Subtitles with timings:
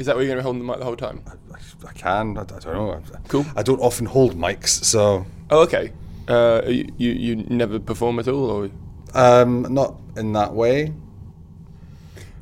[0.00, 1.22] Is that where you're going to hold the mic the whole time?
[1.86, 2.38] I can.
[2.38, 3.02] I, I don't know.
[3.28, 3.44] Cool.
[3.54, 5.92] I don't often hold mics, so Oh, okay.
[6.26, 8.70] Uh, you, you you never perform at all, or
[9.14, 10.94] um, not in that way.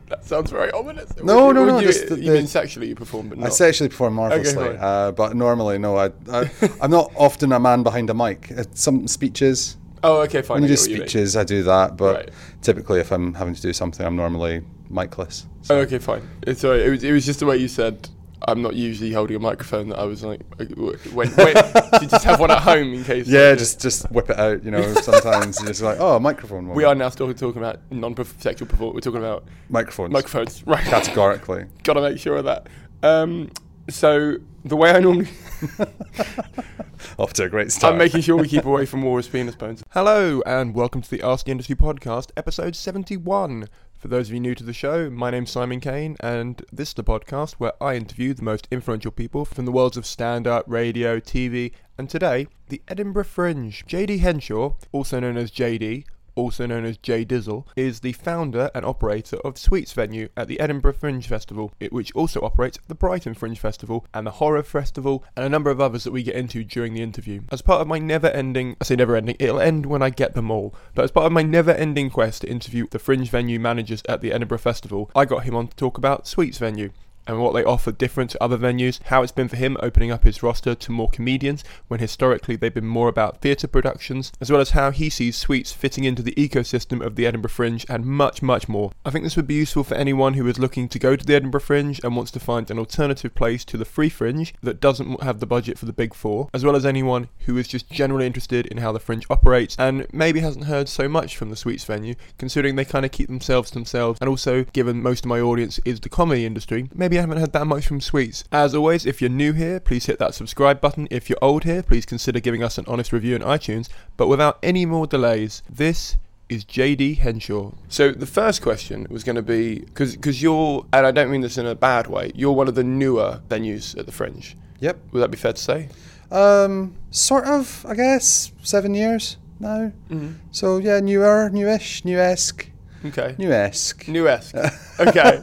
[0.09, 1.11] that sounds very ominous.
[1.17, 3.55] No, no, no, You, just the- you mean sexually you perform, but I not.
[3.55, 4.77] sexually perform marvelously, fine.
[4.77, 5.97] uh, but normally, no.
[5.97, 6.49] I, I
[6.81, 8.53] I'm not often a man behind a mic.
[8.57, 9.77] Uh, Some speeches.
[10.05, 10.61] oh, okay, fine.
[10.63, 11.09] When I you do get what you mean.
[11.09, 12.31] speeches, I do that, but Right.
[12.63, 15.47] typically, if I'm having to do something, I'm normally micless.
[15.71, 16.29] Oh, okay, fine.
[16.47, 16.85] It's sorry.
[16.85, 18.09] It was it was just the way you said.
[18.47, 19.89] I'm not usually holding a microphone.
[19.89, 20.97] That I was like, when,
[21.31, 21.57] when
[22.01, 23.27] you just have one at home in case.
[23.27, 24.63] Yeah, like, just just whip it out.
[24.63, 26.69] You know, sometimes you're just like, oh, a microphone.
[26.69, 28.95] We are now still talking about non-sexual performance.
[28.95, 30.13] We're talking about microphones.
[30.13, 30.85] microphones, right?
[30.85, 31.67] Categorically.
[31.83, 32.69] Got to make sure of that.
[33.03, 33.51] Um,
[33.91, 35.29] so the way I normally
[37.19, 37.93] Off to a great start.
[37.93, 39.83] I'm making sure we keep away from Walrus penis bones.
[39.91, 43.69] Hello, and welcome to the Ask the Industry podcast, episode 71.
[43.99, 46.95] For those of you new to the show, my name's Simon Kane, and this is
[46.95, 50.65] the podcast where I interview the most influential people from the worlds of stand up,
[50.69, 53.85] radio, TV, and today, the Edinburgh Fringe.
[53.89, 56.05] JD Henshaw, also known as JD,
[56.39, 60.61] also known as Jay Dizzle, is the founder and operator of Sweets Venue at the
[60.61, 65.45] Edinburgh Fringe Festival, which also operates the Brighton Fringe Festival and the Horror Festival, and
[65.45, 67.43] a number of others that we get into during the interview.
[67.51, 70.35] As part of my never ending, I say never ending, it'll end when I get
[70.35, 73.59] them all, but as part of my never ending quest to interview the Fringe Venue
[73.59, 76.91] managers at the Edinburgh Festival, I got him on to talk about Sweets Venue
[77.29, 80.25] and what they offer different to other venues, how it's been for him opening up
[80.25, 84.61] his roster to more comedians when historically they've been more about theatre productions, as well
[84.61, 88.43] as how he sees Sweets fitting into the ecosystem of the Edinburgh Fringe and much,
[88.43, 88.93] much more.
[89.05, 91.35] I think this would be useful for anyone who is looking to go to the
[91.35, 95.23] Edinburgh Fringe and wants to find an alternative place to the free fringe that doesn't
[95.23, 98.27] have the budget for the big four, as well as anyone who is just generally
[98.27, 101.85] interested in how the fringe operates and maybe hasn't heard so much from the Sweets
[101.85, 105.41] venue, considering they kind of keep themselves to themselves, and also given most of my
[105.41, 108.45] audience is the comedy industry, maybe I haven't heard that much from Sweets.
[108.53, 111.09] As always, if you're new here, please hit that subscribe button.
[111.11, 113.89] If you're old here, please consider giving us an honest review on iTunes.
[114.17, 116.17] But without any more delays, this
[116.49, 117.73] is JD Henshaw.
[117.89, 121.59] So the first question was going to be because you're, and I don't mean this
[121.59, 124.57] in a bad way, you're one of the newer venues at the Fringe.
[124.79, 124.99] Yep.
[125.11, 125.89] Would that be fair to say?
[126.31, 128.53] Um, sort of, I guess.
[128.63, 129.91] Seven years now.
[130.09, 130.35] Mm-hmm.
[130.53, 132.71] So yeah, newer, newish, new-esque,
[133.05, 133.35] Okay.
[133.39, 134.09] new-esque.
[134.09, 134.57] New-esque.
[135.01, 135.41] okay.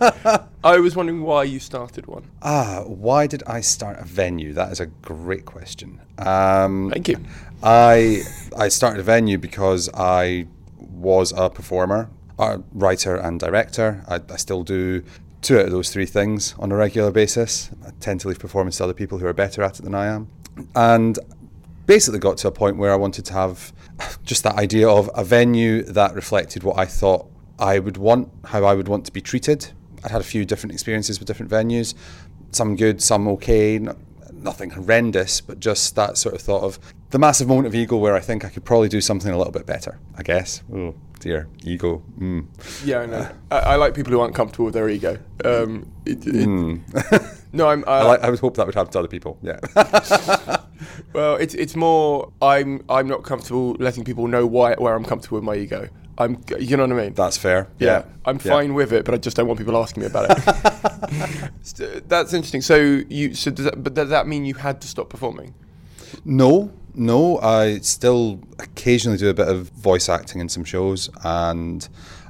[0.63, 2.29] I was wondering why you started one.
[2.41, 4.53] Ah, why did I start a venue?
[4.53, 6.01] That is a great question.
[6.17, 7.17] Um, Thank you.
[7.63, 8.21] I
[8.57, 14.03] I started a venue because I was a performer, a writer, and director.
[14.07, 15.03] I, I still do
[15.41, 17.69] two out of those three things on a regular basis.
[17.85, 20.07] I tend to leave performance to other people who are better at it than I
[20.07, 20.29] am,
[20.75, 21.17] and
[21.85, 23.71] basically got to a point where I wanted to have
[24.23, 27.27] just that idea of a venue that reflected what I thought
[27.59, 29.71] I would want, how I would want to be treated.
[30.03, 31.93] I'd had a few different experiences with different venues,
[32.51, 33.79] some good, some okay,
[34.33, 36.79] nothing horrendous, but just that sort of thought of
[37.09, 39.53] the massive moment of ego where I think I could probably do something a little
[39.53, 40.61] bit better, I guess.
[40.73, 42.03] Oh dear, ego.
[42.19, 42.45] Mm.
[42.83, 43.29] Yeah, I know.
[43.49, 45.17] I, I like people who aren't comfortable with their ego.
[45.43, 47.83] Um, it, it- no, I'm.
[47.87, 49.39] I, Uh, like, I would hope that would happen to other people.
[49.41, 49.59] Yeah.
[51.13, 52.31] well, it's it's more.
[52.41, 55.87] I'm I'm not comfortable letting people know why where I'm comfortable with my ego.
[56.17, 56.41] I'm.
[56.59, 57.13] You know what I mean?
[57.13, 57.67] That's fair.
[57.79, 58.03] yeah, Yeah.
[58.25, 58.51] I'm Yeah.
[58.53, 61.51] fine with it, but I just don't want people asking me about it.
[61.63, 62.61] So, That's interesting.
[62.61, 62.75] So
[63.09, 63.33] you.
[63.33, 65.53] So does that, but does that mean you had to stop performing?
[66.23, 67.39] No, no.
[67.39, 71.87] I still occasionally do a bit of voice acting in some shows, and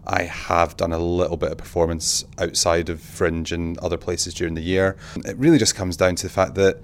[0.08, 4.54] I have done a little bit of performance outside of Fringe and other places during
[4.56, 4.96] the year.
[5.18, 6.80] It really just comes down to the fact that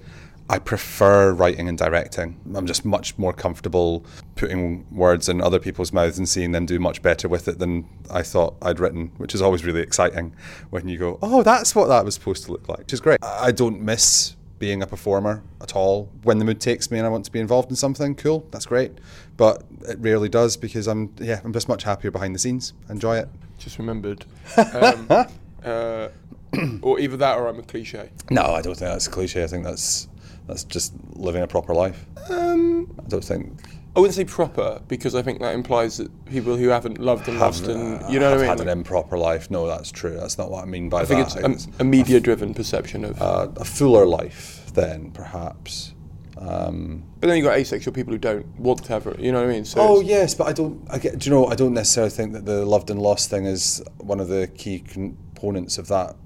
[0.48, 2.38] I prefer writing and directing.
[2.54, 4.04] I'm just much more comfortable
[4.36, 7.88] putting words in other people's mouths and seeing them do much better with it than
[8.10, 10.34] I thought I'd written, which is always really exciting
[10.70, 13.18] when you go, oh, that's what that was supposed to look like, which is great.
[13.22, 16.08] I don't miss being a performer at all.
[16.22, 18.66] When the mood takes me and I want to be involved in something, cool, that's
[18.66, 18.92] great.
[19.36, 22.72] But it rarely does because I'm yeah, I'm just much happier behind the scenes.
[22.88, 23.28] Enjoy it.
[23.58, 24.24] Just remembered.
[24.56, 25.08] Um,
[25.64, 26.08] uh,
[26.82, 28.10] or either that or I'm a cliche.
[28.30, 29.42] No, I don't think that's a cliche.
[29.42, 30.06] I think that's
[30.46, 32.06] that's just living a proper life.
[32.30, 33.52] Um, I don't think
[33.94, 37.38] I wouldn't say proper because I think that implies that people who haven't loved and
[37.38, 38.48] lost and you know what I mean.
[38.48, 39.50] had an improper life.
[39.50, 40.16] No, that's true.
[40.16, 41.50] That's not what I mean by I think that.
[41.50, 43.20] it's a, a media-driven perception of.
[43.20, 45.92] uh, a fuller life then, perhaps.
[46.38, 49.20] Um, but then you've got asexual people who don't want to have it.
[49.20, 49.66] You know what I mean?
[49.66, 50.82] So oh yes, but I don't.
[50.90, 51.18] I get.
[51.18, 51.46] Do you know?
[51.46, 54.80] I don't necessarily think that the loved and lost thing is one of the key
[54.80, 56.16] components of that.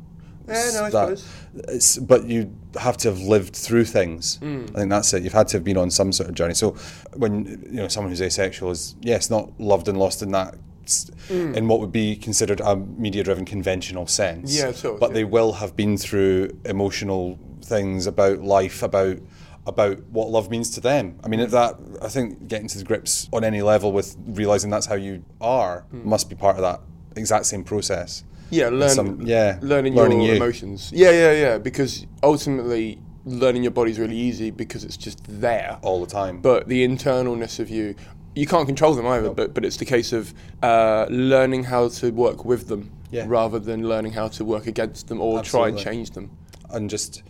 [0.47, 1.29] Yeah, no, I that, suppose.
[1.69, 4.37] It's, but you have to have lived through things.
[4.37, 4.67] Hmm.
[4.75, 5.23] I think that's it.
[5.23, 6.55] You've had to have been on some sort of journey.
[6.55, 6.77] So
[7.15, 10.57] when you know someone who's asexual is yes, not loved and lost in that.
[10.85, 11.57] s- mm.
[11.57, 14.57] In what would be considered a media-driven conventional sense.
[14.57, 15.15] Yeah, of, but yeah.
[15.15, 19.19] they will have been through emotional things about life, about
[19.67, 21.19] about what love means to them.
[21.25, 21.45] I mean, mm.
[21.45, 24.95] if that I think getting to the grips on any level with realizing that's how
[24.95, 26.05] you are mm.
[26.05, 26.81] must be part of that
[27.17, 28.23] exact same process.
[28.51, 30.37] Yeah, learn, some- yeah, learning, learning your you.
[30.37, 30.93] emotions.
[30.95, 31.59] Yeah, yeah, yeah.
[31.59, 35.79] Because ultimately, learning your body's really easy because it's just there.
[35.83, 36.41] all the time.
[36.41, 37.95] But the internalness of you,
[38.37, 39.31] you can't control them either.
[39.31, 40.33] But but it's the case of
[40.63, 43.25] uh, learning how to work with them Yeah.
[43.27, 46.31] rather than learning how to work against them or try and change them.
[46.71, 47.23] and just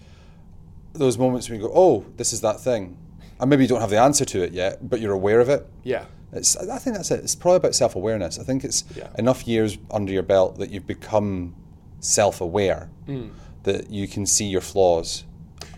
[0.94, 2.96] those moments when you go, oh, this is that thing,
[3.38, 5.66] and maybe you don't have the answer to it yet, but you're aware of it.
[5.84, 6.04] Yeah.
[6.36, 7.20] It's, I think that's it.
[7.20, 8.38] It's probably about self awareness.
[8.38, 9.08] I think it's Yeah.
[9.18, 11.54] enough years under your belt that you've become
[12.00, 13.28] self aware, Hmm.
[13.64, 15.24] that you can see your flaws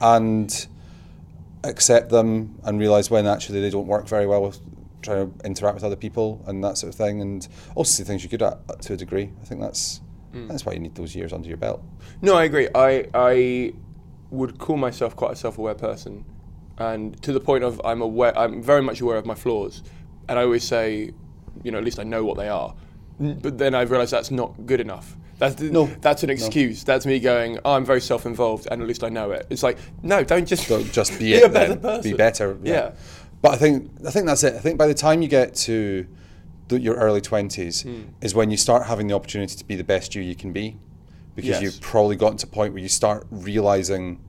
[0.00, 0.66] and
[1.64, 4.60] accept them and realize when actually they don't work very well with
[5.02, 8.22] trying to interact with other people and that sort of thing, and also see things
[8.22, 9.30] you're good at to a degree.
[9.40, 10.00] I think that's
[10.32, 10.48] Hmm.
[10.48, 11.80] that's why you need those years under your belt.
[12.20, 12.68] No, I agree.
[12.74, 13.72] I I
[14.30, 16.24] would call myself quite a self-aware person,
[16.76, 18.36] and to the point of I'm aware.
[18.38, 19.82] I'm very much aware of my flaws,
[20.28, 21.10] and I always say,
[21.62, 22.74] you know, at least I know what they are.
[23.20, 25.16] But then I realise that's not good enough.
[25.38, 26.84] That's No, that's an excuse.
[26.84, 29.46] That's me going, oh, I'm very self-involved, and at least I know it.
[29.50, 31.80] It's like, no, don't just Don't just be be it a better then.
[31.80, 32.10] person.
[32.12, 32.56] Be better.
[32.62, 32.92] Yeah.
[33.42, 34.54] But I think I think that's it.
[34.54, 36.06] I think by the time you get to
[36.68, 38.02] the, your early twenties Hmm.
[38.20, 40.76] is when you start having the opportunity to be the best you you can be,
[41.36, 41.62] because Yes.
[41.62, 44.20] you've probably gotten to a point where you start realizing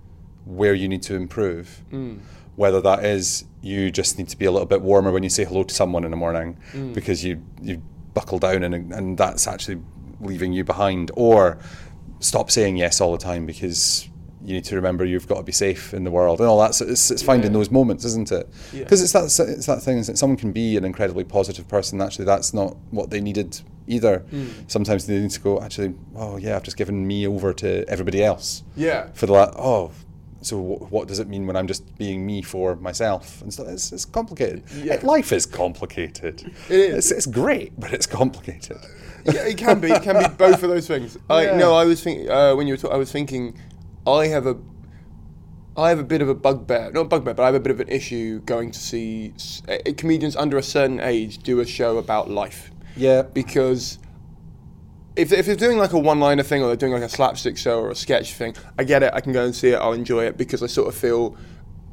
[0.45, 1.81] where you need to improve.
[1.89, 2.17] Hmm.
[2.55, 5.43] Whether that is you just need to be a little bit warmer when you say
[5.45, 6.93] hello to someone in the morning Hmm.
[6.93, 7.81] because you you
[8.13, 9.81] buckle down and and that's actually
[10.21, 11.57] leaving you behind, or
[12.19, 14.09] stop saying yes all the time because
[14.43, 16.73] you need to remember you've got to be safe in the world and all that.
[16.73, 18.49] So it's, it's finding those moments, isn't it?
[18.73, 18.83] Yeah.
[18.83, 22.01] Because it's that it's that thing that someone can be an incredibly positive person.
[22.01, 24.19] Actually, that's not what they needed either.
[24.29, 24.47] Hmm.
[24.67, 25.61] Sometimes they need to go.
[25.61, 28.63] Actually, oh yeah, I've just given me over to everybody else.
[28.77, 29.09] Yeah.
[29.13, 29.91] For the la- oh.
[30.41, 33.67] So what does it mean when I'm just being me for myself and stuff?
[33.67, 34.63] It's, it's complicated.
[34.73, 34.99] Yeah.
[35.03, 36.41] Life is complicated.
[36.69, 36.95] It is.
[36.97, 38.77] It's, it's great, but it's complicated.
[39.25, 39.91] yeah, it can be.
[39.91, 41.17] It can be both of those things.
[41.29, 41.57] I Yeah.
[41.57, 42.77] no, I was thinking uh, when you were.
[42.77, 43.59] talking, I was thinking,
[44.07, 44.55] I have a,
[45.75, 46.91] I have a bit of a bugbear.
[46.93, 49.61] Not a bugbear, but I have a bit of an issue going to see s-
[49.67, 53.23] uh, comedians under a certain age do a show about life Yeah.
[53.23, 53.99] because.
[55.15, 57.79] If, if they're doing like a one-liner thing or they're doing like a slapstick show
[57.79, 59.11] or a sketch thing, I get it.
[59.13, 59.75] I can go and see it.
[59.75, 61.35] I'll enjoy it because I sort of feel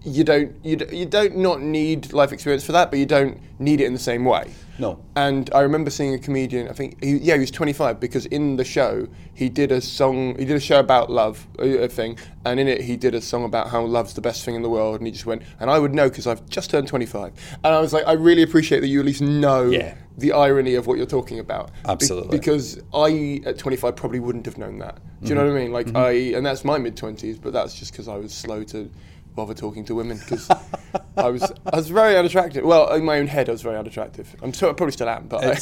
[0.05, 3.41] you don't you, d- you don't not need life experience for that, but you don't
[3.59, 4.53] need it in the same way.
[4.79, 5.03] No.
[5.17, 6.69] And I remember seeing a comedian.
[6.69, 10.39] I think, he, yeah, he was 25 because in the show he did a song.
[10.39, 13.21] He did a show about love, a, a thing, and in it he did a
[13.21, 14.99] song about how love's the best thing in the world.
[14.99, 17.33] And he just went, and I would know because I've just turned 25.
[17.65, 19.95] And I was like, I really appreciate that you at least know Yeah.
[20.19, 21.69] The irony of what you're talking about.
[21.69, 22.39] Be- Absolutely.
[22.39, 24.99] because I at 25 probably wouldn't have known that.
[25.23, 25.73] Do you know what I mean?
[25.73, 28.91] Like I, and that's my mid 20s, but that's just because I was slow to
[29.35, 30.49] bother talking to women because
[31.19, 32.65] I was I was very unattractive.
[32.65, 34.35] Well, in my own head, I was very unattractive.
[34.43, 35.59] I'm so, I probably still am, but I-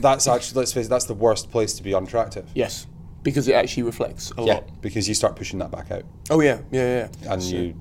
[0.00, 2.46] that's actually let's face it, that's the worst place to be unattractive.
[2.54, 2.86] yes,
[3.22, 4.82] because it actually reflects a Yeah, lot.
[4.82, 7.32] because you start pushing that back out, Oh yeah, yeah, yeah.
[7.32, 7.80] and So- you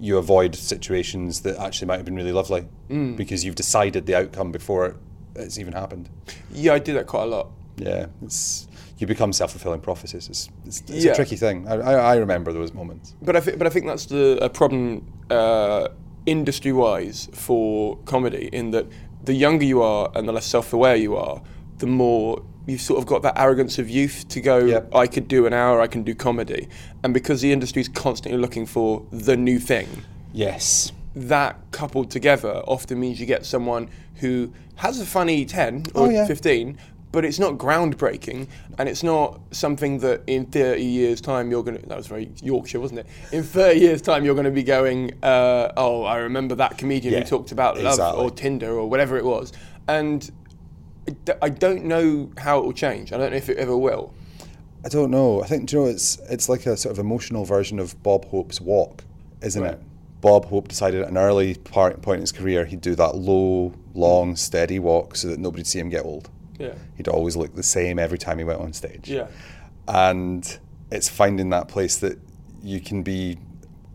[0.00, 3.16] you avoid situations that actually might have been really lovely Mm.
[3.16, 4.96] because you've decided the outcome before it,
[5.36, 6.08] it's even happened.
[6.52, 7.48] yeah, I do that quite a lot.
[7.76, 10.28] Yeah, it's you become self fulfilling prophecies.
[10.28, 11.12] It's, it's, it's Yeah.
[11.12, 11.66] a tricky thing.
[11.66, 13.14] I, I, I remember those moments.
[13.20, 15.88] But I think, but I think that's the a problem uh,
[16.26, 18.86] industry-wise for comedy in that
[19.24, 21.42] the younger you are and the less self-aware you are,
[21.78, 24.94] the more you've sort of got that arrogance of youth to go, Yep.
[24.94, 26.68] I could do an hour, I can do comedy.
[27.02, 29.88] And because the industry's constantly looking for the new thing,
[30.32, 30.92] Yes.
[31.14, 36.10] That coupled together often means you get someone who has a funny 10 or Oh,
[36.10, 36.26] yeah.
[36.26, 36.76] 15
[37.12, 41.78] but it's not groundbreaking and it's not something that in 30 years time you're going
[41.80, 44.64] to that was very yorkshire wasn't it in 30 years time you're going to be
[44.64, 48.24] going uh, oh i remember that comedian Yeah, who talked about love exactly.
[48.24, 49.52] or tinder or whatever it was
[49.86, 50.28] and
[51.40, 54.12] i don't know how it will change i don't know if it ever will
[54.84, 55.42] I don't know.
[55.42, 58.60] I think you know it's it's like a sort of emotional version of Bob Hope's
[58.60, 59.02] walk,
[59.40, 59.72] isn't Right.
[59.72, 59.80] it?
[60.24, 63.74] Bob Hope decided at an early part, point in his career he'd do that low,
[63.92, 66.30] long, steady walk so that nobody'd see him get old.
[66.58, 69.10] yeah He'd always look the same every time he went on stage.
[69.10, 69.26] yeah
[69.86, 70.58] And
[70.90, 72.18] it's finding that place that
[72.62, 73.36] you can be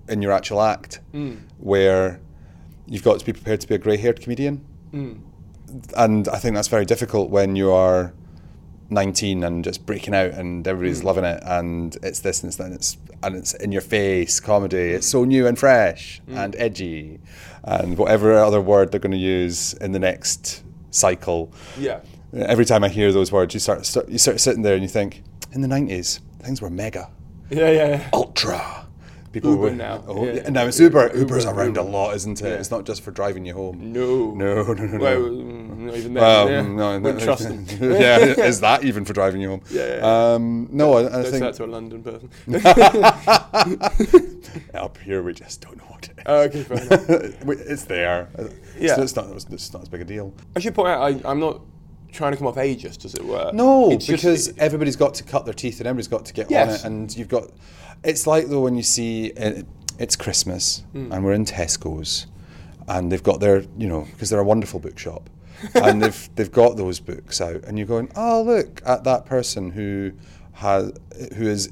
[0.08, 1.40] in your actual act mm.
[1.58, 2.20] where
[2.86, 4.64] you've got to be prepared to be a grey haired comedian.
[4.94, 5.22] Mm.
[5.98, 8.14] And I think that's very difficult when you are
[8.90, 11.08] 19 and just breaking out and everybody's hmm.
[11.08, 14.40] loving it and it's this and it's that and it's, and it's in your face
[14.40, 14.92] comedy.
[14.92, 16.38] It's so new and fresh hmm.
[16.38, 17.20] and edgy
[17.64, 21.52] and whatever other word they're going to use in the next cycle.
[21.78, 22.02] yeah
[22.34, 24.90] Every time I hear those words, you start, start you start sitting there and you
[24.90, 27.10] think, in the nineties, things were mega,
[27.50, 28.10] yeah yeah, yeah.
[28.14, 28.86] ultra.
[29.32, 30.04] People Uber now.
[30.08, 30.34] Oh, Yeah.
[30.34, 30.50] yeah.
[30.50, 31.08] now it's Uber.
[31.08, 31.80] Uber, Uber's around Uber.
[31.82, 32.46] a lot, isn't it?
[32.48, 32.56] Yeah.
[32.56, 33.94] It's not just for driving you home.
[33.94, 34.98] no No, no, no, no.
[35.00, 36.22] well, mm, not even then.
[36.24, 36.62] Well, yeah.
[36.64, 37.66] no, Wouldn't trust them.
[37.80, 38.18] yeah,
[38.52, 39.62] is that even for driving you home?
[39.70, 40.34] Yeah, yeah, yeah.
[40.34, 42.30] Um, no, I, I Don't think that to a London person.
[44.74, 46.24] up here we just don't know what it is.
[46.26, 47.10] Oh, okay, fair enough.
[47.68, 48.30] It's there.
[48.80, 48.96] Yeah.
[48.96, 49.30] So it's not.
[49.52, 50.34] It's not as big a deal.
[50.56, 51.62] I should point out, I, I'm not
[52.12, 53.52] trying to come off ageist, as it were.
[53.54, 56.48] No, It's just- because everybody's got to cut their teeth and everybody's got to get
[56.52, 57.50] on it, and you've got.
[58.04, 59.64] It's like though when you see uh,
[59.98, 61.12] it's Christmas Hmm.
[61.12, 62.28] and we're in Tesco's,
[62.88, 65.30] and they've got their you know because they're a wonderful bookshop,
[65.76, 69.72] and they've they've got those books out, and you're going, oh look at that person
[69.72, 70.12] who
[70.54, 70.94] has
[71.36, 71.70] who is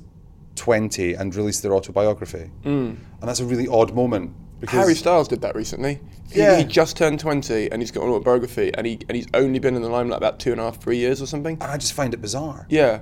[0.56, 4.80] twenty and released their autobiography, and that's a really odd moment because.
[4.80, 6.00] Harry Styles did that recently.
[6.32, 6.58] He, Yeah.
[6.58, 9.76] he just turned 20 and he's got an autobiography and, he, and he's only been
[9.76, 11.54] in the limelight about two and a half, three years or something.
[11.62, 12.66] and I just find it bizarre.
[12.70, 13.00] Yeah.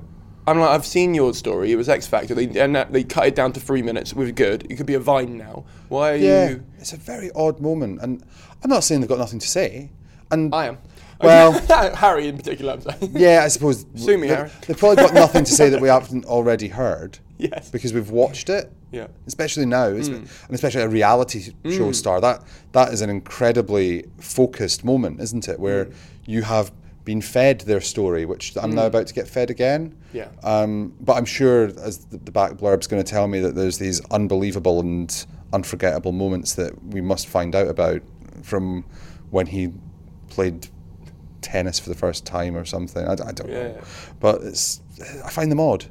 [0.48, 1.72] I'm like, I've seen your story.
[1.72, 2.36] It was X Factor.
[2.36, 4.13] They, and that- they cut it down to three minutes.
[4.13, 4.67] Was good.
[4.70, 5.65] It could be a Vine now.
[5.89, 6.63] Why are Yeah, you.
[6.77, 8.24] it's a very odd moment, and
[8.63, 9.89] I'm not saying they've got nothing to say.
[10.29, 10.77] And I am.
[11.20, 11.51] Well-
[11.96, 13.13] Harry in particular, I'm saying.
[13.15, 13.88] Yeah, I suppose.
[13.96, 14.51] Sue me, they, Harry.
[14.67, 17.17] They've probably got nothing to say that we haven't already heard.
[17.38, 17.70] Yes.
[17.70, 18.72] Because we've watched it.
[18.92, 19.08] Yeah.
[19.27, 20.13] Especially now, Hmm.
[20.13, 22.22] and especially a reality show star.
[22.22, 25.60] That that is an incredibly focused moment, isn't it?
[25.60, 25.89] Where
[26.25, 26.72] you have
[27.04, 29.96] been fed their story, which I'm now about to get fed again.
[30.13, 30.30] Yeah.
[30.44, 33.77] Um, but I'm sure, as the, the back blurb's going to tell me, that there's
[33.77, 38.01] these unbelievable and unforgettable moments that we must find out about
[38.42, 38.86] from
[39.30, 39.72] when he
[40.30, 40.68] played
[41.42, 43.06] tennis for the first time or something.
[43.08, 43.63] I, I don't Yeah.
[43.68, 43.82] know,
[44.20, 44.82] but it's
[45.24, 45.86] I find them odd.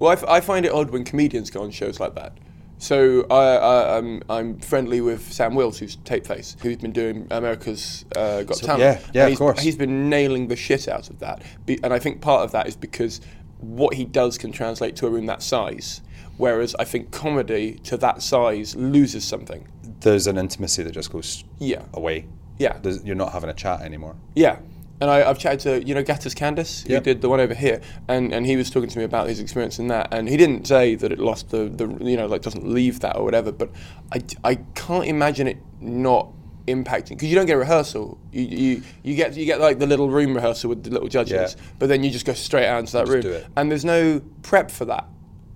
[0.00, 2.36] Well, I, f- I find it odd when comedians go on shows like that.
[2.78, 8.06] So I, I, I'm, I'm friendly with Sam Wills, who's Tapeface, who's been doing America's
[8.16, 8.82] uh, Got So- Talent.
[8.82, 9.60] yeah, yeah, of course.
[9.60, 12.66] He's been nailing the shit out of that, Be, and I think part of that
[12.66, 13.20] is because
[13.58, 16.00] what he does can translate to a room that size,
[16.38, 19.68] whereas I think comedy to that size loses something.
[20.00, 21.82] There's an intimacy that just goes Yeah.
[21.92, 22.24] away.
[22.58, 22.78] Yeah.
[22.80, 24.16] There's, you're not having a chat anymore.
[24.34, 24.56] Yeah.
[25.00, 27.02] And I, I've chatted to, you know, Gattis Candice, who Yep.
[27.04, 29.78] did the one over here, and, and he was talking to me about his experience
[29.78, 30.08] in that.
[30.12, 33.16] And he didn't say that it lost the, the you know, like doesn't leave that
[33.16, 33.70] or whatever, but
[34.12, 36.28] I, I can't imagine it not
[36.66, 38.18] impacting because you don't get a rehearsal.
[38.30, 41.54] You, you you get you get like the little room rehearsal with the little judges,
[41.56, 41.62] Yeah.
[41.78, 44.70] but then you just go straight out into that Just room, and there's no prep
[44.70, 45.06] for that.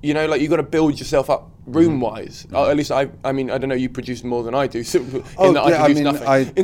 [0.05, 1.79] You know, like you got to build yourself up Mm-hmm.
[1.79, 2.47] room wise.
[2.53, 3.75] Or at least I, I mean, I don't know.
[3.75, 4.85] You produce more than I do.
[4.93, 6.29] So in Oh, that yeah, I I mean, nothing.
[6.29, 6.63] I, I,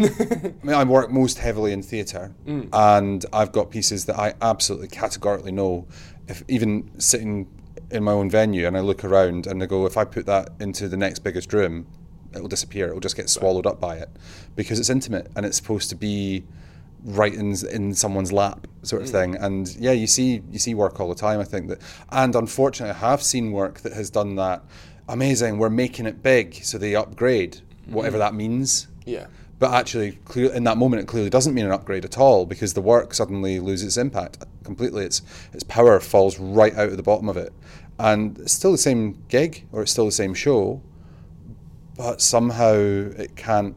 [0.63, 2.69] mean, I work most heavily in theatre, Mm.
[2.75, 5.87] and I've got pieces that I absolutely categorically know.
[6.29, 7.49] If even sitting
[7.91, 10.51] in my own venue and I look around and I go, if I put that
[10.61, 11.87] into the next biggest room,
[12.35, 12.89] it'll disappear.
[12.89, 14.11] It'll just get swallowed up by it
[14.55, 16.45] because it's intimate and it's supposed to be
[17.05, 19.13] right in in someone's lap sort of Mm.
[19.13, 19.37] thing.
[19.37, 21.41] And yeah, you see you see work all the time.
[21.41, 21.79] I think that,
[22.11, 24.63] and unfortunately, I have seen work that has done that.
[25.09, 28.87] Amazing, we're making it big, so they upgrade whatever that means.
[29.05, 29.27] yeah.
[29.59, 32.73] But actually, clear, in that moment, it clearly doesn't mean an upgrade at all because
[32.73, 35.05] the work suddenly loses its impact completely.
[35.05, 35.21] Its
[35.53, 37.53] its power falls right out of the bottom of it,
[37.99, 40.81] and it's still the same gig or it's still the same show,
[41.97, 43.77] but somehow it can't.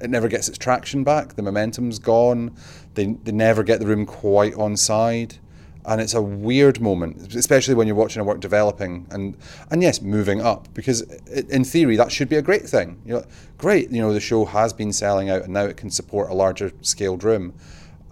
[0.00, 1.34] It never gets its traction back.
[1.34, 2.54] The momentum's gone.
[2.94, 5.36] They they never get the room quite on side.
[5.84, 9.34] And it's a weird moment, especially when you're watching a work developing and,
[9.70, 11.00] and yes, moving up, because
[11.48, 13.00] in theory that should be a great thing.
[13.06, 13.24] You know,
[13.56, 16.34] great, you know, the show has been selling out and now it can support a
[16.34, 17.54] larger scaled room.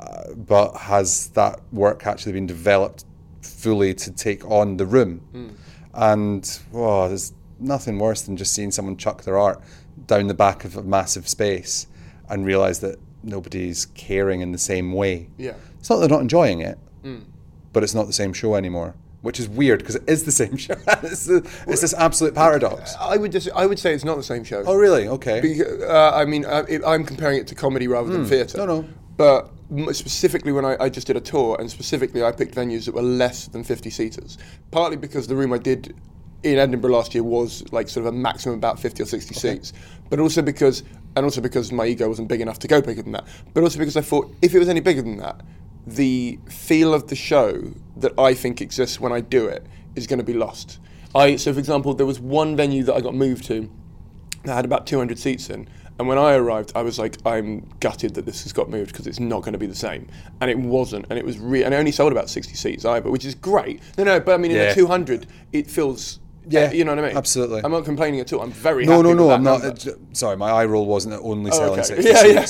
[0.01, 3.05] uh, but has that work actually been developed
[3.43, 5.19] fully to take on the room?
[5.33, 5.49] Hmm.
[5.95, 9.63] And oh, there's nothing worse than just seeing someone chuck their art
[10.07, 11.87] down the back of a massive space
[12.29, 15.29] and realise that nobody's caring in the same way.
[15.39, 15.55] Yeah.
[15.79, 17.21] It's not that they're not enjoying it, Hmm.
[17.73, 20.57] but it's not the same show anymore, which is weird because it is the same
[20.67, 20.75] show.
[21.03, 21.37] it's, the,
[21.67, 22.95] it's this absolute paradox.
[23.01, 24.63] I would just, I would say it's not the same show.
[24.67, 25.09] Oh, really?
[25.09, 25.41] Okay.
[25.41, 28.61] Because, uh, I mean, uh, it, I'm comparing it to comedy rather than theatre.
[28.61, 28.67] Hmm.
[28.67, 28.89] No, no.
[29.17, 29.51] But
[29.95, 33.03] specifically, when I, I just did a tour, and specifically, I picked venues that were
[33.03, 34.37] less than 50 seaters.
[34.71, 35.95] Partly because the room I did
[36.53, 39.73] in Edinburgh last year was like sort of a maximum about 50 or 60 seats,
[40.09, 40.83] but also because,
[41.17, 43.27] and also because my ego wasn't big enough to go bigger than that.
[43.55, 45.43] But also because I thought if it was any bigger than that,
[45.87, 50.19] the feel of the show that I think exists when I do it is going
[50.19, 50.79] to be lost.
[51.15, 53.71] I so for example, there was one venue that I got moved to
[54.45, 55.69] that had about 200 seats in.
[55.99, 59.07] And when I arrived, I was like, I'm gutted that this has got moved because
[59.07, 60.09] it's not going to be the same.
[60.43, 61.07] And it wasn't.
[61.09, 63.81] And it was re- and I only sold about 60 seats either, which is great.
[63.97, 66.19] No, no, but I mean, in the 200, it feels.
[66.49, 67.17] Yeah, you know what I mean?
[67.17, 67.61] absolutely.
[67.65, 68.41] I'm not complaining at all.
[68.43, 69.31] I'm very no, happy no, no.
[69.31, 69.65] I'm not.
[69.65, 71.83] uh, sorry, my eye roll wasn't only selling okay.
[71.83, 72.47] 60 Yeah, yeah.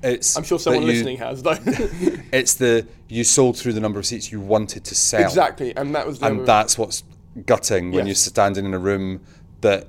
[0.00, 1.56] It's I'm sure someone you- listening has, though.
[2.32, 5.22] It's the you sold through the number of seats you wanted to sell.
[5.22, 5.74] exactly.
[5.76, 7.02] And that was the And that's what's
[7.46, 9.22] gutting when you're standing in a room
[9.62, 9.88] that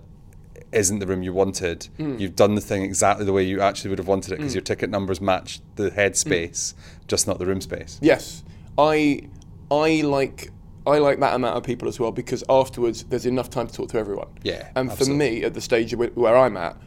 [0.71, 1.87] isn't the room you wanted.
[1.97, 2.17] Hmm.
[2.17, 4.61] You've done the thing exactly the way you actually would have wanted it because your
[4.61, 6.15] ticket numbers match the head Hmm.
[6.29, 6.75] space,
[7.07, 7.99] just not the room space.
[8.01, 8.43] Yes,
[8.77, 9.27] I
[9.69, 10.51] I like
[10.87, 13.89] I like that amount of people as well because afterwards there's enough time to talk
[13.89, 14.27] to everyone.
[14.43, 15.13] Yeah, and absolutely.
[15.13, 16.77] for me at the stage where, I'm at.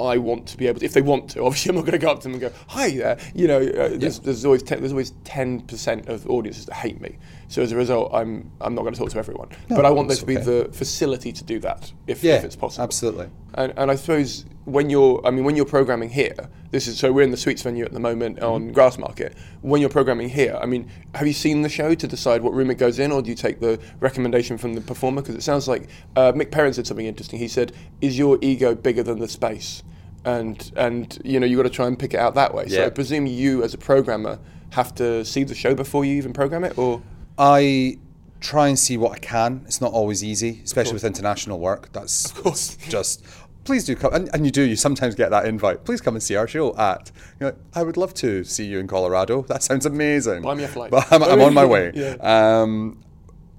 [0.00, 1.42] I want to be able to, if they want to.
[1.44, 3.60] Obviously, I'm not going to go up to them and go, "Hi there." You know,
[3.60, 7.18] uh, there's, there's always ten, there's always ten percent of audiences that hate me.
[7.50, 9.48] So as a result, I'm I'm not going to talk to everyone.
[9.68, 10.44] but I want there to be okay.
[10.44, 12.84] the facility to do that if, Yeah, if it's possible.
[12.84, 13.28] absolutely.
[13.54, 17.12] And, and I suppose when you're, I mean, when you're programming here, this is so
[17.12, 18.44] we're in the Sweets venue at the moment Mm-hmm.
[18.46, 19.34] on Grassmarket.
[19.62, 22.70] When you're programming here, I mean, have you seen the show to decide what room
[22.70, 25.20] it goes in, or do you take the recommendation from the performer?
[25.20, 27.40] Because it sounds like uh, Mick Perrin said something interesting.
[27.40, 29.82] He said, "Is your ego bigger than the space?"
[30.24, 32.68] And and you know you got to try and pick it out that way.
[32.68, 34.38] So I presume you as a programmer
[34.70, 37.02] have to see the show before you even program it, or
[37.40, 37.96] I
[38.40, 39.62] try and see what I can.
[39.66, 41.90] It's not always easy, especially with international work.
[41.92, 42.76] That's of course.
[42.88, 43.24] just
[43.64, 44.62] please do come, and, and you do.
[44.62, 45.84] You sometimes get that invite.
[45.84, 47.10] Please come and see our show at.
[47.40, 49.42] You know, I would love to see you in Colorado.
[49.42, 50.42] That sounds amazing.
[50.42, 50.90] Buy me a flight.
[50.90, 51.92] But I'm, I'm on my way.
[52.00, 52.16] Yeah.
[52.20, 53.02] Um,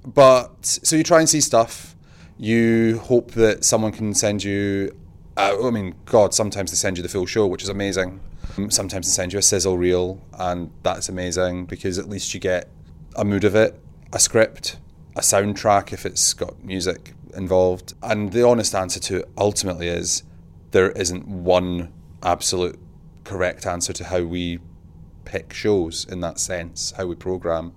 [0.05, 1.95] but so you try and see stuff.
[2.37, 4.95] You hope that someone can send you.
[5.37, 8.19] Uh, I mean, God, sometimes they send you the full show, which is amazing.
[8.69, 12.67] Sometimes they send you a sizzle reel, and that's amazing because at least you get
[13.15, 13.79] a mood of it,
[14.13, 14.77] a script,
[15.15, 17.93] a soundtrack if it's got music involved.
[18.01, 20.23] And the honest answer to it ultimately is
[20.71, 21.91] there isn't one
[22.23, 22.79] absolute
[23.23, 24.59] correct answer to how we
[25.25, 27.73] pick shows in that sense, how we program.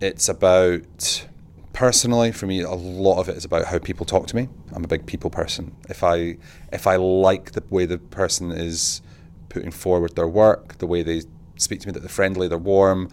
[0.00, 1.26] It's about
[1.72, 4.48] personally for me a lot of it is about how people talk to me.
[4.72, 5.74] I'm a big people person.
[5.88, 6.36] If I
[6.72, 9.02] if I like the way the person is
[9.48, 11.22] putting forward their work, the way they
[11.56, 13.10] speak to me, that they're friendly, they're warm,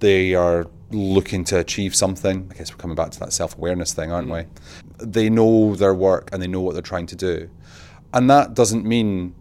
[0.00, 2.48] they are looking to achieve something.
[2.50, 4.48] I guess we're coming back to that self awareness thing, aren't mm-hmm.
[4.98, 5.06] we?
[5.06, 7.50] They know their work and they know what they're trying to do.
[8.12, 9.34] And that doesn't mean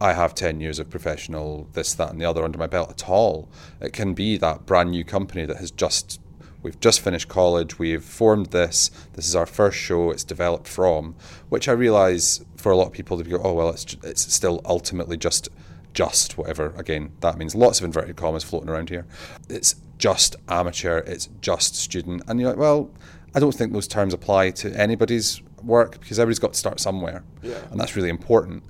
[0.00, 3.08] I have 10 years of professional this, that, and the other under my belt at
[3.08, 3.48] all.
[3.80, 6.20] It can be that brand new company that has just,
[6.62, 11.14] we've just finished college, we've formed this, this is our first show, it's developed from,
[11.48, 14.60] which I realise for a lot of people, they go, oh, well, it's, it's still
[14.66, 15.48] ultimately just,
[15.94, 16.74] just whatever.
[16.76, 19.06] Again, that means lots of inverted commas floating around here.
[19.48, 22.22] It's just amateur, it's just student.
[22.28, 22.90] And you're like, well,
[23.34, 27.22] I don't think those terms apply to anybody's work because everybody's got to start somewhere.
[27.42, 27.58] Yeah.
[27.70, 28.62] And that's really important.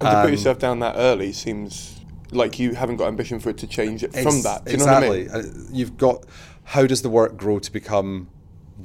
[0.00, 3.50] and to put Um, yourself down that early seems like you haven't got ambition for
[3.50, 4.62] it to change it from that.
[4.70, 5.12] You know what I mean?
[5.22, 5.50] exactly.
[5.50, 6.24] Uh, You've got
[6.64, 8.28] how does the work grow to become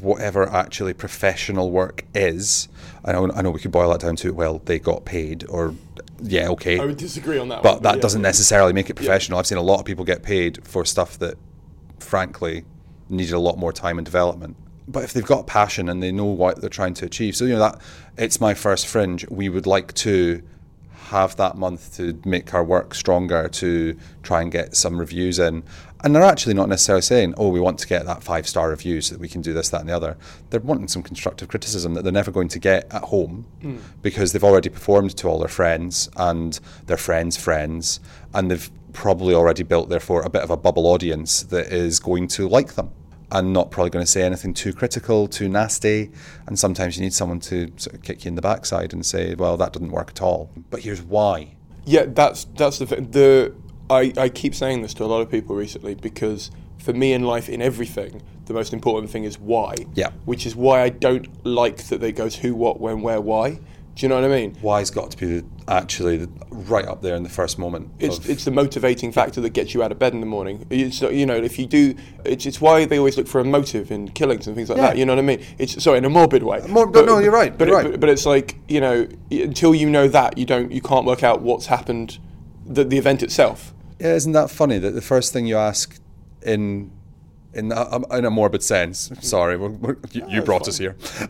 [0.01, 2.67] whatever actually professional work is?
[3.05, 5.73] I know, I know we could boil that down to well, they got paid, or
[6.21, 7.63] yeah, okay, I would disagree on that.
[7.63, 8.01] but one, that yeah.
[8.01, 9.39] doesn't necessarily make it professional.
[9.39, 11.35] I've seen a lot of people get paid for stuff that,
[11.99, 12.65] frankly,
[13.09, 14.55] needed a lot more time and development.
[14.87, 17.53] But if they've got passion and they know what they're trying to achieve, so you
[17.53, 17.81] know that
[18.17, 19.27] it's my first fringe.
[19.29, 20.41] We would like to
[21.09, 25.63] have that month to make our work stronger, to try and get some reviews in.
[26.07, 29.01] And they're actually not necessarily saying, oh, we want to get that five star review
[29.01, 30.15] so that we can do this, that, and the other.
[30.49, 33.81] They're wanting some constructive criticism that they're never going to get at home mm.
[34.01, 37.99] because they've already performed to all their friends and their friends' friends,
[38.33, 42.29] and they've probably already built, therefore, a bit of a bubble audience that is going
[42.29, 42.89] to like them
[43.29, 46.09] and not probably going to say anything too critical, too nasty.
[46.45, 49.35] And sometimes you need someone to sort of kick you in the backside and say,
[49.35, 50.51] well, that didn't work at all.
[50.69, 51.57] But here's why.
[51.83, 53.11] Yeah, that's that's the thing.
[53.11, 53.53] The
[53.89, 57.23] I, I keep saying this to a lot of people recently because for me in
[57.23, 59.75] life, in everything, the most important thing is why.
[59.95, 60.11] Yeah.
[60.25, 63.59] Which is why I don't like that they goes who, what, when, where, why.
[63.95, 64.53] Do you know what I mean?
[64.61, 67.89] Why's got to be actually right up there in the first moment.
[67.97, 70.67] It's, of- it's the motivating factor that gets you out of bed in the morning.
[70.69, 73.89] It's you know if you do, it's, it's why they always look for a motive
[73.91, 74.87] in killings and things like Yeah.
[74.89, 74.97] that.
[74.97, 75.43] You know what I mean?
[75.57, 76.61] It's sorry in a morbid way.
[76.69, 77.91] Mor- no, no, you're right, But, you're it- right.
[77.93, 81.23] but but it's like you know until you know that you don't you can't work
[81.23, 82.19] out what's happened,
[82.67, 83.73] the the event itself.
[83.99, 85.99] Yeah, isn't that funny that the first thing you ask
[86.43, 86.91] in
[87.53, 89.09] in a, in a morbid sense?
[89.21, 90.95] Sorry, we're, we're, you, you brought us here.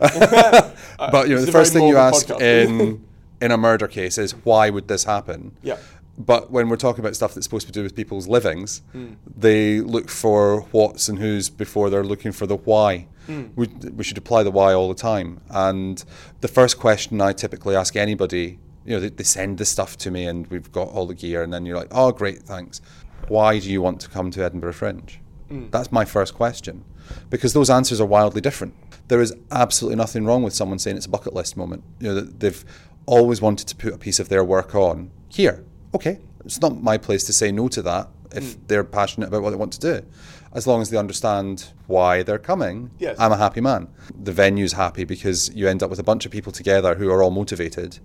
[0.98, 3.04] but you know, the first thing you ask in
[3.40, 5.56] in a murder case is why would this happen?
[5.62, 5.78] Yeah.
[6.18, 9.12] But when we're talking about stuff that's supposed to do with people's livings, Hmm.
[9.36, 13.06] they look for what's and who's before they're looking for the why.
[13.26, 13.44] Hmm.
[13.54, 15.40] We, we should apply the why all the time.
[15.48, 16.04] And
[16.40, 20.10] the first question I typically ask anybody, you know, they, they send the stuff to
[20.10, 22.80] me and we've got all the gear, and then you're like, oh, great, thanks.
[23.28, 25.20] Why do you want to come to Edinburgh Fringe?
[25.50, 25.70] Mm.
[25.70, 26.84] That's my first question.
[27.28, 28.74] Because those answers are wildly different.
[29.08, 31.84] There is absolutely nothing wrong with someone saying it's a bucket list moment.
[32.00, 32.64] You know, they've
[33.04, 35.64] always wanted to put a piece of their work on here.
[35.94, 38.58] Okay, it's not my place to say no to that if mm.
[38.68, 40.06] they're passionate about what they want to do.
[40.52, 43.16] As long as they understand why they're coming, Yes.
[43.18, 43.88] I'm a happy man.
[44.18, 47.22] The venue's happy because you end up with a bunch of people together who are
[47.22, 47.98] all motivated.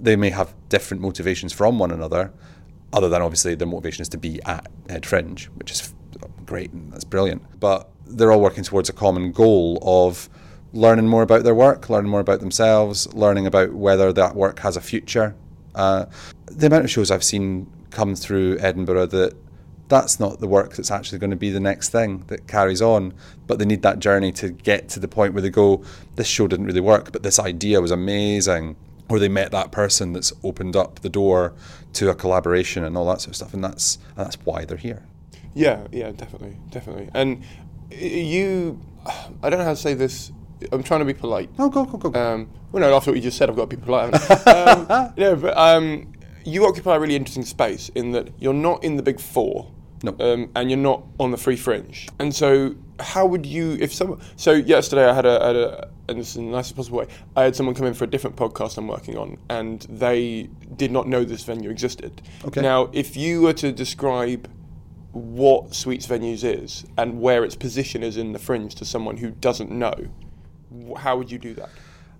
[0.00, 2.32] They may have different motivations from one another,
[2.92, 5.94] other than obviously their motivation is to be at Ed Fringe, which is
[6.44, 7.60] great and that's brilliant.
[7.60, 10.28] But they're all working towards a common goal of
[10.72, 14.76] learning more about their work, learning more about themselves, learning about whether that work has
[14.76, 15.34] a future.
[15.74, 16.06] Uh,
[16.46, 19.34] the amount of shows I've seen come through Edinburgh that
[19.88, 23.12] that's not the work that's actually going to be the next thing that carries on.
[23.46, 25.84] But they need that journey to get to the point where they go,
[26.16, 28.76] this show didn't really work, but this idea was amazing.
[29.12, 31.52] Or they met that person that's opened up the door
[31.92, 33.52] to a collaboration and all that sort of stuff.
[33.52, 35.04] And that's, and that's why they're here.
[35.52, 37.10] Yeah, yeah, definitely, definitely.
[37.12, 37.42] And
[37.90, 38.80] you,
[39.42, 40.32] I don't know how to say this.
[40.72, 41.50] I'm trying to be polite.
[41.58, 42.08] Oh, go, go, go.
[42.08, 42.18] go.
[42.34, 44.14] Um, well, no, after what you just said, I've got to be polite.
[44.46, 46.10] um, no, but um,
[46.46, 49.70] you occupy a really interesting space in that you're not in the big four,
[50.02, 50.16] No.
[50.20, 52.08] um, and you're not on the free fringe.
[52.18, 54.20] And so, how would you, if someone?
[54.36, 57.06] So yesterday, I had a, had a and this is the nicest possible way.
[57.36, 60.90] I had someone come in for a different podcast I'm working on, and they did
[60.90, 62.22] not know this venue existed.
[62.44, 62.60] Okay.
[62.60, 64.50] Now, if you were to describe
[65.12, 69.30] what Sweets Venues is and where its position is in the fringe to someone who
[69.30, 69.94] doesn't know,
[70.96, 71.68] how would you do that?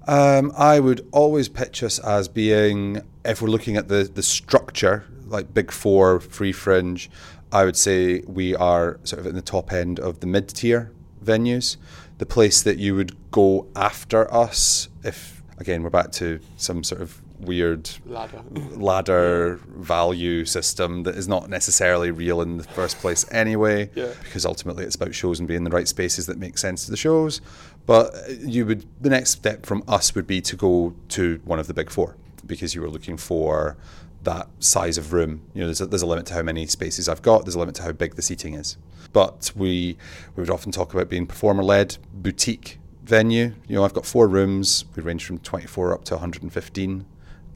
[0.06, 5.04] Um, I would always pitch us as being, if we're looking at the, the structure,
[5.26, 7.08] like Big Four, Free Fringe,
[7.52, 10.90] I would say we are sort of in the top end of the mid tier
[11.24, 11.76] venues.
[12.18, 17.00] The place that you would go after us, if, again, we're back to some sort
[17.02, 18.40] of weird Ladder.
[18.76, 24.12] ladder value system that is not necessarily real in the first place anyway Yeah.
[24.22, 26.92] because ultimately it's about shows and being in the right spaces that make sense to
[26.92, 27.40] the shows
[27.84, 31.66] but you would the next step from us would be to go to one of
[31.66, 32.14] the big four
[32.46, 33.76] because you were looking for
[34.24, 35.42] that size of room.
[35.54, 37.58] You know there's a, there's a limit to how many spaces I've got there's a
[37.58, 38.76] limit to how big the seating is.
[39.12, 39.96] But we
[40.36, 43.54] we would often talk about being performer led boutique venue.
[43.68, 47.06] You know I've got four rooms we range from 24 up to 115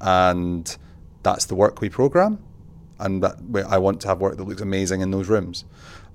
[0.00, 0.76] and
[1.22, 2.42] that's the work we program
[2.98, 3.36] and that
[3.68, 5.64] I want to have work that looks amazing in those rooms.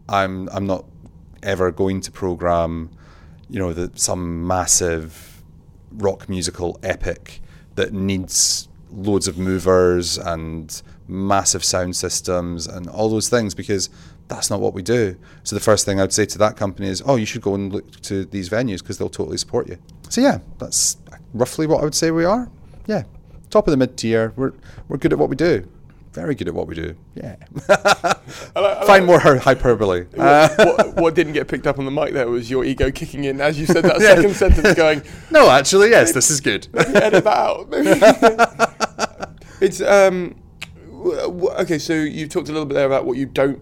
[0.09, 0.85] I'm I'm not
[1.43, 2.91] ever going to program
[3.49, 5.43] you know the, some massive
[5.91, 7.41] rock musical epic
[7.75, 13.89] that needs loads of movers and massive sound systems and all those things because
[14.27, 15.17] that's not what we do.
[15.43, 17.71] So the first thing I'd say to that company is, oh, you should go and
[17.71, 19.77] look to these venues because they'll totally support you.
[20.09, 20.97] So yeah, that's
[21.33, 22.49] roughly what I would say we are.
[22.87, 23.03] Yeah,
[23.49, 24.33] top of the mid tier.
[24.35, 24.53] We're
[24.87, 25.67] we're good at what we do.
[26.13, 26.95] Very good at what we do.
[27.15, 27.37] Yeah.
[28.85, 30.07] Find more hy- hyperbole.
[30.17, 32.91] Uh, what, what, what didn't get picked up on the mic there was your ego
[32.91, 34.15] kicking in as you said that Yeah.
[34.15, 36.67] second sentence, going, no, actually, yes, this is good.
[36.73, 37.67] "Maybe edit that out.
[39.61, 40.35] it's um,
[40.89, 41.77] w- w- okay.
[41.79, 43.61] So you talked a little bit there about what you don't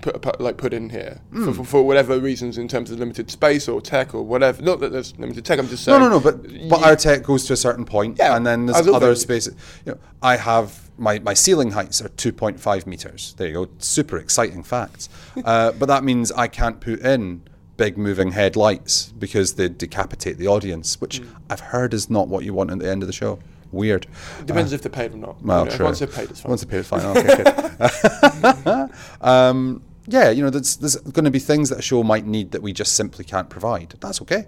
[0.00, 1.44] put put- like put in here Hmm.
[1.44, 4.62] for, for, for whatever reasons in terms of limited space or tech or whatever.
[4.62, 5.58] Not that there's limited tech.
[5.58, 6.02] I'm just No, saying.
[6.02, 6.16] no, no.
[6.18, 6.20] no.
[6.20, 9.14] But but you- our tech goes to a certain point, Yeah, and then there's other
[9.14, 9.54] spaces.
[9.86, 13.34] You know, I have my my ceiling heights are 2.5 meters.
[13.36, 13.68] There you go.
[13.78, 15.08] Super exciting facts.
[15.44, 17.42] uh, but that means I can't put in
[17.76, 21.26] big moving headlights because they decapitate the audience, which Hmm.
[21.50, 23.38] I've heard is not what you want at the end of the show.
[23.72, 24.06] Weird.
[24.46, 25.42] depends if they're paid or not.
[25.42, 25.84] Well, You know, true.
[25.86, 26.50] Once they're paid, it's fine.
[26.50, 27.04] Once they're paid, fine.
[27.04, 28.86] Okay,
[29.20, 32.52] um, yeah, you know, there's, there's going to be things that a show might need
[32.52, 33.94] that we just simply can't provide.
[34.00, 34.46] That's okay.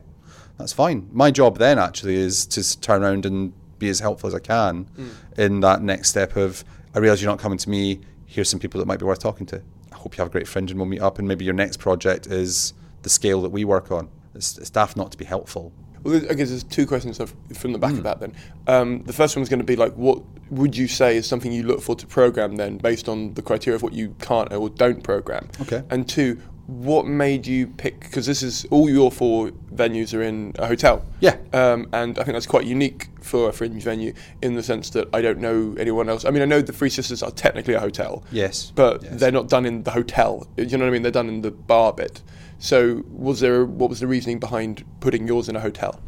[0.59, 1.09] That's fine.
[1.13, 4.87] My job then actually is to turn around and be as helpful as I can
[4.99, 5.09] Mm.
[5.39, 8.01] in that next step of I realise you're not coming to me.
[8.29, 9.63] here's some people that might be worth talking to.
[9.93, 11.19] I hope you have a great fringe and we'll meet up.
[11.19, 14.09] And maybe your next project is the scale that we work on.
[14.35, 15.73] It's, it's daft not to be helpful.
[16.03, 17.19] Well, I guess there's two questions
[17.55, 18.33] from the back of that then.
[18.67, 21.53] Um, the first one is going to be like, what would you say is something
[21.53, 24.69] you look for to program then, based on the criteria of what you can't or
[24.69, 25.49] don't program?
[25.63, 25.83] Okay.
[25.91, 28.01] And two, what made you pick?
[28.01, 31.05] Because this is all your four venues are in a hotel.
[31.21, 31.37] Yeah.
[31.53, 35.09] Um, and I think that's quite unique for a fringe venue in the sense that
[35.13, 36.25] I don't know anyone else.
[36.25, 38.25] I mean, I know the Three Sisters are technically a hotel.
[38.33, 38.73] Yes.
[38.75, 39.21] But yes.
[39.21, 40.47] they're not done in the hotel.
[40.57, 41.03] You know what I mean?
[41.03, 42.23] They're done in the bar bit.
[42.59, 46.01] So, was there what was the reasoning behind putting yours in a hotel?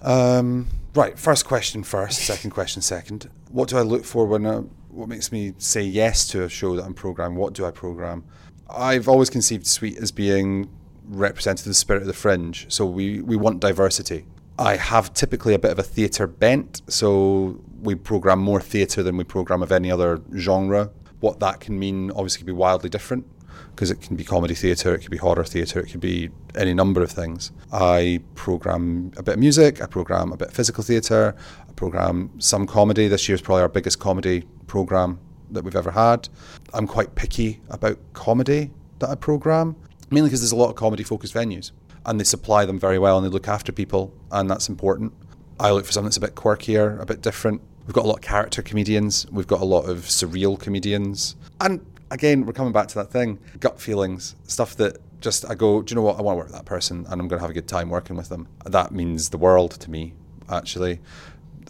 [0.00, 1.16] Um, right.
[1.16, 2.20] First question first.
[2.26, 3.30] Second question second.
[3.50, 4.46] What do I look for when?
[4.46, 7.38] I, what makes me say yes to a show that I'm programming?
[7.38, 8.24] What do I program?
[8.74, 10.68] I've always conceived Sweet as being
[11.08, 12.66] representative of the spirit of the fringe.
[12.68, 14.26] So we we want diversity.
[14.58, 19.16] I have typically a bit of a theatre bent, so we program more theatre than
[19.16, 20.90] we program of any other genre.
[21.20, 23.26] What that can mean obviously can be wildly different
[23.74, 26.74] because it can be comedy theatre, it could be horror theatre, it could be any
[26.74, 27.52] number of things.
[27.72, 31.34] I program a bit of music, I program a bit of physical theatre,
[31.68, 33.08] I program some comedy.
[33.08, 35.18] This year's probably our biggest comedy program
[35.52, 36.28] that we've ever had.
[36.74, 39.76] I'm quite picky about comedy that I program,
[40.10, 41.72] mainly because there's a lot of comedy focused venues
[42.04, 45.12] and they supply them very well and they look after people, and that's important.
[45.60, 47.60] I look for something that's a bit quirkier, a bit different.
[47.86, 51.84] We've got a lot of character comedians, we've got a lot of surreal comedians, and
[52.10, 55.92] again, we're coming back to that thing gut feelings, stuff that just I go, do
[55.92, 56.18] you know what?
[56.18, 57.88] I want to work with that person and I'm going to have a good time
[57.88, 58.48] working with them.
[58.64, 60.14] That means the world to me,
[60.48, 60.98] actually.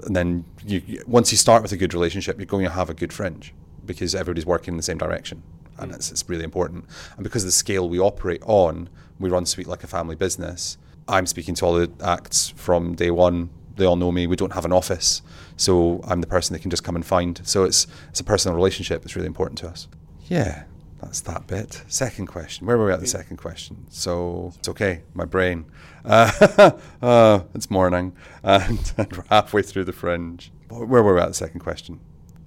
[0.05, 2.95] And then you, once you start with a good relationship, you're going to have a
[2.95, 3.53] good fringe
[3.85, 5.42] because everybody's working in the same direction.
[5.79, 6.85] And it's, it's really important.
[7.16, 10.79] And because of the scale we operate on, we run Sweet like a family business.
[11.09, 13.51] I'm speaking to all the acts from day one.
[13.77, 14.27] They all know me.
[14.27, 15.23] We don't have an office.
[15.57, 17.40] So I'm the person they can just come and find.
[17.45, 19.88] So it's, it's a personal relationship It's really important to us.
[20.27, 20.64] Yeah,
[21.03, 21.83] that's that bit.
[21.88, 22.66] Second question.
[22.66, 23.87] Where were we at the second question?
[23.90, 25.64] So it's okay, my brain.
[26.05, 26.71] Uh,
[27.03, 30.53] uh, it's morning, and, and, we're halfway through the fringe.
[30.68, 32.01] Where were we at the second question?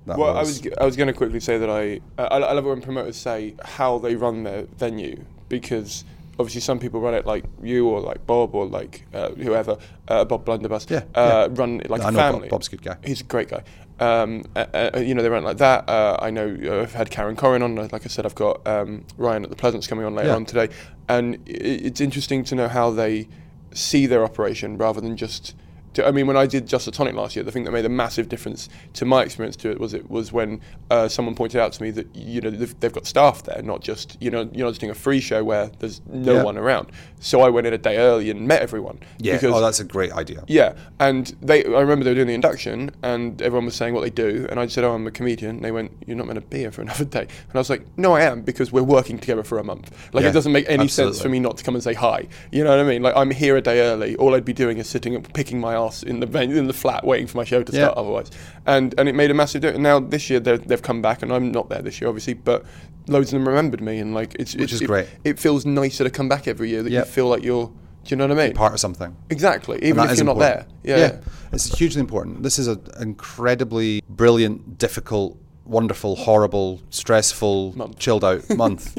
[0.05, 2.65] Well, was I was I was going to quickly say that I, I I love
[2.65, 6.03] when promoters say how they run their venue because
[6.39, 10.25] obviously some people run it like you or like Bob or like uh, whoever, uh,
[10.25, 11.59] Bob Blundabus, yeah, uh, yeah.
[11.59, 12.41] run it like no, a family.
[12.41, 12.97] Bob, Bob's a good guy.
[13.03, 13.63] He's a great guy.
[13.99, 15.87] Um, uh, uh, you know, they run it like that.
[15.87, 17.75] Uh, I know I've had Karen Koren on.
[17.75, 20.35] Like I said, I've got um, Ryan at the Pleasance coming on later yeah.
[20.35, 20.73] on today,
[21.07, 23.27] and it's interesting to know how they
[23.73, 25.55] see their operation rather than just
[25.99, 27.89] I mean, when I did Just a Tonic last year, the thing that made a
[27.89, 31.73] massive difference to my experience to it was it was when uh, someone pointed out
[31.73, 34.65] to me that you know they've, they've, got staff there, not just you know you're
[34.65, 36.43] not just doing a free show where there's no yeah.
[36.43, 36.91] one around.
[37.19, 38.99] So I went in a day early and met everyone.
[39.17, 40.43] Yeah, because, oh, that's a great idea.
[40.47, 44.01] Yeah, and they I remember they were doing the induction and everyone was saying what
[44.01, 46.39] they do, and I said, "Oh, I'm a comedian." And they went, "You're not meant
[46.39, 48.83] to be here for another day," and I was like, "No, I am because we're
[48.83, 49.91] working together for a month.
[50.13, 51.13] Like yeah, it doesn't make any absolutely.
[51.13, 52.27] sense for me not to come and say hi.
[52.51, 53.01] You know what I mean?
[53.01, 54.15] Like I'm here a day early.
[54.17, 56.73] All I'd be doing is sitting and picking my ass in the venue." in the
[56.73, 57.85] flat waiting for my show to Yeah.
[57.85, 58.29] start otherwise.
[58.65, 59.81] And and it made a massive difference.
[59.83, 62.63] Now this year they're- they've come back and I'm not there this year obviously, but
[63.07, 65.07] loads of them remembered me and like it's Which it's, is it, great.
[65.23, 67.05] It feels nicer to come back every year that Yep.
[67.05, 67.67] you feel like you're.
[67.67, 68.53] Do you know what I mean?
[68.55, 69.15] Part of something.
[69.31, 69.79] Exactly.
[69.81, 70.65] Even if you're not there.
[70.67, 70.73] important.
[70.83, 70.97] Yeah.
[70.97, 71.15] yeah.
[71.51, 72.43] It's hugely important.
[72.43, 77.97] This is an incredibly brilliant, difficult, wonderful, horrible, stressful, Month.
[77.97, 78.95] chilled out month.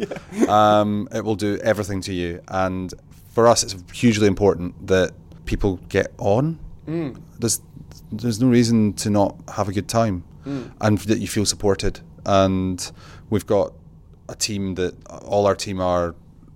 [0.48, 2.40] um, it will do everything to you.
[2.48, 2.92] And
[3.32, 5.12] for us, it's hugely important that
[5.44, 6.58] people get on.
[6.86, 7.20] Mm.
[7.38, 7.60] There's,
[8.12, 10.70] there's no reason to not have a good time Mm.
[10.80, 12.00] and that you feel supported.
[12.24, 12.92] And
[13.30, 13.72] we've got
[14.28, 14.94] a team that
[15.24, 16.14] all our team are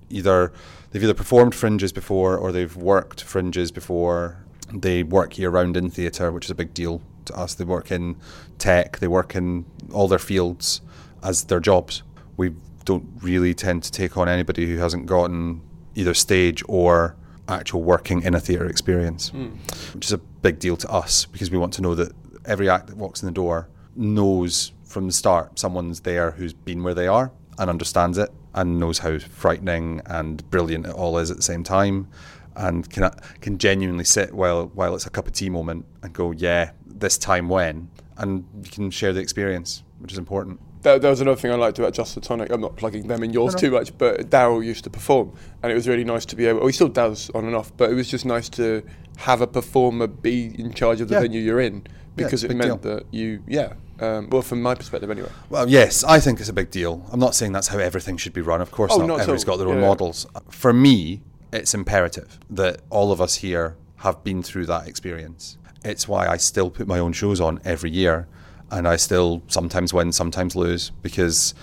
[0.08, 0.52] either
[0.90, 4.44] they've either performed fringes before or they've worked fringes before.
[4.72, 7.54] They work year round in theatre, which is a big deal to us.
[7.54, 8.16] They work in
[8.58, 10.80] tech, they work in all their fields
[11.22, 12.04] as their jobs.
[12.36, 15.62] We don't really tend to take on anybody who hasn't gotten
[15.96, 17.16] either stage or
[17.50, 19.48] actual working in a theatre experience, hmm.
[19.94, 22.12] which is a big deal to us because we want to know that
[22.44, 26.82] every act that walks in the door knows from the start someone's there who's been
[26.82, 31.30] where they are and understands it and knows how frightening and brilliant it all is
[31.30, 32.08] at the same time
[32.56, 33.10] and can
[33.40, 37.18] can genuinely sit while while it's a cup of tea moment and go yeah this
[37.18, 37.90] time when?
[38.16, 41.56] And you can share the experience which is important That, that was another thing I
[41.56, 42.50] liked about Just the Tonic.
[42.50, 45.74] I'm not plugging them in yours too much, but Darrell used to perform, and it
[45.74, 46.62] was really nice to be able.
[46.62, 48.82] Oh, he still does on and off, but it was just nice to
[49.18, 51.20] have a performer be in charge of the Yeah.
[51.20, 52.96] venue you're in because a it meant deal.
[52.96, 53.74] that you, yeah.
[54.00, 55.28] Um, well, from my perspective, anyway.
[55.50, 57.04] Well, yes, I think it's a big deal.
[57.12, 58.62] I'm not saying that's how everything should be run.
[58.62, 59.18] Of course Oh, not.
[59.18, 59.36] not all.
[59.44, 59.88] got their own Yeah.
[59.88, 60.26] models.
[60.48, 61.20] For me,
[61.52, 65.58] it's imperative that all of us here have been through that experience.
[65.84, 68.26] It's why I still put my own shows on every year.
[68.70, 71.54] And I still sometimes win, sometimes lose because,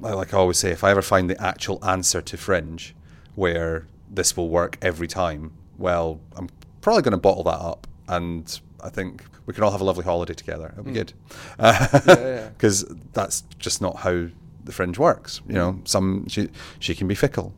[0.00, 2.94] like I always say, if I ever find the actual answer to Fringe,
[3.34, 6.48] where this will work every time, well, I'm
[6.80, 10.04] probably going to bottle that up, and I think we can all have a lovely
[10.04, 10.70] holiday together.
[10.72, 10.96] It'll be hmm.
[10.96, 11.12] good,
[12.56, 14.28] because that's just not how
[14.64, 15.40] the Fringe works.
[15.46, 15.84] You know, hmm.
[15.84, 16.48] some she
[16.78, 17.54] she can be fickle.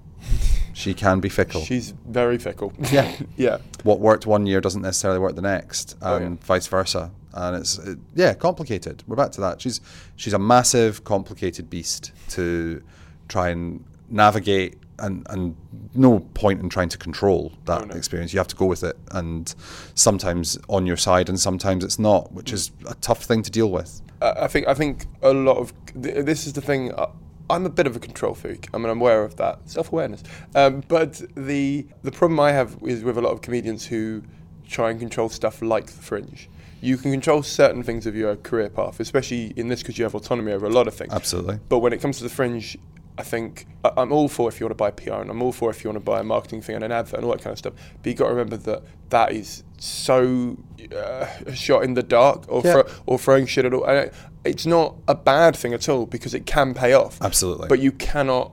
[0.74, 1.62] She can be fickle.
[1.62, 2.72] She's very fickle.
[2.92, 3.12] Yeah.
[3.36, 3.58] yeah.
[3.82, 6.46] what worked one year doesn't necessarily work the next, Oh, and yeah.
[6.46, 7.10] vice versa.
[7.34, 9.02] And it's it, yeah, complicated.
[9.06, 9.60] We're back to that.
[9.60, 9.80] She's
[10.16, 12.82] she's a massive, complicated beast to
[13.28, 15.54] try and navigate, and and
[15.94, 17.94] no point in trying to control that Oh, no.
[17.94, 18.32] experience.
[18.32, 19.54] You have to go with it, and
[19.94, 23.70] sometimes on your side, and sometimes it's not, which is a tough thing to deal
[23.70, 24.00] with.
[24.22, 26.92] Uh, I think I think a lot of th- this is the thing.
[26.92, 27.06] Uh,
[27.50, 28.68] I'm a bit of a control freak.
[28.74, 30.22] I mean, I'm aware of that self-awareness.
[30.54, 34.22] Um, but the the problem I have is with a lot of comedians who
[34.66, 36.48] try and control stuff like the fringe.
[36.80, 40.14] You can control certain things of your career path, especially in this because you have
[40.14, 41.12] autonomy over a lot of things.
[41.12, 41.58] Absolutely.
[41.68, 42.76] But when it comes to the fringe,
[43.16, 45.50] I think I- I'm all for if you want to buy PR and I'm all
[45.52, 47.42] for if you want to buy a marketing thing and an advert and all that
[47.42, 47.72] kind of stuff.
[48.02, 50.56] But you got to remember that that is so
[50.94, 52.82] uh, a shot in the dark or Yeah.
[53.06, 53.84] or throwing shit at all.
[53.84, 54.10] And
[54.44, 57.18] it's not a bad thing at all because it can pay off.
[57.20, 57.66] Absolutely.
[57.68, 58.52] But you cannot.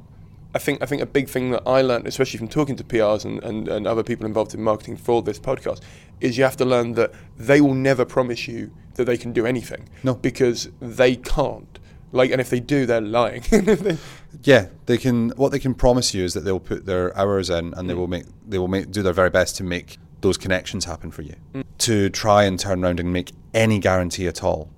[0.55, 3.25] I think I think a big thing that I learned, especially from talking to PRs
[3.25, 5.81] and, and, and other people involved in marketing for this podcast,
[6.21, 9.45] is you have to learn that they will never promise you that they can do
[9.45, 9.89] anything.
[10.01, 10.15] No.
[10.15, 11.77] Because they can't.
[12.13, 13.43] Like, and if they do, they're lying.
[14.43, 15.29] Yeah, they can.
[15.31, 17.97] What they can promise you is that they'll put their hours in, and they mm.
[17.97, 21.21] will make they will make do their very best to make those connections happen for
[21.21, 21.35] you.
[21.53, 21.63] Mm.
[21.79, 24.69] To try and turn around and make any guarantee at all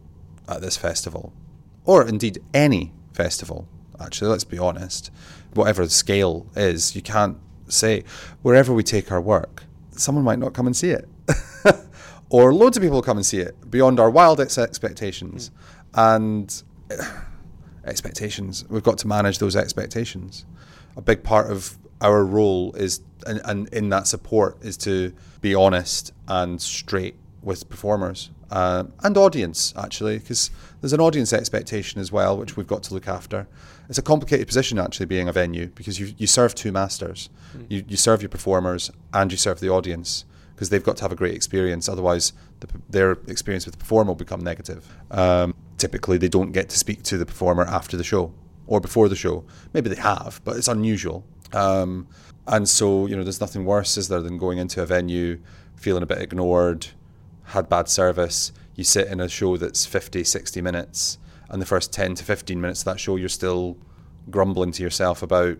[0.47, 1.33] at this festival,
[1.85, 3.67] or indeed any festival.
[3.99, 5.11] Actually, let's be honest.
[5.53, 8.03] Whatever the scale is, you can't say
[8.41, 11.07] wherever we take our work, someone might not come and see it,
[12.29, 15.51] or loads of people come and see it beyond our wildest expectations,
[15.93, 16.63] and
[17.85, 18.65] expectations.
[18.69, 20.45] We've got to manage those expectations.
[20.95, 25.55] A big part of our role is, and, and in that support, is to be
[25.55, 32.11] honest and straight with performers uh, and audience, actually, because there's an audience expectation as
[32.11, 33.47] well, which we've got to look after.
[33.89, 37.29] It's a complicated position, actually, being a venue, because you, you serve two masters.
[37.69, 41.11] You, you serve your performers and you serve the audience because they've got to have
[41.11, 41.87] a great experience.
[41.87, 44.91] Otherwise, the, their experience with the performer will become negative.
[45.11, 48.33] Um, typically, they don't get to speak to the performer after the show
[48.65, 49.45] or before the show.
[49.73, 51.23] Maybe they have, but it's unusual.
[51.53, 52.07] Um,
[52.47, 55.39] and so, you know, there's nothing worse, is there, than going into a venue,
[55.75, 56.87] feeling a bit ignored,
[57.43, 58.51] had bad service.
[58.75, 61.17] You sit in a show that's 50, 60 minutes,
[61.49, 63.77] and the first 10 to 15 minutes of that show, you're still
[64.29, 65.57] grumbling to yourself about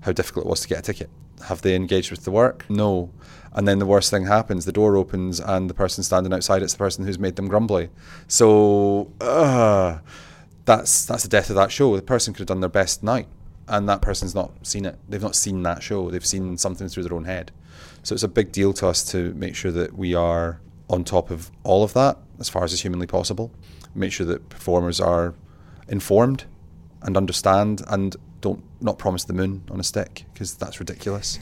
[0.00, 1.10] how difficult it was to get a ticket.
[1.46, 2.64] Have they engaged with the work?
[2.68, 3.10] No.
[3.52, 6.72] And then the worst thing happens the door opens, and the person standing outside, it's
[6.72, 7.90] the person who's made them grumbly.
[8.28, 9.98] So, uh,
[10.64, 11.96] that's, that's the death of that show.
[11.96, 13.26] The person could have done their best night,
[13.68, 14.98] and that person's not seen it.
[15.08, 16.10] They've not seen that show.
[16.10, 17.50] They've seen something through their own head.
[18.02, 21.30] So, it's a big deal to us to make sure that we are on top
[21.30, 23.52] of all of that as far as is humanly possible.
[23.94, 25.34] Make sure that performers are
[25.88, 26.44] informed
[27.02, 31.38] and understand and don't not promise the moon on a stick because that's ridiculous,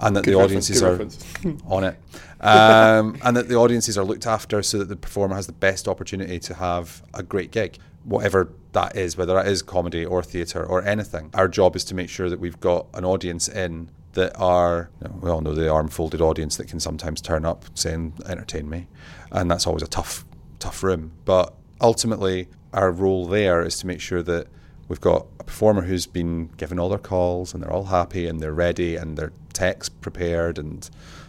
[0.00, 1.00] and that Good the audiences are
[1.66, 1.98] on it,
[2.40, 5.88] um, and that the audiences are looked after so that the performer has the best
[5.88, 10.64] opportunity to have a great gig, whatever that is, whether that is comedy or theatre
[10.64, 11.30] or anything.
[11.34, 15.08] Our job is to make sure that we've got an audience in that are, you
[15.08, 18.68] know, we all know the arm folded audience that can sometimes turn up saying, entertain
[18.68, 18.86] me.
[19.32, 20.24] And that's always a tough,
[20.60, 21.12] tough room.
[21.24, 21.52] But
[21.84, 24.48] ultimately, our role there is to make sure that
[24.88, 28.40] we've got a performer who's been given all their calls and they're all happy and
[28.40, 30.88] they're ready and their tech's prepared and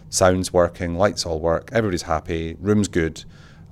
[0.09, 3.25] sound's working, lights all work, everybody's happy, room's good.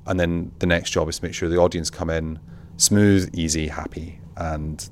[0.05, 2.37] And then the next job is to make sure the audience come in
[2.75, 4.19] smooth, easy, happy.
[4.35, 4.87] And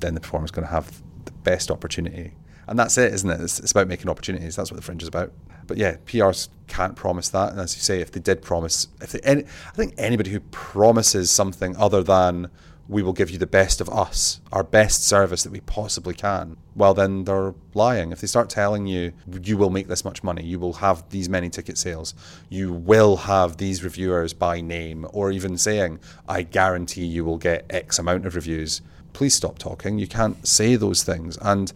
[0.00, 2.32] then the performer's going to have the best opportunity.
[2.66, 3.40] And that's it, isn't it?
[3.40, 4.56] It's, it's about making opportunities.
[4.56, 5.32] That's what the fringe is about.
[5.66, 7.52] But yeah, PRs can't promise that.
[7.52, 10.40] And as you say, if they did promise, if they, any, I think anybody who
[10.40, 12.50] promises something other than
[12.88, 16.56] we will give you the best of us, our best service that we possibly can,
[16.76, 18.12] well, then they're lying.
[18.12, 19.12] If they start telling you,
[19.42, 22.14] you will make this much money, you will have these many ticket sales,
[22.48, 25.98] you will have these reviewers by name, or even saying,
[26.28, 29.98] I guarantee you will get X amount of reviews, please stop talking.
[29.98, 31.38] You can't say those things.
[31.40, 31.72] And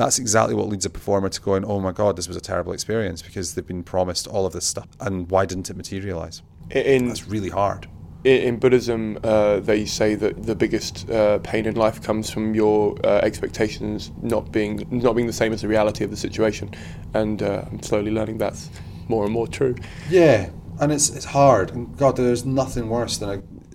[0.00, 2.72] that's exactly what leads a performer to going, oh my God, this was a terrible
[2.72, 4.88] experience because they've been promised all of this stuff.
[4.98, 6.42] And why didn't it materialize?
[6.70, 7.88] in That's really hard.
[8.24, 12.96] in, Buddhism, uh, they say that the biggest uh, pain in life comes from your
[13.04, 16.70] uh, expectations not being not being the same as the reality of the situation,
[17.14, 18.70] and uh, I'm slowly learning that's
[19.08, 19.74] more and more true.
[20.08, 21.72] Yeah, and it's it's hard.
[21.72, 23.28] And God, there's nothing worse than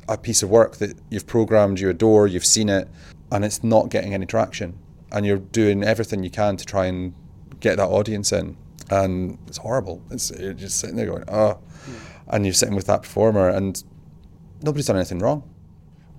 [0.08, 0.14] a.
[0.14, 2.88] a piece of work that you've programmed, you adore, you've seen it,
[3.32, 4.78] and it's not getting any traction.
[5.16, 7.16] And you're doing everything you can to try and
[7.60, 8.58] get that audience in.
[8.92, 10.04] And it's horrible.
[10.12, 11.58] It's, you're just sitting there going, oh.
[12.28, 13.84] And you're sitting with that performer, and
[14.62, 15.44] nobody's done anything wrong.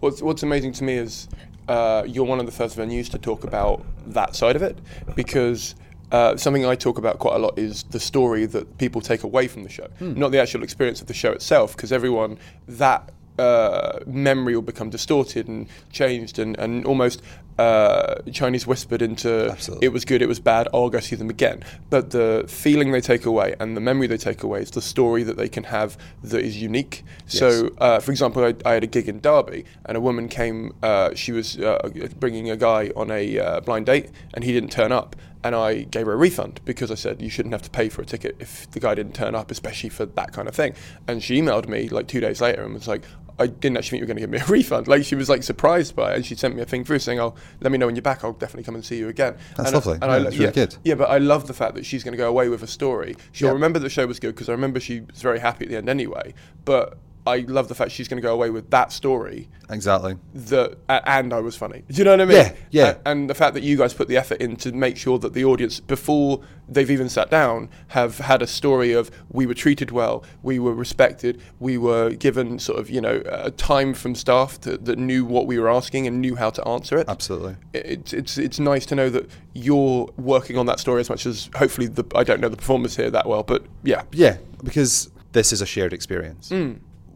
[0.01, 1.28] What's What's amazing to me is
[1.68, 4.78] uh, you're one of the first venues to talk about that side of it
[5.14, 5.74] because.
[6.12, 9.49] Uh, something I talk about quite a lot is the story that people take away
[9.49, 12.38] from the show, not the actual experience of the show itself, because everyone
[12.68, 17.22] that uh, memory will become distorted and changed and, and almost
[17.59, 19.86] uh, Chinese whispered into Absolutely.
[19.86, 21.64] it was good, it was bad, I'll go see them again.
[21.90, 25.22] But the feeling they take away and the memory they take away is the story
[25.22, 27.04] that they can have that is unique.
[27.26, 30.74] So, uh, for example, I, I had a gig in Derby and a woman came,
[30.82, 34.70] uh, she was uh, bringing a guy on a uh, blind date and he didn't
[34.70, 35.16] turn up.
[35.44, 38.02] And I gave her a refund because I said you shouldn't have to pay for
[38.02, 40.74] a ticket if the guy didn't turn up, especially for that kind of thing.
[41.07, 43.04] And she emailed me like two days later and was like,
[43.39, 44.89] I didn't actually think you were going to give me a refund.
[44.89, 47.20] Like she was like surprised by it, and she sent me a thing through saying,
[47.20, 48.24] "Oh, let me know when you're back.
[48.24, 49.93] I'll definitely come and see you again." That's and lovely.
[49.93, 50.76] I, and Yeah, I, really yeah, good.
[50.84, 53.14] Yeah, but I love the fact that she's going to go away with a story.
[53.32, 53.53] She'll Yeah.
[53.53, 55.89] remember the show was good because I remember she was very happy at the end
[55.89, 56.32] anyway.
[56.64, 56.97] But
[57.27, 60.16] I love the fact she's going to go away with that story Exactly.
[60.35, 61.83] that a- and I was funny.
[61.91, 62.37] Do you know what I mean?
[62.37, 62.97] Yeah, yeah.
[63.05, 65.33] A- And, the fact that you guys put the effort in to make sure that
[65.35, 69.91] the audience, before they've even sat down, have had a story of we were treated
[69.91, 74.61] well, we were respected, we were given sort of you know uh, time from staff
[74.61, 77.09] to, that knew what we were asking and knew how to answer it.
[77.09, 77.57] Absolutely.
[77.74, 81.51] It's it's it's nice to know that you're working on that story as much as
[81.57, 84.03] hopefully the I don't know the performers here that well, but yeah.
[84.12, 86.51] Yeah, because this is a shared experience.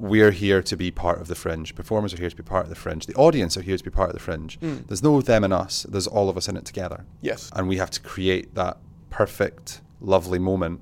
[0.00, 1.74] We're here to be part of the fringe.
[1.74, 3.04] Performers are here to be part of the fringe.
[3.04, 4.58] The audience are here to be part of the fringe.
[4.58, 4.78] Hmm.
[4.88, 5.82] There's no them and us.
[5.82, 7.04] There's all of us in it together.
[7.20, 7.50] Yes.
[7.54, 8.78] And we have to create that
[9.10, 10.80] perfect, lovely moment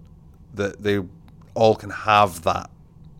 [0.54, 1.00] that they
[1.54, 2.70] all can have that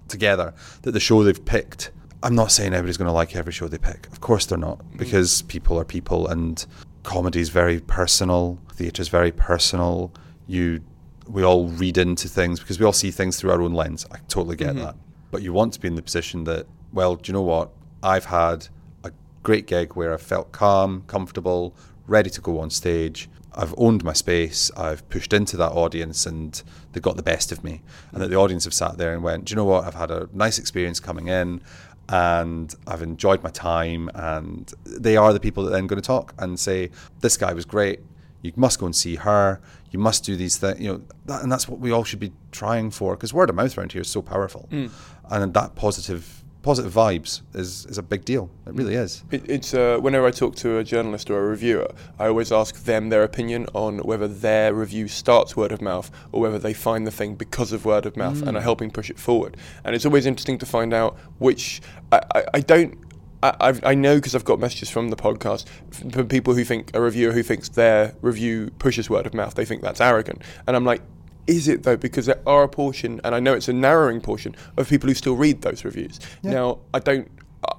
[0.07, 0.55] together.
[0.83, 1.91] That the show they've picked.
[2.23, 4.07] I'm not saying everybody's going to like every show they pick.
[4.13, 4.99] Of course they're not, hmm.
[4.99, 6.65] because people are people, and
[7.03, 8.61] comedy is very personal.
[8.73, 10.13] Theatre is very personal.
[10.47, 10.81] You,
[11.27, 14.07] we all read into things because we all see things through our own lens.
[14.13, 14.85] I totally get mm-hmm.
[14.85, 14.97] that.
[15.31, 17.71] But you want to be in the position that, well, do you know what?
[18.03, 18.69] I've had
[19.05, 19.13] a
[19.43, 21.75] great gig where I felt calm, comfortable,
[22.07, 23.29] ready to go on stage.
[23.55, 24.71] I've owned my space.
[24.77, 26.63] I've pushed into that audience, and
[26.93, 27.83] they got the best of me.
[28.13, 29.85] And that the audience have sat there and went, "Do you know what?
[29.85, 31.61] I've had a nice experience coming in,
[32.09, 36.35] and I've enjoyed my time." And they are the people that then going to talk
[36.39, 38.01] and say, "This guy was great.
[38.43, 39.61] You must go and see her.
[39.91, 42.33] You must do these things." You know, that, and that's what we all should be
[42.53, 44.91] trying for because word of mouth around here is so powerful, mm.
[45.31, 48.51] And that positive positive vibes is is a big deal.
[48.67, 49.25] It really is.
[49.31, 52.85] It, it's uh, whenever I talk to a journalist or a reviewer, I always ask
[52.85, 57.07] them their opinion on whether their review starts word of mouth or whether they find
[57.07, 59.57] the thing because of word of mouth and are helping push it forward.
[59.85, 61.81] And it's always interesting to find out which
[62.13, 62.99] I, I, I don't.
[63.41, 65.65] I, I've, I know because I've got messages from the podcast
[66.13, 69.55] from people who think a reviewer who thinks their review pushes word of mouth.
[69.55, 71.03] They think that's arrogant, and I'm like,
[71.49, 71.97] is it though?
[71.97, 75.15] Because there are a portion, and I know it's a narrowing portion of people who
[75.15, 76.21] still read those reviews.
[76.45, 77.29] Now, I don't.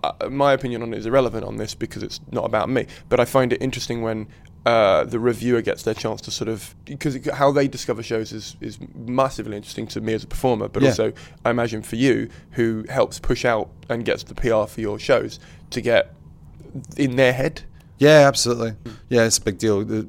[0.03, 2.85] Uh, my opinion on it is irrelevant on this because it's not about me.
[3.07, 4.27] But I find it interesting when
[4.65, 8.57] uh, the reviewer gets their chance to sort of because how they discover shows is
[8.59, 10.89] is massively interesting to me as a performer, but Yeah.
[10.89, 11.13] also
[11.45, 15.39] I imagine for you who helps push out and gets the PR for your shows
[15.69, 16.13] to get
[16.97, 17.61] in their head.
[17.99, 18.73] Yeah, absolutely.
[19.09, 19.83] Yeah, it's a big deal.
[19.85, 20.07] The,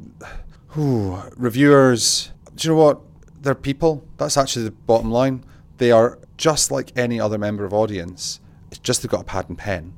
[1.37, 3.01] reviewers, do you know what?
[3.41, 4.05] They're people.
[4.17, 5.45] That's actually the bottom line.
[5.79, 8.41] They are just like any other member of audience.
[8.71, 9.95] It's just they've got a pad and pen,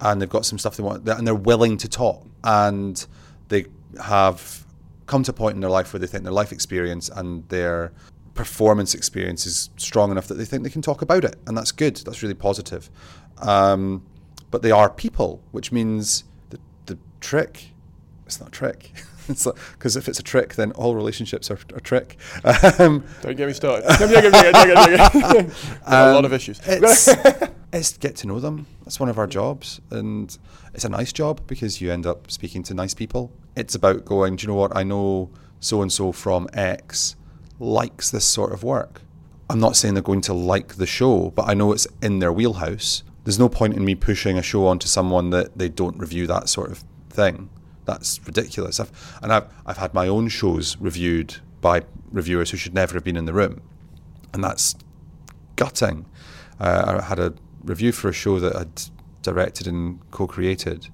[0.00, 3.04] and they've got some stuff they want, and they're willing to talk, and
[3.48, 3.66] they
[4.02, 4.64] have
[5.06, 7.92] come to a point in their life where they think their life experience and their
[8.34, 11.72] performance experience is strong enough that they think they can talk about it, and that's
[11.72, 11.96] good.
[11.96, 12.90] That's really positive.
[13.38, 14.04] Um,
[14.50, 17.70] but they are people, which means the the trick.
[18.26, 18.92] It's not a trick.
[19.72, 22.16] Because if it's a trick, then all relationships are a trick.
[22.78, 23.84] Um, Don't get me started.
[25.86, 26.60] A lot of issues.
[26.66, 27.08] it's,
[27.72, 28.66] it's get to know them.
[28.84, 30.36] That's one of our jobs, and
[30.74, 33.32] it's a nice job because you end up speaking to nice people.
[33.56, 34.36] It's about going.
[34.36, 34.76] Do you know what?
[34.76, 37.16] I know so and so from X
[37.58, 39.02] likes this sort of work.
[39.48, 42.32] I'm not saying they're going to like the show, but I know it's in their
[42.32, 43.02] wheelhouse.
[43.24, 46.48] There's no point in me pushing a show onto someone that they don't review that
[46.48, 47.48] sort of thing.
[47.84, 48.80] That's ridiculous.
[48.80, 53.04] I've, and I've I've had my own shows reviewed by reviewers who should never have
[53.04, 53.60] been in the room,
[54.32, 54.74] and that's
[55.56, 56.06] gutting.
[56.58, 58.82] Uh, I had a review for a show that I'd
[59.22, 60.88] directed and co-created,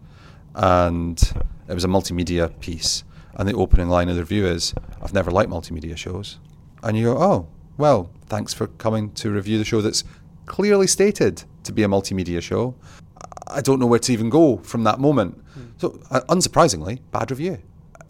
[0.54, 1.20] and
[1.68, 3.04] it was a multimedia piece.
[3.34, 6.38] And the opening line of the review is, "I've never liked multimedia shows,"
[6.82, 7.46] and you go, "Oh,
[7.78, 10.04] well, thanks for coming to review the show that's
[10.46, 12.74] clearly stated to be a multimedia show."
[13.46, 15.42] I don't know where to even go from that moment.
[15.80, 17.58] So, uh, unsurprisingly, bad review.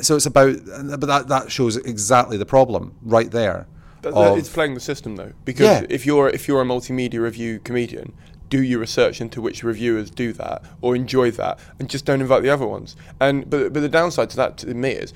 [0.01, 3.66] So it's about, but that, that shows exactly the problem right there.
[4.03, 5.87] That- that- of- it's playing the system though, because Yeah.
[5.89, 8.12] if you're if you're a multimedia review comedian,
[8.49, 12.43] do your research into which reviewers do that or enjoy that, and just don't invite
[12.43, 12.97] the other ones.
[13.21, 15.12] And but but the downside to that to me is.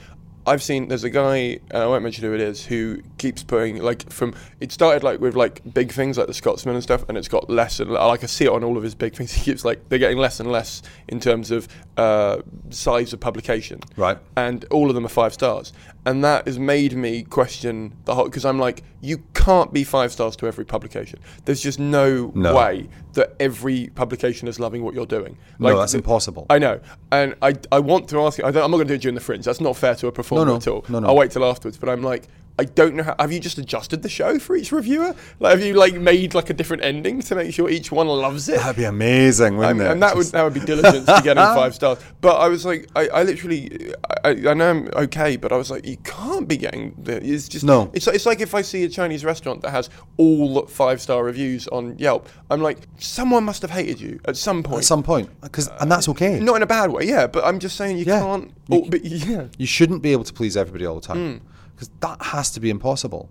[0.47, 3.83] I've seen there's a guy and I won't mention who it is who keeps putting
[3.83, 7.17] like from it started like with like big things like the Scotsman and stuff and
[7.17, 9.43] it's got less and like I see it on all of his big things he
[9.43, 11.67] keeps like they're getting less and less in terms of
[11.97, 14.19] uh, size of publication Right.
[14.37, 15.73] and all of them are five stars.
[16.07, 20.13] And that has made me question the whole because I'm like, you can't be five
[20.13, 21.19] stars to every publication.
[21.45, 22.55] There's just no, No.
[22.55, 25.39] way that every publication is loving what you're doing.
[25.59, 26.47] No, that's impossible.
[26.51, 26.81] I know,
[27.11, 28.45] and I, I want to ask you.
[28.45, 29.45] I don't, I'm not going to do it during the fringe.
[29.45, 30.57] That's not fair to a performer no.
[30.57, 30.85] at all.
[30.89, 31.09] No, no.
[31.09, 31.79] I'll wait till afterwards.
[31.79, 32.29] But I'm like.
[32.57, 33.17] I don't know how.
[33.19, 35.15] Have you just adjusted the show for each reviewer?
[35.41, 38.49] Like, have you like made like a different ending to make sure each one loves
[38.49, 38.59] it?
[38.59, 39.91] That'd be amazing, wouldn't mean, it?
[39.91, 41.99] and that would that would be diligence to getting five stars.
[42.21, 43.93] But I was like, I, I literally,
[44.23, 46.95] I, I know I'm okay, but I was like, you can't be getting.
[47.03, 47.91] The, it's just No.
[47.93, 51.67] It's it's like if I see a Chinese restaurant that has all five star reviews
[51.69, 54.79] on Yelp, I'm like, someone must have hated you at some point.
[54.79, 56.39] at some point, because and that's okay.
[56.39, 57.27] Not in a bad way, yeah.
[57.27, 58.21] But I'm just saying you Yeah.
[58.21, 58.53] can't.
[58.69, 59.47] You oh, but yeah.
[59.59, 61.41] You shouldn't be able to please everybody all the time Mm.
[61.75, 63.29] Because that has to be impossible.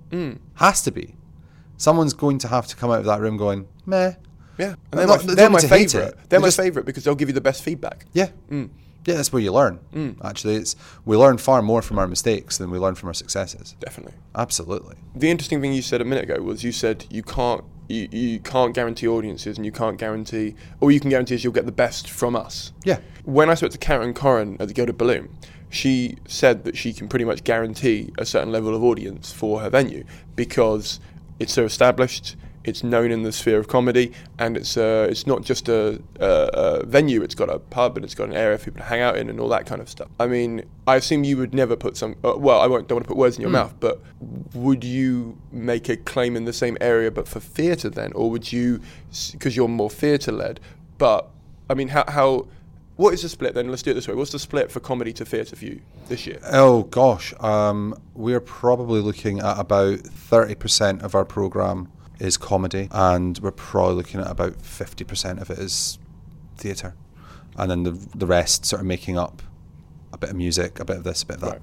[0.55, 1.15] Has to be.
[1.77, 4.13] Someone's going to have to come out of that room going, meh.
[4.57, 6.09] Yeah, and they're my, they don't they're my favorite.
[6.09, 6.15] it.
[6.29, 8.05] They're They my just- favorite because they'll give you the best feedback.
[8.13, 8.29] Yeah.
[8.51, 8.69] Mm.
[9.05, 9.79] Yeah, that's where you learn.
[10.23, 13.75] Actually, it's we learn far more from our mistakes than we learn from our successes.
[13.79, 14.13] Definitely.
[14.35, 14.95] Absolutely.
[15.15, 18.39] the interesting thing you said a minute ago was you said you can't you, you
[18.39, 21.71] can't guarantee audiences and you can't guarantee all you can guarantee is you'll get the
[21.73, 22.71] best from us.
[22.85, 22.99] Yeah.
[23.25, 25.35] When I spoke to Karen Koren at the Gilded Balloon,
[25.73, 29.71] she said that she can pretty much guarantee a certain level of audience for her
[29.71, 30.03] venue
[30.35, 30.99] because
[31.39, 35.41] it's so established, it's known in the sphere of comedy, and it's uh, it's not
[35.41, 37.23] just a, a, a venue.
[37.23, 39.29] It's got a pub and it's got an area for people to hang out in
[39.29, 40.09] and all that kind of stuff.
[40.19, 42.15] I mean, I assume you would never put some.
[42.23, 43.99] Uh, well, I won't don't want to put words in your mouth, but
[44.53, 48.53] would you make a claim in the same area but for theatre then, or would
[48.53, 48.79] you
[49.31, 50.59] because you're more theatre led?
[50.99, 51.29] But
[51.67, 52.47] I mean, how how
[52.95, 53.69] what is the split then?
[53.69, 54.15] Let's do it this way.
[54.15, 56.39] What's the split for comedy to theatre for you this year?
[56.51, 62.87] Oh gosh, um, we're probably looking at about thirty percent of our program is comedy,
[62.91, 65.97] and we're probably looking at about fifty percent of it is
[66.57, 66.93] theatre,
[67.57, 69.41] and then the the rest sort of making up
[70.11, 71.61] a bit of music, a bit of this, a bit of that.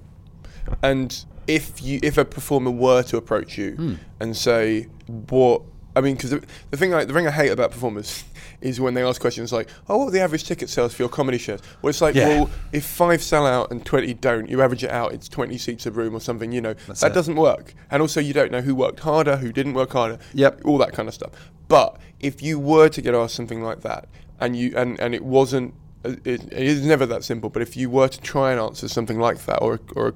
[0.66, 0.78] Right.
[0.82, 3.94] And if you if a performer were to approach you Hmm.
[4.18, 5.62] and say what
[5.96, 8.24] I mean, because the, the thing I, the thing I hate about performers
[8.60, 11.08] is when they ask questions like, "Oh, what are the average ticket sales for your
[11.08, 12.28] comedy shows?" Well, it's like, Yeah.
[12.28, 15.12] well, if five sell out and twenty don't, you average it out.
[15.12, 16.52] It's twenty seats a room or something.
[16.52, 17.14] You know, That's that it.
[17.14, 17.74] doesn't work.
[17.90, 20.18] And also, you don't know who worked harder, who didn't work harder.
[20.34, 20.62] Yep.
[20.64, 21.30] all that kind of stuff.
[21.68, 24.08] But if you were to get asked something like that,
[24.40, 27.48] and you and and it wasn't, it, it is never that simple.
[27.50, 30.12] But if you were to try and answer something like that, or a, or a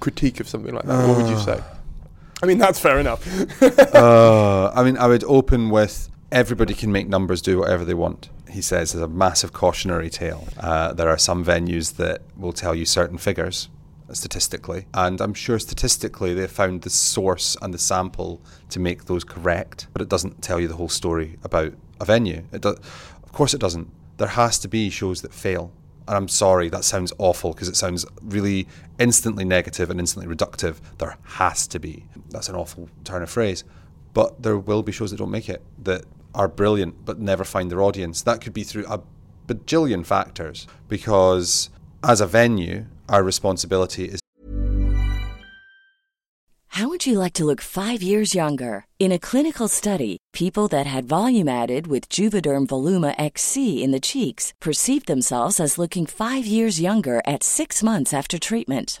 [0.00, 1.60] critique of something like that, what would you say?
[2.42, 3.26] I mean, that's fair enough.
[3.94, 8.28] Uh, I mean, I would open with everybody can make numbers do whatever they want.
[8.50, 10.46] He says there's a massive cautionary tale.
[10.58, 13.68] Uh, there are some venues that will tell you certain figures
[14.12, 19.24] statistically, and I'm sure statistically they found the source and the sample to make those
[19.24, 22.44] correct, but it doesn't tell you the whole story about a venue.
[22.52, 22.68] It do-
[23.22, 23.90] of course, it doesn't.
[24.16, 25.70] There has to be shows that fail.
[26.06, 28.66] And I'm sorry, that sounds awful because it sounds really
[28.98, 30.76] instantly negative and instantly reductive.
[30.96, 32.06] There has to be.
[32.30, 33.62] That's an awful turn of phrase.
[34.14, 37.70] But there will be shows that don't make it that are brilliant but never find
[37.70, 38.22] their audience.
[38.22, 39.02] That could be through a
[39.46, 41.70] bajillion factors because
[42.04, 44.20] as a venue, our responsibility is
[46.68, 48.84] How would you like to look five years younger?
[49.00, 54.00] In a clinical study, people that had volume added with Juvederm Voluma XC in the
[54.00, 59.00] cheeks perceived themselves as looking five years younger at six months after treatment.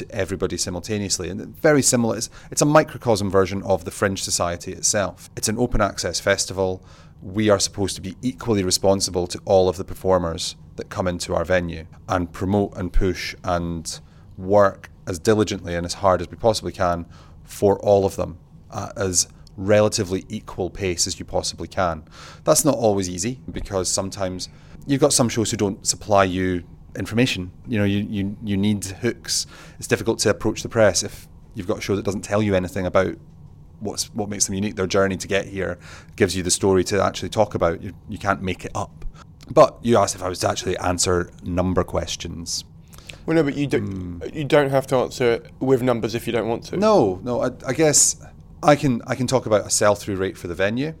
[0.00, 1.28] To everybody simultaneously.
[1.28, 5.30] And very similar, it's, it's a microcosm version of the Fringe Society itself.
[5.36, 6.84] It's an open access festival.
[7.22, 11.34] We are supposed to be equally responsible to all of the performers that come into
[11.34, 14.00] our venue and promote and push and
[14.36, 17.06] work as diligently and as hard as we possibly can
[17.44, 18.38] for all of them
[18.74, 22.04] at as relatively equal pace as you possibly can.
[22.44, 24.48] That's not always easy because sometimes
[24.86, 26.64] you've got some shows who don't supply you
[26.96, 27.52] information.
[27.66, 29.46] You know, you, you, you need hooks.
[29.78, 32.54] It's difficult to approach the press if you've got a show that doesn't tell you
[32.54, 33.16] anything about
[33.80, 34.76] what's what makes them unique.
[34.76, 35.78] Their journey to get here
[36.16, 37.82] gives you the story to actually talk about.
[37.82, 39.04] You, you can't make it up.
[39.50, 42.64] But you asked if I was to actually answer number questions.
[43.26, 44.20] Well, no, but you don't.
[44.22, 44.22] Hmm.
[44.32, 46.76] You don't have to answer with numbers if you don't want to.
[46.76, 47.42] No, no.
[47.42, 48.24] I, I guess
[48.62, 50.94] I can I can talk about a sell through rate for the venue.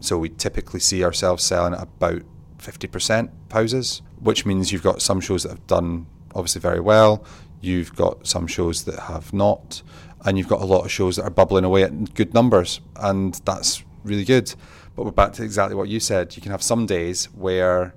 [0.00, 2.22] So we typically see ourselves selling at about
[2.58, 7.24] fifty percent houses, which means you've got some shows that have done obviously very well.
[7.60, 9.82] You've got some shows that have not,
[10.24, 13.34] and you've got a lot of shows that are bubbling away at good numbers, and
[13.44, 14.54] that's really good.
[14.94, 16.36] But we're back to exactly what you said.
[16.36, 17.94] You can have some days where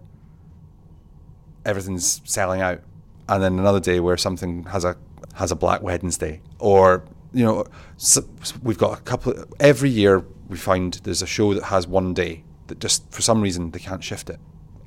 [1.66, 2.82] everything's selling out,
[3.28, 4.98] and then another day where something has a
[5.36, 7.04] has a Black Wednesday, or
[7.34, 7.66] you know,
[7.98, 8.22] so
[8.64, 9.34] we've got a couple.
[9.60, 13.42] Every year we find there's a show that has one day that just for some
[13.42, 14.40] reason they can't shift it,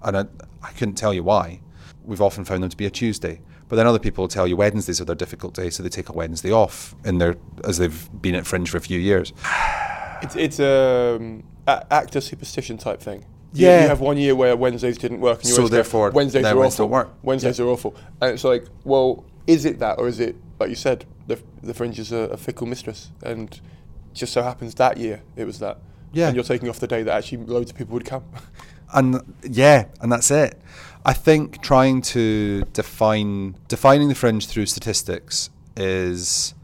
[0.02, 0.28] and
[0.62, 1.60] I couldn't tell you why.
[2.04, 4.56] We've often found them to be a Tuesday, but then other people will tell you
[4.56, 8.08] Wednesdays are their difficult day, so they take a Wednesday off in their as they've
[8.20, 9.32] been at Fringe for a few years.
[10.22, 13.24] It's it's a um, a- actor superstition type thing.
[13.52, 13.82] You- Yeah.
[13.82, 16.56] You have one year where Wednesdays didn't work, and you So go, therefore, Wednesdays are
[16.56, 16.84] Wednesdays awful.
[16.86, 17.14] don't work.
[17.22, 17.64] Wednesdays Yeah.
[17.66, 21.04] are awful, and it's like, well, is it that, or is it like you said,
[21.26, 23.60] the the fringe is a, a fickle mistress, and
[24.12, 25.78] just so happens that year it was that.
[26.12, 26.26] Yeah.
[26.26, 28.24] And you're taking off the day that actually loads of people would come.
[28.92, 30.60] and yeah, and that's it.
[31.04, 36.54] I think trying to define defining the fringe through statistics is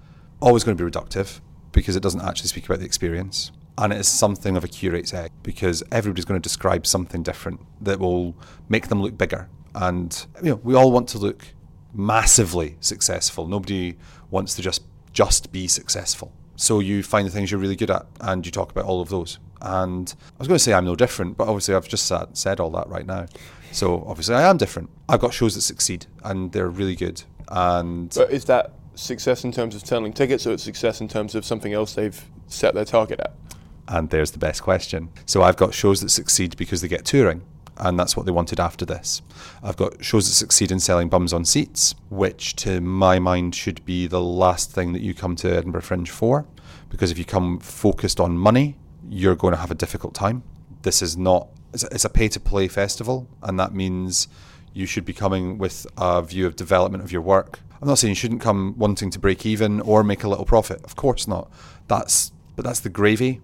[0.40, 1.40] always going to be reductive
[1.72, 3.50] because it doesn't actually speak about the experience.
[3.76, 7.60] And it is something of a curate's egg because everybody's going to describe something different
[7.80, 8.36] that will
[8.68, 9.48] make them look bigger.
[9.74, 11.46] And you know, we all want to look
[11.92, 13.46] massively successful.
[13.46, 13.96] Nobody
[14.30, 16.32] wants to just just be successful.
[16.56, 19.08] So you find the things you're really good at and you talk about all of
[19.08, 19.38] those.
[19.60, 22.60] And I was going to say I'm no different, but obviously I've just sat, said
[22.60, 23.26] all that right now.
[23.72, 24.90] So obviously I am different.
[25.08, 27.22] I've got shows that succeed and they're really good.
[27.48, 31.34] And but is that success in terms of selling tickets, or it's success in terms
[31.34, 33.34] of something else they've set their target at?
[33.86, 35.08] And there's the best question.
[35.24, 37.42] So I've got shows that succeed because they get touring,
[37.78, 39.22] and that's what they wanted after this.
[39.62, 43.84] I've got shows that succeed in selling bums on seats, which to my mind should
[43.86, 46.46] be the last thing that you come to Edinburgh Fringe for,
[46.90, 48.76] because if you come focused on money,
[49.08, 50.42] you're going to have a difficult time.
[50.82, 54.28] This is not, it's a- pay to play festival, and that means
[54.72, 57.60] you should be coming with a view of development of your work.
[57.80, 60.82] I'm not saying you shouldn't come wanting to break even or make a little profit.
[60.84, 61.50] Of course not.
[61.86, 63.40] That's but that's the gravy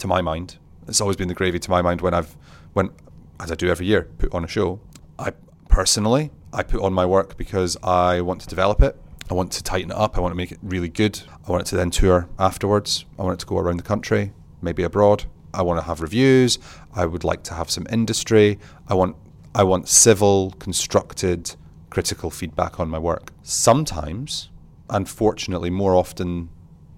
[0.00, 0.56] to my mind.
[0.88, 2.36] It's always been the gravy to my mind when I've
[2.72, 2.90] when
[3.38, 4.80] as I do every year, put on a show.
[5.16, 5.32] I
[5.68, 8.96] personally I put on my work because I want to develop it.
[9.30, 10.16] I want to tighten it up.
[10.16, 11.20] I want to make it really good.
[11.46, 13.04] I want it to then tour afterwards.
[13.18, 14.32] I want it to go around the country,
[14.62, 15.24] maybe abroad.
[15.54, 16.58] I want to have reviews.
[16.94, 18.58] I would like to have some industry.
[18.86, 19.16] I want
[19.54, 21.56] I want civil, constructed,
[21.90, 23.32] critical feedback on my work.
[23.42, 24.50] Sometimes,
[24.90, 26.50] unfortunately, more often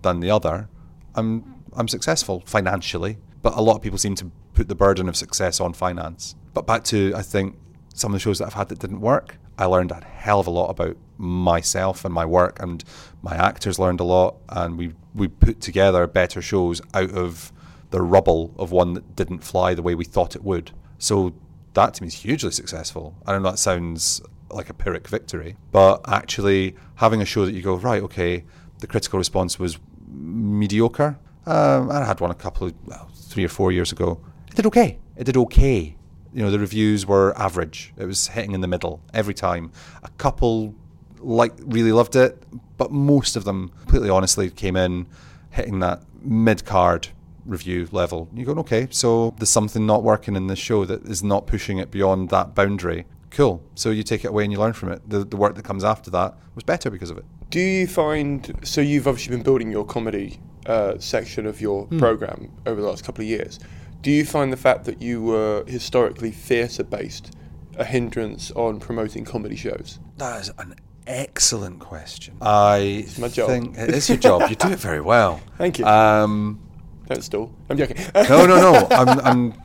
[0.02, 0.68] than the other,
[1.14, 5.16] I'm I'm successful financially, but a lot of people seem to put the burden of
[5.16, 6.34] success on finance.
[6.52, 7.56] But back to I think
[7.94, 10.46] some of the shows that I've had that didn't work, I learned a hell of
[10.46, 12.82] a lot about myself and my work, and
[13.22, 17.52] my actors learned a lot, and we we put together better shows out of
[17.90, 20.70] the rubble of one that didn't fly the way we thought it would.
[20.98, 21.34] So
[21.74, 23.16] that to me is hugely successful.
[23.26, 27.62] I know that sounds like a Pyrrhic victory, but actually having a show that you
[27.62, 28.44] go right, okay,
[28.78, 31.18] the critical response was mediocre.
[31.46, 34.20] Um, I had one a couple of well, three or four years ago.
[34.48, 34.98] It did okay.
[35.16, 35.96] It did okay.
[36.32, 37.92] You know, the reviews were average.
[37.96, 39.72] It was hitting in the middle every time.
[40.02, 40.74] A couple
[41.18, 42.42] like really loved it,
[42.76, 45.06] but most of them, completely honestly, came in
[45.50, 47.08] hitting that mid card
[47.44, 48.28] review level.
[48.34, 51.78] You're going, okay, so there's something not working in this show that is not pushing
[51.78, 53.06] it beyond that boundary.
[53.30, 53.62] Cool.
[53.74, 55.08] So you take it away and you learn from it.
[55.08, 57.24] The, the work that comes after that was better because of it.
[57.50, 62.50] Do you find so you've obviously been building your comedy uh, section of your program
[62.66, 63.58] over the last couple of years?
[64.02, 67.34] Do you find the fact that you were historically theatre based
[67.76, 69.98] a hindrance on promoting comedy shows?
[70.16, 70.74] That is an
[71.06, 72.36] excellent question.
[72.40, 73.48] I my job.
[73.48, 74.48] think it is your job.
[74.48, 75.40] You do it very well.
[75.58, 75.84] Thank you.
[75.86, 76.60] Um,
[77.06, 77.52] Don't stall.
[77.68, 77.96] I'm joking.
[78.14, 78.88] no, no, no.
[78.90, 79.62] I'm, I'm.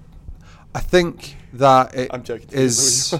[0.73, 2.49] I think that it I'm joking.
[2.51, 3.13] is-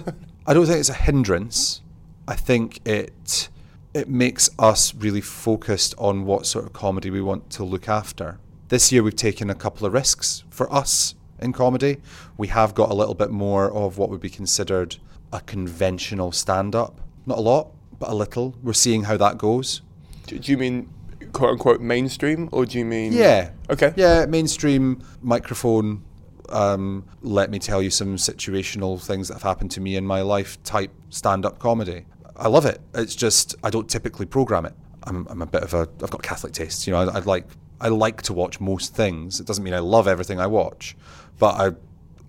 [0.47, 1.81] I don't think it's a hindrance.
[2.27, 3.49] I think it
[3.93, 8.37] it makes us really focused on what sort of comedy we want to look after.
[8.67, 11.97] This year we've taken a couple of risks for us in comedy.
[12.35, 14.95] We have got a little bit more of what would be considered
[15.31, 16.99] a conventional stand-up.
[17.27, 18.55] Not a lot, but a little.
[18.63, 19.83] We're seeing how that goes.
[20.25, 20.89] do, do you mean
[21.31, 23.51] quote unquote mainstream, or do you mean Yeah.
[23.69, 23.93] Okay.
[23.95, 26.03] Yeah, mainstream microphone.
[26.49, 30.21] Um, let me tell you some situational things that have happened to me in my
[30.21, 32.05] life type stand up comedy.
[32.35, 32.81] I love it.
[32.95, 34.73] It's just I don't typically program it.
[35.03, 36.87] I'm, I'm a bit of a I've got Catholic tastes.
[36.87, 37.45] You know, I, I like
[37.79, 39.39] I like to watch most things.
[39.39, 40.95] It doesn't mean I love everything I watch,
[41.39, 41.75] but I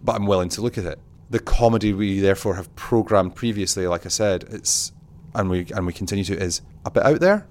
[0.03, 0.99] but I'm willing to look at it.
[1.31, 4.93] The comedy we therefore have programmed previously, like I said, it's
[5.35, 7.47] and we and we continue to is a bit out there.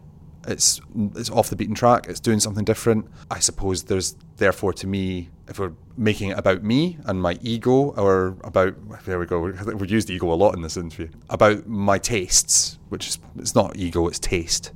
[0.48, 0.80] It's
[1.16, 2.08] it's off the beaten track.
[2.08, 3.08] It's doing something different.
[3.32, 7.91] I suppose there's therefore to me, if we're making it about me and my ego,
[7.91, 8.76] or about
[9.06, 9.39] there we go.
[9.66, 13.76] We've used ego a lot in this interview about my tastes, which is it's not
[13.76, 14.72] ego, it's taste.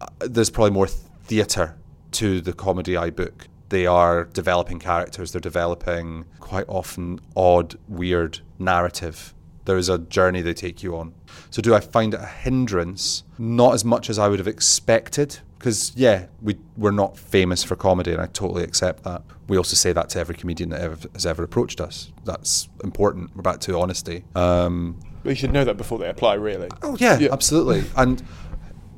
[0.00, 1.76] Uh, There's probably more theatre
[2.12, 3.48] to the comedy I book.
[3.68, 5.32] They are developing characters.
[5.32, 9.34] They're developing quite often odd, weird narrative
[9.68, 11.12] there is a journey they take you on.
[11.50, 13.22] So do I find it a hindrance?
[13.36, 17.76] Not as much as I would have expected, because yeah, we we're not famous for
[17.76, 19.20] comedy, and I totally accept that.
[19.46, 22.10] We also say that to every comedian that ever, has ever approached us.
[22.24, 23.36] That's important.
[23.36, 24.24] We're back to honesty.
[24.34, 26.68] Um, We should know that before they apply, really.
[26.82, 27.28] Oh yeah, Yeah.
[27.30, 27.84] absolutely.
[27.94, 28.22] And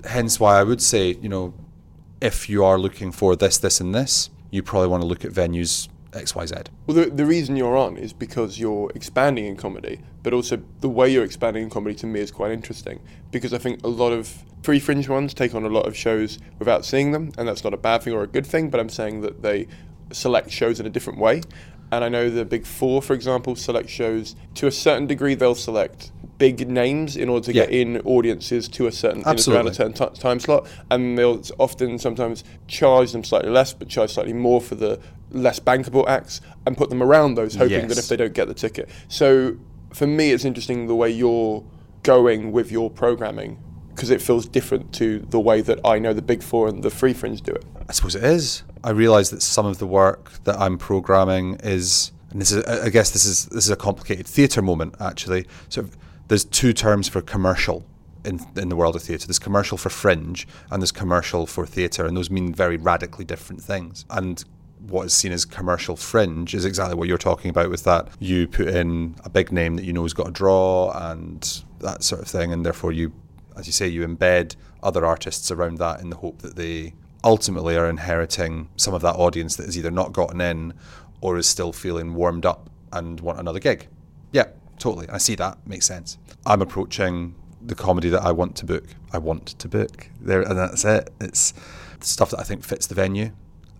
[0.04, 1.52] hence why I would say, you know,
[2.20, 5.32] if you are looking for this, this, and this, you probably want to look at
[5.32, 6.54] venues X, Y, Z.
[6.86, 10.88] Well, the, the reason you're on is because you're expanding in comedy, but also the
[10.88, 13.00] way you're expanding in comedy to me is quite interesting
[13.30, 16.38] because I think a lot of pre fringe ones take on a lot of shows
[16.58, 18.88] without seeing them, and that's not a bad thing or a good thing, but I'm
[18.88, 19.68] saying that they
[20.12, 21.42] select shows in a different way.
[21.92, 25.54] And I know the Big Four, for example, select shows to a certain degree, they'll
[25.54, 29.74] select big names in order to get in audiences to a certain in around a
[29.74, 34.32] certain ti- time slot, and they'll often sometimes charge them slightly less, but charge slightly
[34.32, 34.98] more for the
[35.30, 38.54] less bankable acts, and put them around those, hoping that if they don't get the
[38.54, 38.88] ticket.
[39.08, 39.56] So
[39.92, 41.62] for me, it's interesting the way you're
[42.02, 43.58] going with your programming
[43.94, 46.90] because it feels different to the way that I know the Big Four and the
[46.90, 47.64] Free Fringe do it.
[47.86, 48.62] I suppose it is.
[48.82, 52.86] I realise that some of the work that I'm programming is, and this is, I
[52.86, 55.46] I guess this is this is a complicated theatre moment actually.
[55.68, 55.86] So
[56.30, 57.84] there's two terms for commercial
[58.24, 59.26] in in the world of theatre.
[59.26, 63.60] There's commercial for fringe and there's commercial for theatre, and those mean very radically different
[63.60, 64.04] things.
[64.10, 64.42] And
[64.86, 68.08] what is seen as commercial fringe is exactly what you're talking about with that.
[68.20, 72.04] You put in a big name that you know has got a draw and that
[72.04, 73.12] sort of thing, and therefore you,
[73.56, 74.54] as you say, you embed
[74.84, 79.16] other artists around that in the hope that they ultimately are inheriting some of that
[79.16, 80.74] audience that has either not gotten in
[81.20, 83.88] or is still feeling warmed up and want another gig.
[84.30, 84.46] Yeah,
[84.80, 85.08] totally.
[85.08, 85.64] I see that.
[85.66, 86.18] Makes sense.
[86.44, 88.84] I'm approaching the comedy that I want to book.
[89.12, 90.08] I want to book.
[90.20, 91.10] There and that's it.
[91.20, 91.54] It's
[92.00, 93.30] stuff that I think fits the venue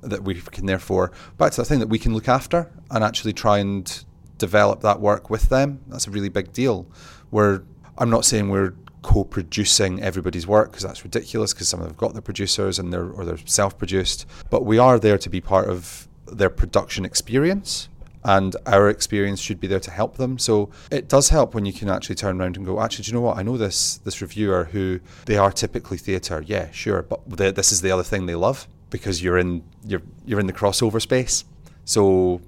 [0.03, 3.32] that we can therefore back to that thing that we can look after and actually
[3.32, 4.05] try and
[4.38, 5.80] develop that work with them.
[5.88, 6.86] That's a really big deal.
[7.30, 7.62] We're
[7.98, 11.98] I'm not saying we're co-producing everybody's work because that's ridiculous because some of them have
[11.98, 15.68] got their producers and they're or they're self-produced, but we are there to be part
[15.68, 17.88] of their production experience
[18.25, 20.39] and our experience should be there to help them.
[20.39, 23.14] So it does help when you can actually turn around and go, actually, do you
[23.14, 23.39] know what?
[23.39, 27.21] I know this this reviewer who they are typically theatre, yeah, sure, but
[27.57, 31.01] this is the other thing they love because you're in you're you're in the crossover
[31.01, 31.45] space,
[31.85, 32.41] so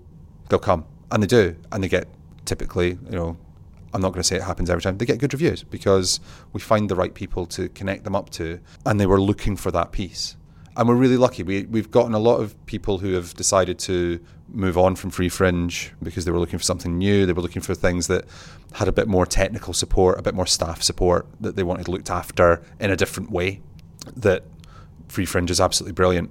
[0.49, 2.09] they'll come and they do, and they get
[2.45, 3.37] typically, you know,
[3.95, 4.99] I'm not going to say it happens every time.
[4.99, 6.21] They get good reviews because
[6.53, 9.71] we find the right people to connect them up to, and they were looking for
[9.71, 10.37] that piece.
[10.77, 11.43] And we're really lucky.
[11.43, 15.29] We, we've gotten a lot of people who have decided to move on from Free
[15.29, 17.27] Fringe because they were looking for something new.
[17.27, 18.25] They were looking for things that
[18.75, 22.11] had a bit more technical support, a bit more staff support, that they wanted looked
[22.11, 23.61] after in a different way.
[24.17, 24.45] That
[25.09, 26.31] Free Fringe is absolutely brilliant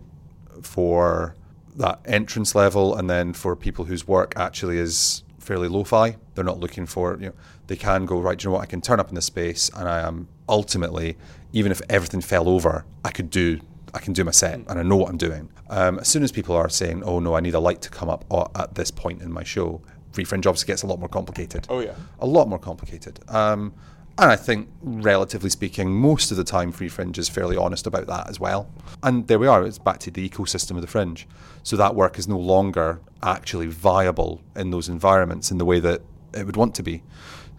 [0.64, 1.36] for
[1.76, 6.18] that entrance level, and then for people whose work actually is fairly lo-fi.
[6.36, 7.34] They're not looking for you know
[7.68, 8.38] they can go right.
[8.38, 8.64] Do you know what?
[8.64, 11.18] I can turn up in the space, and I am ultimately
[11.54, 13.60] even if everything fell over, I could do
[13.94, 15.50] I can do my set and I know what I'm doing.
[15.70, 18.10] Um, as soon as people are saying, "Oh no, I need a light to come
[18.10, 18.26] up
[18.56, 19.82] at this point in my show,"
[20.12, 21.68] free fringe obviously gets a lot more complicated.
[21.70, 23.20] Oh yeah, a lot more complicated.
[23.28, 23.74] Um,
[24.18, 28.08] and I think, relatively speaking, most of the time, Free Fringe is fairly honest about
[28.08, 28.70] that as well.
[29.02, 31.28] And there we are, it's back to the ecosystem of the fringe.
[31.64, 36.02] So that work is no longer actually viable in those environments in the way that
[36.34, 37.04] it would want to be.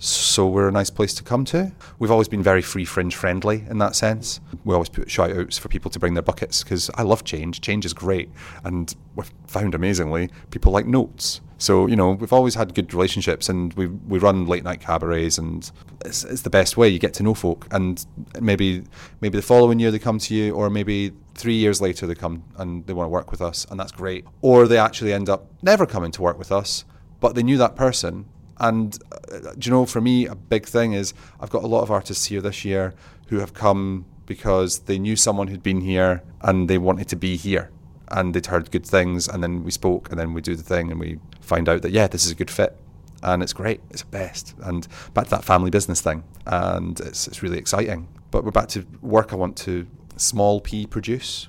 [0.05, 1.70] So we're a nice place to come to.
[2.00, 4.40] We've always been very free fringe friendly in that sense.
[4.64, 7.61] We always put shout outs for people to bring their buckets because I love change.
[7.61, 8.28] Change is great.
[8.64, 11.40] And we've found amazingly people like notes.
[11.59, 15.38] So, you know, we've always had good relationships and we, we run late night cabarets
[15.38, 15.70] and
[16.05, 16.88] it's, it's the best way.
[16.88, 18.05] You get to know folk and
[18.40, 18.82] maybe
[19.20, 22.42] maybe the following year they come to you or maybe three years later they come
[22.57, 24.24] and they want to work with us and that's great.
[24.40, 26.84] Or they actually end up never coming to work with us,
[27.20, 28.24] but they knew that person
[28.62, 28.96] and
[29.30, 32.26] uh, you know, for me, a big thing is I've got a lot of artists
[32.26, 32.94] here this year
[33.26, 37.36] who have come because they knew someone who'd been here and they wanted to be
[37.36, 37.70] here.
[38.08, 40.90] And they'd heard good things, and then we spoke, and then we do the thing,
[40.90, 42.76] and we find out that, yeah, this is a good fit.
[43.22, 44.54] And it's great, it's the best.
[44.62, 46.22] And back to that family business thing.
[46.44, 48.08] And it's, it's really exciting.
[48.30, 49.86] But we're back to work I want to
[50.16, 51.48] small p produce.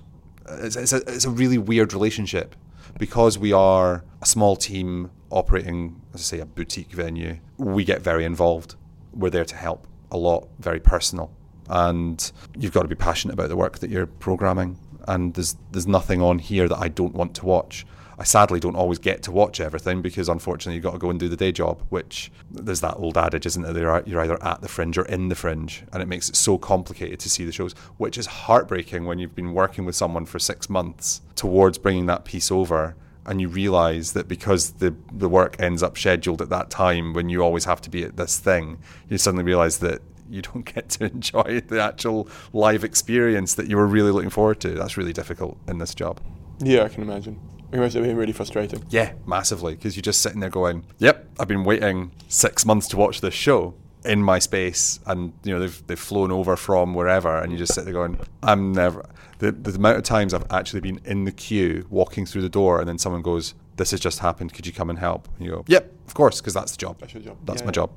[0.49, 2.55] It's, it's, a, it's a really weird relationship
[2.97, 8.01] because we are a small team operating, as I say, a boutique venue, we get
[8.01, 8.75] very involved.
[9.13, 11.31] We're there to help a lot, very personal.
[11.69, 14.77] And you've got to be passionate about the work that you're programming.
[15.07, 17.85] And there's there's nothing on here that I don't want to watch.
[18.23, 21.19] I sadly don't always get to watch everything because unfortunately you've got to go and
[21.19, 24.01] do the day job, which there's that old adage, isn't there?
[24.05, 25.83] You're either at the fringe or in the fringe.
[25.91, 29.35] And it makes it so complicated to see the shows, which is heartbreaking when you've
[29.35, 32.95] been working with someone for six months towards bringing that piece over
[33.25, 37.27] and you realize that because the the work ends up scheduled at that time when
[37.27, 38.77] you always have to be at this thing,
[39.09, 43.75] you suddenly realize that you don't get to enjoy the actual live experience that you
[43.75, 44.69] were really looking forward to.
[44.69, 46.21] That's really difficult in this job.
[46.59, 47.37] Yeah, I can imagine.
[47.73, 48.85] It must have been really frustrating.
[48.89, 52.97] Yeah, massively, because you're just sitting there going, "Yep, I've been waiting six months to
[52.97, 57.37] watch this show." in my space and you know they've they've flown over from wherever
[57.37, 59.05] and you just sit there going I'm never
[59.43, 62.79] the, the amount of times I've actually been in the queue walking through the door
[62.79, 64.53] and then someone goes, This has just happened.
[64.53, 65.27] Could you come and help?
[65.37, 66.97] And you go, Yep, of course, because that's the job.
[66.99, 67.37] That's your job.
[67.45, 67.71] That's yeah, my yeah.
[67.71, 67.91] job.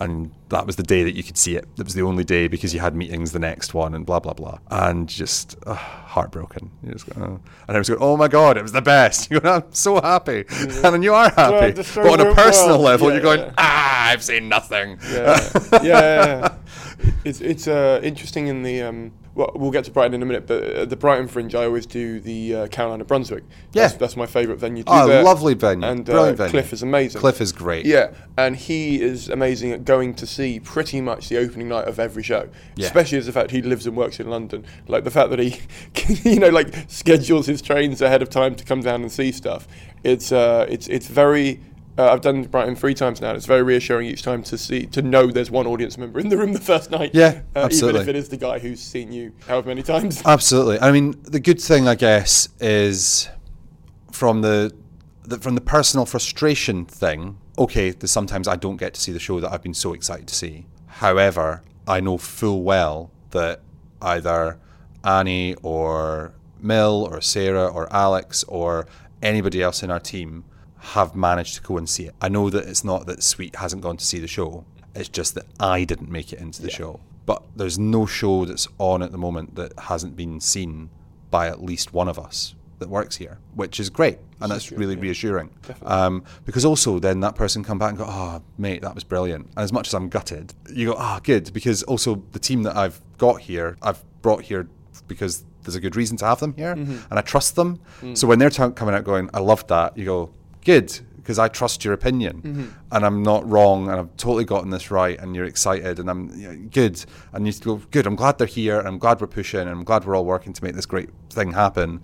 [0.00, 1.66] And that was the day that you could see it.
[1.78, 4.32] It was the only day because you had meetings the next one and blah, blah,
[4.32, 4.58] blah.
[4.70, 6.70] And just uh, heartbroken.
[6.82, 7.40] You just go, oh.
[7.68, 9.30] And I was going, Oh my God, it was the best.
[9.30, 10.44] You go, I'm so happy.
[10.50, 11.72] And then you are happy.
[11.72, 12.80] but on a personal well.
[12.80, 14.98] level, yeah, you're going, Ah, I've seen nothing.
[15.10, 15.50] Yeah.
[15.82, 16.54] yeah.
[17.24, 18.82] It's, it's uh, interesting in the.
[18.82, 21.64] Um, well, we'll get to Brighton in a minute, but at the Brighton Fringe, I
[21.64, 23.44] always do the uh, Caroline of Brunswick.
[23.72, 24.84] Yeah, that's, that's my favourite venue.
[24.86, 26.34] oh, lovely venue, and uh.
[26.48, 27.20] Cliff is amazing.
[27.20, 27.84] Cliff is great.
[27.84, 31.98] Yeah, and he is amazing at going to see pretty much the opening night of
[31.98, 32.48] every show.
[32.76, 32.86] Yeah.
[32.86, 35.60] Especially as the fact he lives and works in London, like the fact that he,
[36.30, 39.68] you know, like schedules his trains ahead of time to come down and see stuff.
[40.02, 41.60] It's uh, it's it's very
[41.98, 43.32] uh, I've done Brighton three times now.
[43.34, 46.38] It's very reassuring each time to see to know there's one audience member in the
[46.38, 47.10] room the first night.
[47.12, 48.00] Yeah, uh, absolutely.
[48.00, 50.22] Even if it is the guy who's seen you however many times.
[50.24, 50.80] Absolutely.
[50.80, 53.28] I mean, the good thing, I guess, is
[54.10, 54.74] from the,
[55.24, 57.38] the from the personal frustration thing.
[57.58, 60.26] Okay, there's sometimes I don't get to see the show that I've been so excited
[60.28, 60.66] to see.
[60.86, 63.60] However, I know full well that
[64.00, 64.58] either
[65.04, 68.86] Annie or Mill or Sarah or Alex or
[69.22, 70.44] anybody else in our team
[70.78, 72.14] have managed to go and see it.
[72.20, 74.64] I know that it's not that Sweet hasn't gone to see the show.
[74.94, 76.76] It's just that I didn't make it into the yeah.
[76.76, 77.00] show.
[77.24, 80.90] But there's no show that's on at the moment that hasn't been seen
[81.30, 84.94] by at least one of us that works here, which is great, and that's really
[84.94, 85.02] yeah.
[85.02, 85.50] reassuring.
[85.82, 89.46] Um, because also then that person come back and go, "Oh, mate, that was brilliant."
[89.56, 92.62] And as much as I'm gutted, you go, "Ah, oh, good," because also the team
[92.64, 94.68] that I've got here, I've brought here
[95.08, 96.98] because there's a good reason to have them here, mm-hmm.
[97.10, 97.80] and I trust them.
[98.00, 98.16] Mm.
[98.16, 100.30] So when they're t- coming out going, "I loved that," you go,
[100.64, 102.66] good because I trust your opinion mm-hmm.
[102.90, 106.68] and I'm not wrong and I've totally gotten this right and you're excited and I'm
[106.68, 109.70] good and you go good I'm glad they're here and I'm glad we're pushing and
[109.70, 112.00] I'm glad we're all working to make this great thing happen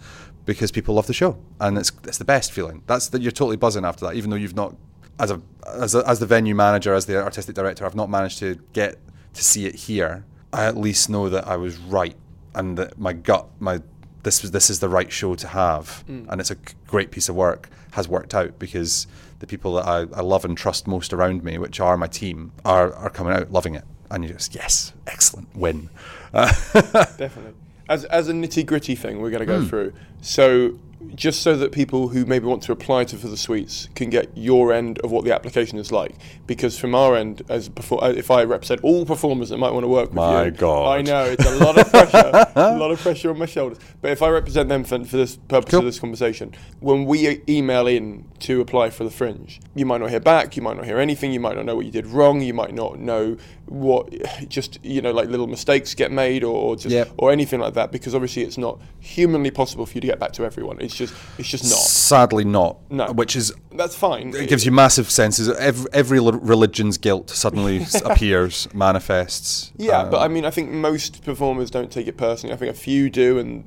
[0.48, 3.56] because people love the show and it's it's the best feeling that's that you're totally
[3.56, 4.74] buzzing after that even though you've not
[5.20, 8.38] as a as a, as the venue manager as the artistic director I've not managed
[8.38, 8.96] to get
[9.34, 12.16] to see it here I at least know that I was right
[12.54, 13.82] and that my gut my
[14.22, 16.26] this was this is the right show to have, mm.
[16.28, 17.70] and it's a great piece of work.
[17.92, 19.06] Has worked out because
[19.38, 22.52] the people that I, I love and trust most around me, which are my team,
[22.64, 25.88] are are coming out loving it, and you just yes, excellent win.
[26.32, 27.54] Definitely.
[27.88, 29.66] As as a nitty gritty thing, we're going to go Hmm.
[29.66, 29.92] through.
[30.20, 30.78] So
[31.14, 34.28] just so that people who maybe want to apply to for the suites can get
[34.36, 36.14] your end of what the application is like,
[36.46, 39.84] because from our end, as before, uh, if I represent all performers that might want
[39.84, 40.98] to work with My you, God.
[40.98, 43.78] I know it's a lot of pressure, a lot of pressure on my shoulders.
[44.00, 45.80] But if I represent them for, for this purpose Cool.
[45.80, 50.10] of this conversation, when we email in to apply for the fringe, you might not
[50.10, 52.40] hear back, you might not hear anything, you might not know what you did wrong,
[52.40, 53.36] you might not know
[53.66, 54.12] what
[54.48, 57.10] just you know like little mistakes get made or, or just Yep.
[57.18, 60.32] or anything like that because obviously it's not humanly possible for you to get back
[60.32, 60.80] to everyone.
[60.88, 61.72] It's just it's just not.
[61.78, 62.78] Sadly, not.
[62.90, 63.12] No.
[63.12, 64.34] Which is That's fine.
[64.34, 65.50] it gives you massive senses.
[65.50, 69.70] Every, every religion's guilt suddenly appears, manifests.
[69.76, 72.54] Yeah, Um, but I mean, I think most performers don't take it personally.
[72.54, 73.64] I think a few do, and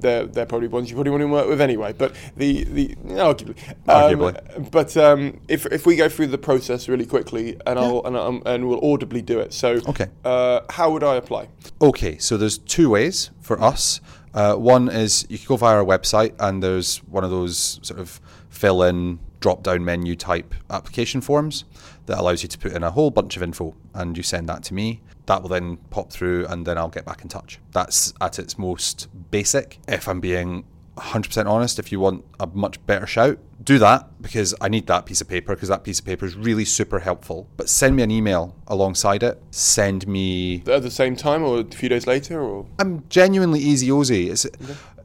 [0.00, 1.94] they're they're probably ones you probably want to work with anyway.
[1.94, 3.56] But the the arguably,
[3.88, 4.70] Um, Arguably.
[4.70, 8.42] but um, if if we go through the process really quickly, and I'll and um,
[8.44, 9.54] and we'll audibly do it.
[9.54, 10.08] So Okay.
[10.24, 11.48] uh, how would I apply?
[11.80, 14.00] Okay, so there's two ways for us.
[14.34, 18.00] Uh, one is you can go via our website, and there's one of those sort
[18.00, 21.64] of fill in drop down menu type application forms
[22.06, 24.62] that allows you to put in a whole bunch of info, and you send that
[24.64, 25.00] to me.
[25.26, 27.58] That will then pop through, and then I'll get back in touch.
[27.72, 29.78] That's at its most basic.
[29.86, 30.64] If I'm being
[30.98, 35.06] 100% honest, if you want a much better shout, do that because I need that
[35.06, 37.48] piece of paper because that piece of paper is really super helpful.
[37.56, 39.42] But send me an email alongside it.
[39.50, 43.88] Send me At the same time, or a few days later, or I'm genuinely easy
[43.88, 44.30] Ozy.
[44.30, 44.46] It's,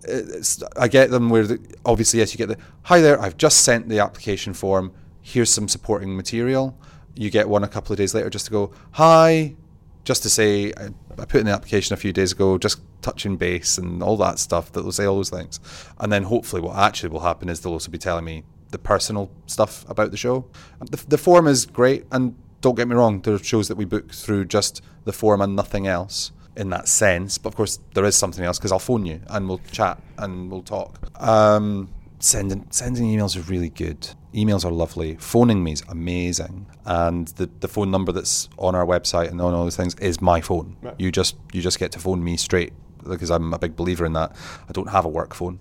[0.04, 3.62] it's, I get them where the, obviously yes you get the hi there I've just
[3.62, 4.92] sent the application form
[5.22, 6.78] here's some supporting material
[7.16, 9.56] you get one a couple of days later just to go hi
[10.04, 10.90] just to say uh,
[11.20, 14.40] I, put in the application a few days ago just touching base and all that
[14.40, 15.60] stuff that will say all those things
[16.00, 19.30] and then hopefully what actually will happen is they'll also be telling me the personal
[19.46, 20.46] stuff about the show
[20.90, 23.86] the, the form is great and don't get me wrong there are shows that we
[23.86, 27.38] book through just the form and nothing else in that sense.
[27.38, 30.52] But of course, there is something else because I'll phone you and we'll chat and
[30.52, 31.00] we'll talk.
[31.22, 31.93] Um,
[32.24, 34.10] sending sending emails are really good.
[34.34, 35.16] Emails are lovely.
[35.20, 39.54] Phoning me is amazing, and the, the phone number that's on our website and on
[39.54, 40.78] all those things is my phone.
[40.82, 40.96] Right.
[40.98, 42.74] You just you just get to phone me straight
[43.08, 44.36] because I'm a big believer in that.
[44.68, 45.60] I don't have a work phone.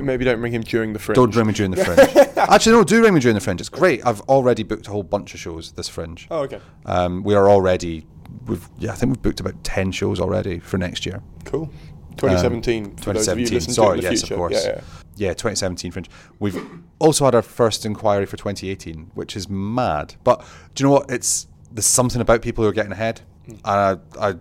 [0.00, 1.16] maybe don't ring him during the fringe.
[1.16, 2.16] Don't ring me during the fringe.
[2.36, 3.60] Actually, no, do ring me during the fringe.
[3.60, 4.06] It's great.
[4.06, 6.28] I've already booked a whole bunch of shows this fringe.
[6.30, 6.60] Oh, okay.
[6.86, 8.06] Um, we are already.
[8.46, 11.20] We've yeah, I think we've booked about ten shows already for next year.
[11.44, 11.70] Cool.
[12.16, 12.96] 2017.
[12.96, 13.50] for those of you 2017.
[13.50, 14.34] to it Sorry, yes, future.
[14.34, 14.64] of course.
[14.64, 14.80] Yeah, yeah.
[15.16, 16.10] 2017 Fringe.
[16.38, 16.60] We've
[16.98, 20.14] also had our first inquiry for 2018, which is mad.
[20.24, 20.44] But
[20.74, 21.10] do you know what?
[21.10, 23.54] It's there's something about people who are getting ahead, mm.
[23.64, 24.34] and I, I,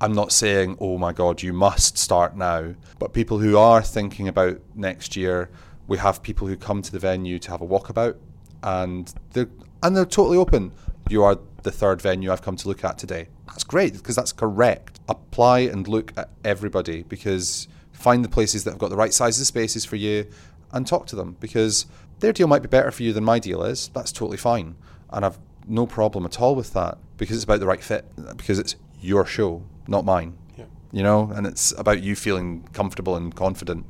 [0.00, 2.74] I'm not saying, oh my God, you must start now.
[2.98, 5.50] But people who are thinking about next year,
[5.88, 8.16] we have people who come to the venue to have a walkabout,
[8.62, 9.48] and they're
[9.82, 10.72] and they're totally open.
[11.08, 13.28] You are the third venue I've come to look at today.
[13.46, 15.00] That's great because that's correct.
[15.08, 17.68] Apply and look at everybody because
[18.00, 20.26] find the places that have got the right sizes spaces for you
[20.72, 21.86] and talk to them because
[22.20, 23.88] their deal might be better for you than my deal is.
[23.88, 24.76] That's totally fine.
[25.10, 28.58] And I've no problem at all with that because it's about the right fit, because
[28.58, 30.36] it's your show, not mine.
[30.56, 30.64] Yeah.
[30.92, 33.86] You know, and it's about you feeling comfortable and confident.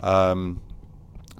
[0.00, 0.60] Um,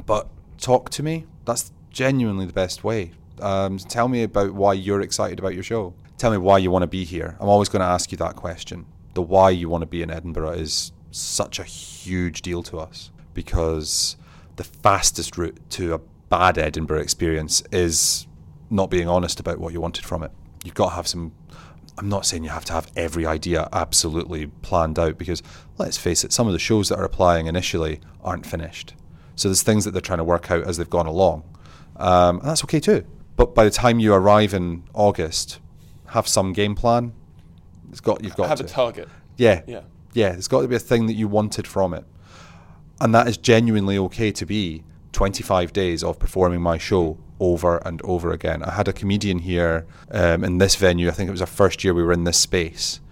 [0.05, 0.29] but
[0.59, 1.27] talk to me.
[1.45, 3.13] That's genuinely the best way.
[3.41, 5.95] Um, tell me about why you're excited about your show.
[6.19, 7.37] Tell me why you want to be here.
[7.41, 8.87] I'm always going to ask you that question.
[9.15, 13.11] The why you want to be in Edinburgh is such a huge deal to us
[13.35, 14.17] because
[14.57, 15.99] the fastest route to a
[16.29, 18.27] bad Edinburgh experience is
[18.71, 20.31] not being honest about what you wanted from it.
[20.65, 21.33] You've got to have some.
[21.99, 25.43] I'm not saying you have to have every idea absolutely planned out because
[25.79, 28.95] let's face it, some of the shows that are applying initially aren't finished.
[29.35, 31.45] So there's things that they're trying to work out as they've gone along.
[31.97, 33.07] Um, and that's okay too.
[33.37, 35.61] But by the time you arrive in August,
[36.09, 37.13] have some game plan.
[37.91, 38.65] It's got you've got to Have to.
[38.65, 39.09] a target.
[39.37, 39.63] Yeah.
[39.67, 39.83] Yeah.
[40.17, 42.07] Yeah, there's got to be a thing that you wanted from it.
[43.03, 48.01] And that is genuinely okay to be 25 days of performing my show over and
[48.01, 48.63] over again.
[48.63, 51.09] I had a comedian here um, in this venue.
[51.09, 53.03] I think it was our first year we were in this space.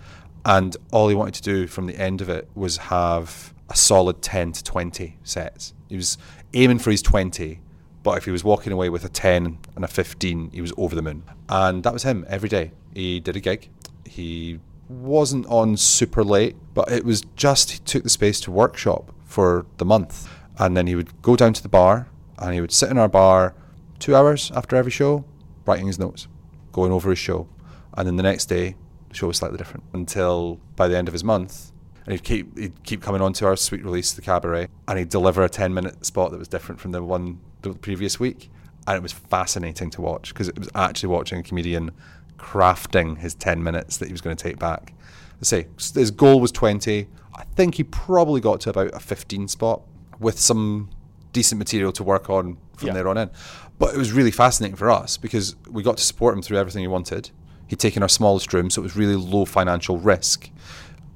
[0.47, 4.23] And all he wanted to do from the end of it was have a solid
[4.23, 5.75] 10 to 20 sets.
[5.91, 6.17] He was
[6.55, 7.61] aiming for his 20,
[8.03, 10.95] but if he was walking away with a 10 and a 15, he was over
[10.95, 11.25] the moon.
[11.51, 12.73] And that was him every day.
[12.95, 13.69] He did a gig.
[14.07, 14.59] He
[14.89, 19.67] wasn't on super late, but it was just he took the space to workshop for
[19.79, 20.29] the month.
[20.59, 22.09] And then he would go down to the bar
[22.39, 23.55] and he would sit in our bar
[23.99, 25.25] two hours after every show,
[25.67, 26.29] writing his notes,
[26.73, 27.49] going over his show.
[27.97, 28.77] And then the next day,
[29.09, 31.73] the show was slightly different until by the end of his month.
[32.05, 35.09] And he'd keep he'd keep coming on to our sweet release, the cabaret, and he'd
[35.09, 38.51] deliver a ten minute spot that was different from the one the previous week.
[38.87, 41.93] And it was fascinating to watch because it was actually watching a comedian
[42.39, 44.93] crafting his 10 minutes that he was going to take back.
[45.41, 47.07] I say his goal was 20.
[47.35, 49.83] I think he probably got to about a 15 spot
[50.21, 50.91] with some
[51.33, 52.95] decent material to work on from Yeah.
[52.95, 53.31] there on in.
[53.79, 56.83] But it was really fascinating for us because we got to support him through everything
[56.83, 57.31] he wanted.
[57.67, 60.51] He'd taken our smallest room, so it was really low financial risk.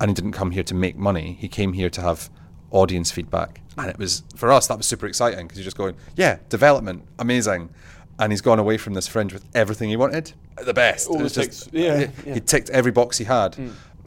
[0.01, 1.37] And he didn't come here to make money.
[1.41, 2.31] He came here to have
[2.71, 3.61] audience feedback.
[3.77, 7.05] And it was, for us, that was super exciting because you're just going, yeah, development,
[7.19, 7.71] amazing.
[8.19, 10.33] And he's gone away from this fringe with everything he wanted.
[10.65, 11.09] The best.
[11.09, 12.35] All It the just- ticks, yeah, he- yeah.
[12.35, 13.57] He ticked every box he had.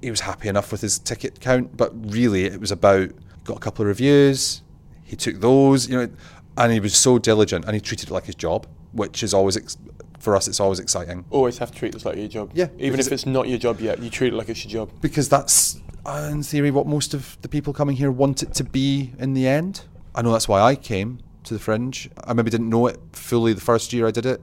[0.02, 3.12] He was happy enough with his ticket count, but really it was about
[3.46, 4.62] got a couple of reviews.
[5.04, 6.10] He took those, you know,
[6.58, 9.56] and he was so diligent, and he treated it like his job, which is always
[9.58, 9.78] ex-
[10.20, 10.48] for us.
[10.48, 12.52] It's always exciting Always have to treat this like your job.
[12.54, 14.92] Yeah, Even if it's not your job yet, you treat it like it's your job.
[15.02, 18.64] because that's, uh, in theory, what most of the people coming here want it to
[18.64, 19.82] be in the end.
[20.14, 22.10] I know that's why I came to the Fringe.
[22.24, 24.42] I maybe didn't know it fully the first year I did it.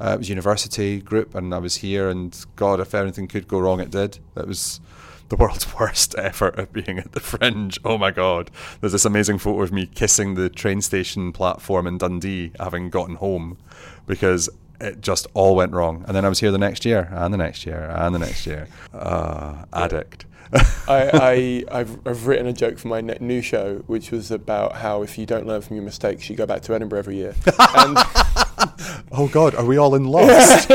[0.00, 2.08] Uh, it was university group, and I was here.
[2.08, 4.18] And God, if anything could go wrong, it did.
[4.36, 4.80] It was
[5.28, 7.78] the world's worst effort of being at the Fringe.
[7.84, 8.50] Oh my God!
[8.80, 13.16] There's this amazing photo of me kissing the train station platform in Dundee, having gotten
[13.16, 13.58] home,
[14.06, 14.48] because
[14.80, 16.04] it just all went wrong.
[16.06, 18.46] And then I was here the next year, and the next year, and the next
[18.46, 18.68] year.
[18.94, 20.24] Uh, addict.
[20.88, 24.76] I, I I've, I've written a joke for my ne- new show, which was about
[24.76, 27.34] how if you don't learn from your mistakes, you go back to Edinburgh every year.
[27.56, 27.96] and
[29.12, 30.68] oh God, are we all in lost?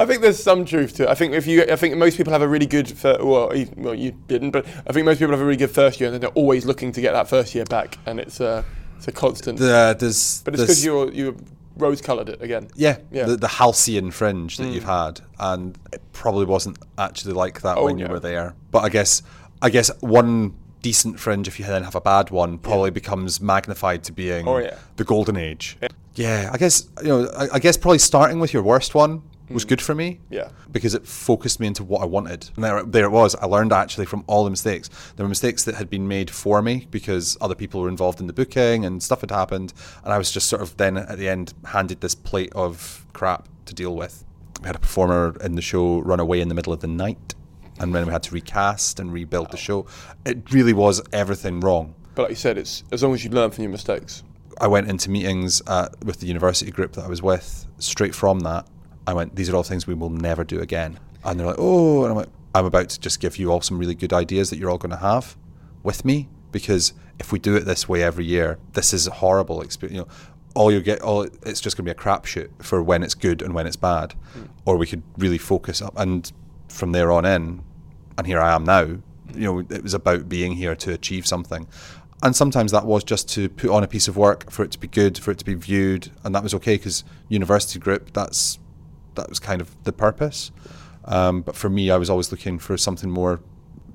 [0.00, 1.08] I think there's some truth to it.
[1.08, 3.68] I think if you, I think most people have a really good, fir- well, you,
[3.76, 6.14] well, you didn't, but I think most people have a really good first year, and
[6.14, 8.64] then they're always looking to get that first year back, and it's a,
[8.96, 9.58] it's a constant.
[9.58, 11.34] the, there's, but it's there's- because you're
[11.80, 12.68] you rose-coloured it again.
[12.74, 13.26] Yeah, Yeah.
[13.26, 15.08] The, the halcyon fringe that you've mm.
[15.08, 18.54] had, and it probably wasn't actually like that Oh, when you were there.
[18.70, 19.22] But I guess,
[19.62, 24.04] I guess one decent fringe, if you then have a bad one, probably becomes magnified
[24.04, 24.78] to being Oh, yeah.
[24.96, 25.76] the golden age.
[26.14, 26.50] Yeah.
[26.52, 29.80] I guess you know, I, I guess probably starting with your worst one was good
[29.80, 30.20] for me.
[30.30, 30.50] Yeah.
[30.70, 32.48] because it focused me into what I wanted.
[32.54, 33.34] And there, there it was.
[33.36, 34.88] I learned actually from all the mistakes.
[35.16, 38.26] There were mistakes that had been made for me because other people were involved in
[38.26, 39.72] the booking and stuff had happened.
[40.04, 43.48] And I was just sort of then at the end handed this plate of crap
[43.66, 44.24] to deal with.
[44.60, 47.34] We had a performer in the show run away in the middle of the night.
[47.78, 49.86] And then we had to recast and rebuild the show.
[50.26, 51.94] It really was everything wrong.
[52.14, 54.22] But like you said, it's as long as you learn from your mistakes.
[54.60, 57.66] I went into meetings at, with the university group that I was with.
[57.78, 58.66] Straight from that,
[59.10, 62.02] I went, "These are all things we will never do again." And they're like, "Oh,"
[62.02, 64.58] and I'm like, "I'm about to just give you all some really good ideas that
[64.58, 65.36] you're all going to have
[65.82, 69.60] with me because if we do it this way every year, this is a horrible
[69.60, 69.94] experience.
[69.94, 70.08] You know,
[70.54, 73.42] all you get, all it's just going to be a crapshoot for when it's good
[73.42, 74.44] and when it's bad, hmm.
[74.64, 76.32] or we could really focus up and
[76.68, 77.62] from there on in,
[78.16, 78.82] and here I am now.
[78.82, 81.68] You know, it was about being here to achieve something.
[82.22, 84.78] And sometimes that was just to put on a piece of work for it to
[84.78, 88.58] be good, for it to be viewed, and that was okay because university group, that's
[89.14, 90.50] that was kind of the purpose.
[91.04, 93.40] Um, but for me, I was always looking for something more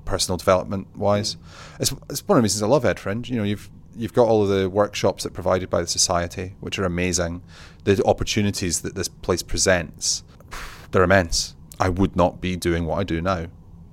[0.04, 1.36] personal development wise.
[1.80, 3.28] It's, it's one of the reasons I love Ed Fringe.
[3.30, 6.54] You know, you've you've got all of the workshops that are provided by the society,
[6.60, 7.42] which are amazing.
[7.84, 10.22] The opportunities that this place presents,
[10.90, 11.54] they're immense.
[11.78, 13.46] I would not be doing what I do now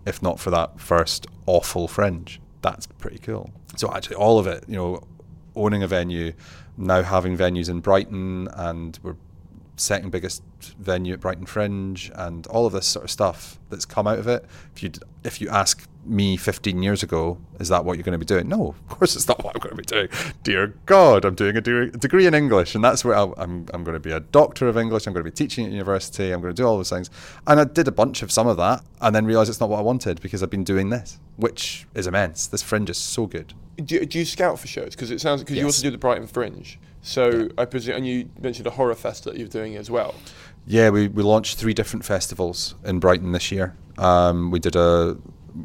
[0.06, 2.42] if not for that first awful fringe.
[2.62, 3.52] That's pretty cool.
[3.76, 5.04] So actually, all of it, you know,
[5.56, 6.34] owning a venue,
[6.78, 9.16] now having venues in Brighton, and we're
[9.84, 10.42] second biggest
[10.80, 14.28] venue at Brighton Fringe, and all of this sort of stuff that's come out of
[14.28, 14.46] it.
[14.76, 14.92] If you
[15.24, 18.50] if you ask me 15 years ago, is that what you're going to be doing?
[18.50, 20.10] No, of course it's not what I'm going to be doing.
[20.44, 23.84] Dear God, I'm doing a de- degree in English, and that's where I'll, I'm I'm
[23.84, 25.08] going to be a doctor of English.
[25.08, 26.32] I'm going to be teaching at university.
[26.32, 27.10] I'm going to do all those things,
[27.48, 29.80] and I did a bunch of some of that, and then realised it's not what
[29.80, 32.48] I wanted because I've been doing this, which is immense.
[32.48, 33.54] This Fringe is so good.
[33.78, 34.92] Do, do you scout for shows?
[34.92, 36.78] Because it sounds because you also do the Brighton Fringe.
[37.04, 40.16] So I presume, and you mentioned a horror fest that you're doing as well.
[40.66, 43.76] Yeah, we, we launched three different festivals in Brighton this year.
[43.98, 45.18] Um, we did a,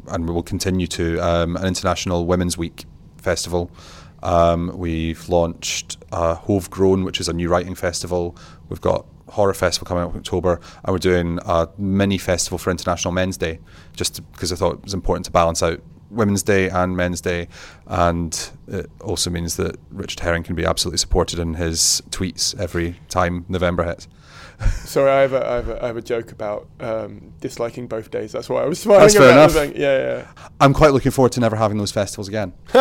[0.07, 2.83] and we will continue to, um, an International Women's Week
[3.17, 3.71] festival.
[4.21, 8.35] Um, we've launched uh, Hove Grown, which is a new writing festival.
[8.67, 12.69] We've got Horror Festival coming up in October, and we're doing a mini festival for
[12.69, 13.59] International Men's Day,
[13.95, 15.79] just because I thought it was important to balance out
[16.11, 17.47] Women's Day and Men's Day,
[17.87, 22.99] and it also means that Richard Herring can be absolutely supported in his tweets every
[23.09, 24.07] time November hits.
[24.83, 28.11] Sorry, I have a, I have a, I have a joke about um, disliking both
[28.11, 28.33] days.
[28.33, 29.53] That's why I was smiling That's fair about enough.
[29.53, 29.73] thing.
[29.81, 30.27] Yeah,
[30.59, 32.51] I'm quite looking forward to never having those festivals again.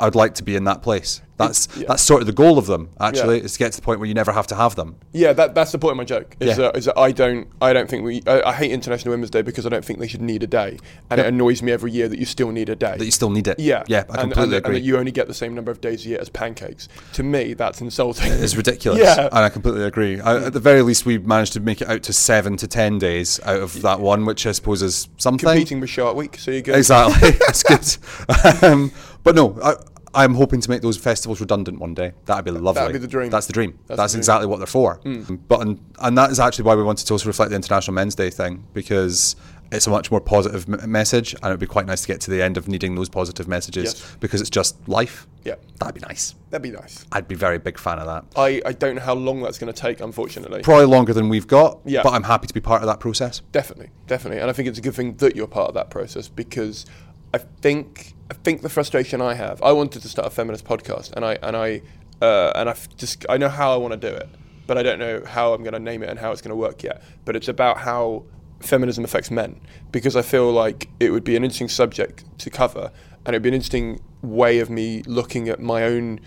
[0.00, 1.22] I'd like to be in that place.
[1.38, 1.86] That's Yeah.
[1.88, 2.90] that's sort of the goal of them.
[3.00, 3.44] Actually, Yeah.
[3.44, 4.96] is to get to the point where you never have to have them.
[5.12, 6.36] Yeah, that, that's the point of my joke.
[6.38, 6.54] Is, Yeah.
[6.56, 9.42] that, is that I don't I don't think we I, I hate International Women's Day
[9.42, 10.78] because I don't think they should need a day,
[11.10, 12.94] and it annoys me every year that you still need a day.
[12.96, 13.58] That you still need it.
[13.58, 14.76] yeah, yeah, I and, completely and, that- agree.
[14.76, 16.88] And that you only get the same number of days a year as pancakes.
[17.14, 18.30] To me, that's insulting.
[18.30, 19.00] It's ridiculous.
[19.02, 19.26] Yeah.
[19.32, 20.20] And I completely agree.
[20.20, 22.98] I, at the very least, we managed to make it out to seven to ten
[22.98, 25.48] days out of that one, which I suppose is something.
[25.48, 26.76] Competing with Shark Week, so you're good.
[26.76, 27.30] Exactly.
[27.46, 28.62] That's good.
[28.62, 28.92] um,
[29.24, 29.74] but no, I,
[30.14, 32.12] I'm hoping to make those festivals redundant one day.
[32.26, 32.80] That'd be lovely.
[32.80, 33.30] That'd be the dream.
[33.30, 33.78] That's the dream.
[33.86, 34.20] That's That's, the dream.
[34.20, 34.96] exactly what they're for.
[34.96, 35.36] Hmm.
[35.48, 38.14] But and, and that is actually why we wanted to also reflect the International Men's
[38.14, 39.36] Day thing because
[39.70, 42.30] it's a much more positive m- message, and it'd be quite nice to get to
[42.30, 44.16] the end of needing those positive messages Yes.
[44.20, 45.26] because it's just life.
[45.44, 45.54] Yeah.
[45.80, 46.34] That'd be nice.
[46.50, 47.06] That'd be nice.
[47.10, 48.24] I'd be very big fan of that.
[48.38, 50.60] I, I don't know how long that's going to take, unfortunately.
[50.60, 52.02] Probably longer than we've got, Yeah.
[52.02, 53.40] but I'm happy to be part of that process.
[53.50, 56.28] Definitely, definitely, and I think it's a good thing that you're part of that process
[56.28, 56.84] because
[57.34, 59.62] I think I think the frustration I have.
[59.62, 61.82] I wanted to start a feminist podcast, and I and I
[62.20, 64.28] uh, and I just I know how I want to do it,
[64.66, 66.56] but I don't know how I'm going to name it and how it's going to
[66.56, 67.02] work yet.
[67.24, 68.24] But it's about how
[68.60, 69.60] feminism affects men
[69.90, 72.92] because I feel like it would be an interesting subject to cover,
[73.24, 76.20] and it'd be an interesting way of me looking at my own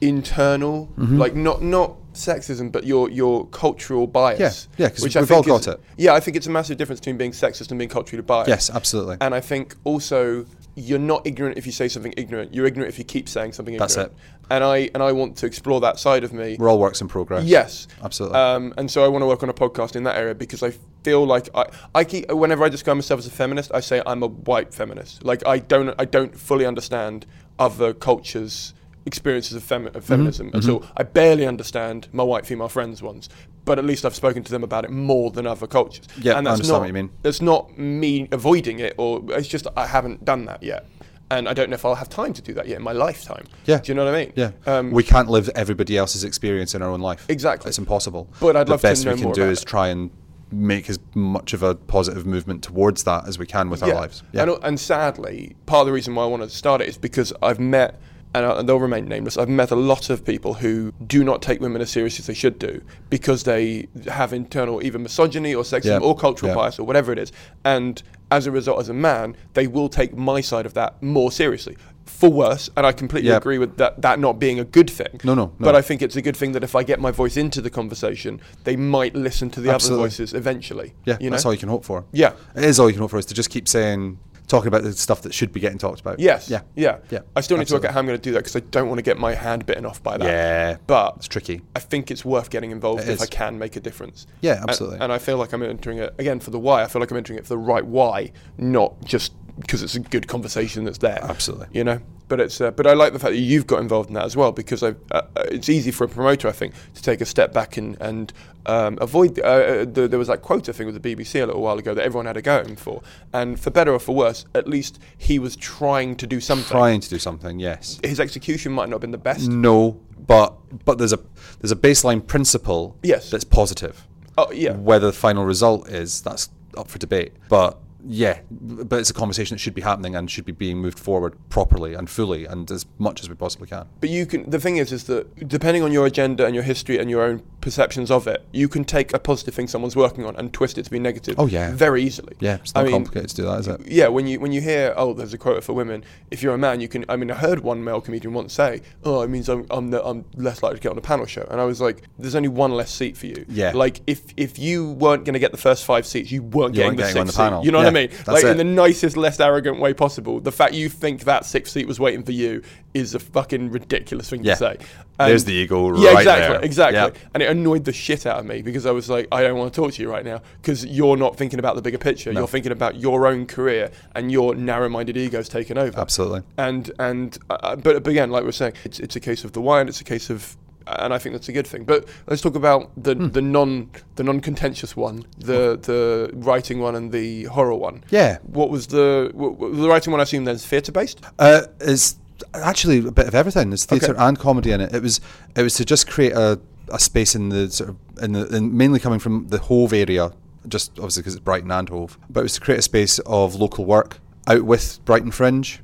[0.00, 1.18] internal, Mm-hmm.
[1.18, 4.68] like not not sexism, but your your cultural bias.
[4.76, 5.80] Yeah, yeah, 'cause which I we've all think is- got it.
[5.96, 8.48] yeah, I think it's a massive difference between being sexist and being culturally biased.
[8.48, 9.16] Yes, absolutely.
[9.20, 10.44] And I think also
[10.78, 12.52] you're not ignorant if you say something ignorant.
[12.54, 13.94] You're ignorant if you keep saying something ignorant.
[13.94, 14.12] That's it.
[14.50, 16.56] And I and I want to explore that side of me.
[16.58, 17.44] We're all works in progress.
[17.44, 18.38] Yes, Absolutely.
[18.38, 20.72] Um, and so I want to work on a podcast in that area because I
[21.02, 21.64] feel like I,
[21.94, 25.24] I keep whenever I describe myself as a feminist, I say I'm a white feminist.
[25.24, 27.26] Like I don't I don't fully understand
[27.58, 28.74] other cultures'
[29.06, 29.96] experiences of, femi- Mm-hmm.
[29.96, 33.28] of feminism until I barely understand my white female friends' ones.
[33.64, 36.06] But at least I've spoken to them about it more than other cultures.
[36.20, 37.10] Yeah, and I that's understand not, what you mean.
[37.22, 40.86] That's not me avoiding it, or it's just I haven't done that yet.
[41.28, 43.46] And I don't know if I'll have time to do that yet in my lifetime.
[43.64, 43.78] Yeah.
[43.78, 44.32] Do you know what I mean?
[44.36, 44.52] Yeah.
[44.66, 47.26] Um, we can't live everybody else's experience in our own life.
[47.28, 47.68] Exactly.
[47.70, 48.28] It's impossible.
[48.38, 48.94] But I'd the love to know more.
[48.94, 49.66] The best we can do is it.
[49.66, 50.10] try and
[50.52, 54.22] make as much of a positive movement towards that as we can with our lives.
[54.32, 54.44] Yeah.
[54.44, 57.32] And, and sadly, part of the reason why I wanted to start it is because
[57.42, 58.00] I've met,
[58.34, 61.80] and, they'll remain nameless, I've met a lot of people who do not take women
[61.80, 66.06] as seriously as they should do because they have internal either misogyny or sexism Yeah.
[66.06, 66.54] or cultural Yeah.
[66.56, 67.32] bias or whatever it is.
[67.64, 71.30] And as a result, as a man, they will take my side of that more
[71.32, 71.76] seriously.
[72.04, 73.36] For worse, and I completely Yeah.
[73.36, 75.20] agree with that, that not being a good thing.
[75.24, 75.52] No, no, no.
[75.58, 77.68] But I think it's a good thing that if I get my voice into the
[77.70, 80.02] conversation, they might listen to the Absolutely.
[80.04, 80.94] other voices eventually.
[81.04, 81.34] yeah, you know?
[81.34, 82.04] that's all you can hope for.
[82.12, 82.32] Yeah.
[82.54, 84.92] It is all you can hope for is to just keep saying, talking about the
[84.92, 86.18] stuff that should be getting talked about.
[86.20, 86.48] Yes.
[86.48, 86.62] Yeah.
[86.74, 86.98] Yeah.
[87.10, 87.20] Yeah.
[87.34, 88.88] I still need to work out how I'm going to do that because I don't
[88.88, 90.26] want to get my hand bitten off by that.
[90.26, 90.76] Yeah.
[90.86, 91.62] But It's tricky.
[91.74, 93.22] I think it's worth getting involved It if is.
[93.22, 94.26] I can make a difference.
[94.40, 94.98] Yeah, And- absolutely.
[95.00, 96.82] And, I feel like I'm entering it again for the why.
[96.82, 100.00] I feel like I'm entering it for the right why, not just because it's a
[100.00, 101.18] good conversation that's there.
[101.22, 101.68] Absolutely.
[101.72, 102.00] You know.
[102.28, 104.36] But it's uh, but I like the fact that you've got involved in that as
[104.36, 107.24] well because I, uh, uh, it's easy for a promoter I think to take a
[107.24, 108.32] step back and and
[108.66, 109.38] um, avoid.
[109.38, 111.94] Uh, uh, the, there was that quota thing with the BBC a little while ago
[111.94, 113.00] that everyone had a go at him for,
[113.32, 117.00] and for better or for worse, at least he was trying to do something Trying
[117.00, 118.00] to do something, yes.
[118.02, 119.48] his execution might not have been the best.
[119.48, 120.52] No, but
[120.84, 121.20] but there's a
[121.60, 123.30] there's a baseline principle Yes.
[123.30, 124.04] that's positive.
[124.36, 127.34] Oh yeah, Whether the final result is that's up for debate.
[127.48, 127.78] But
[128.08, 131.34] yeah, but it's a conversation that should be happening and should be being moved forward
[131.50, 133.86] properly and fully and as much as we possibly can.
[134.00, 134.48] but you can.
[134.48, 137.42] The thing is, is that depending on your agenda and your history and your own
[137.66, 140.84] perceptions of it, you can take a positive thing someone's working on and twist it
[140.84, 141.34] to be negative.
[141.36, 141.72] Oh, yeah.
[141.74, 142.34] very easily.
[142.38, 143.80] Yeah, it's I not mean, complicated to do that, is it?
[143.88, 146.58] Yeah, when you when you hear oh there's a quota for women, if you're a
[146.58, 149.48] man you can I mean I heard one male comedian once say oh it means
[149.48, 151.80] I'm I'm, the, I'm less likely to get on a panel show and I was
[151.80, 153.44] like there's only one less seat for you.
[153.48, 153.72] Yeah.
[153.74, 156.82] Like if if you weren't going to get the first five seats you weren't You
[156.82, 157.62] getting weren't the getting on sixth the panel.
[157.62, 157.66] seat.
[157.66, 158.10] You know what I mean?
[158.28, 160.38] Like in the nicest, less arrogant way possible.
[160.40, 162.62] The fact you think that sixth seat was waiting for you
[162.94, 164.54] is a fucking ridiculous thing Yeah.
[164.54, 164.76] to say.
[165.18, 166.64] There's And- the ego Yeah, right exactly, there.
[166.64, 166.98] exactly.
[167.00, 167.16] Yep.
[167.34, 169.72] And it annoyed the shit out of me because I was like, I don't want
[169.72, 172.32] to talk to you right now because you're not thinking about the bigger picture.
[172.32, 172.40] No.
[172.40, 175.98] You're thinking about your own career and your narrow-minded ego's taken over.
[175.98, 176.42] Absolutely.
[176.58, 179.52] And and uh, but, but again, like we are saying, it's it's a case of
[179.52, 180.56] the why and it's a case of.
[180.88, 181.82] And I think that's a good thing.
[181.82, 183.28] But let's talk about the Hmm.
[183.30, 188.04] the non the non contentious one, the the writing one and the horror one.
[188.10, 188.38] Yeah.
[188.44, 190.20] What was the what, what- the writing one?
[190.20, 191.20] I assume then is theatre based.
[191.40, 192.14] Uh, it's
[192.54, 193.70] actually a bit of everything.
[193.70, 194.22] There's theatre Okay.
[194.22, 194.94] and comedy in it.
[194.94, 195.20] It was
[195.56, 196.60] it was to just create a,
[196.90, 200.32] a space in the sort of in the in mainly coming from the Hove area,
[200.68, 202.18] just obviously because it's Brighton and Hove.
[202.30, 205.80] But it was to create a space of local work out with Brighton Fringe.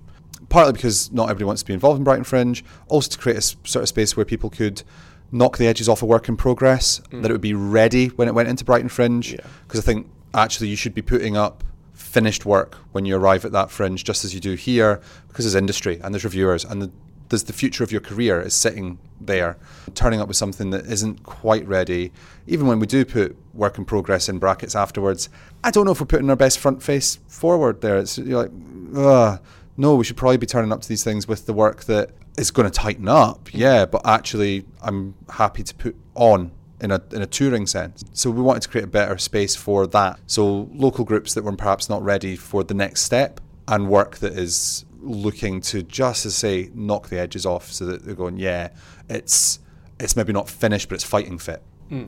[0.48, 2.62] Partly because not everybody wants to be involved in Brighton Fringe.
[2.88, 4.82] Also to create a sort of space where people could
[5.30, 7.00] knock the edges off a work in progress.
[7.10, 9.32] That it would be ready when it went into Brighton Fringe.
[9.32, 9.38] Mm.
[9.38, 9.46] Yeah.
[9.66, 13.52] Because I think actually you should be putting up finished work when you arrive at
[13.52, 16.90] that fringe, just as you do here, because there's industry and there's reviewers and the,
[17.32, 19.56] there's the future of your career is sitting there,
[19.94, 22.12] turning up with something that isn't quite ready.
[22.46, 25.30] Even when we do put work in progress in brackets afterwards,
[25.64, 27.96] I don't know if we're putting our best front face forward there.
[27.96, 28.50] It's you're like,
[28.94, 29.40] ugh,
[29.78, 32.50] no, we should probably be turning up to these things with the work that is
[32.50, 36.50] going to tighten up, yeah, but actually I'm happy to put on
[36.82, 38.04] in a in a touring sense.
[38.12, 40.20] So we wanted to create a better space for that.
[40.26, 44.34] So local groups that were perhaps not ready for the next step and work that
[44.34, 48.70] is looking to just as say knock the edges off so that they're going, yeah,
[49.08, 49.58] it's
[50.00, 51.62] it's maybe not finished but it's fighting fit.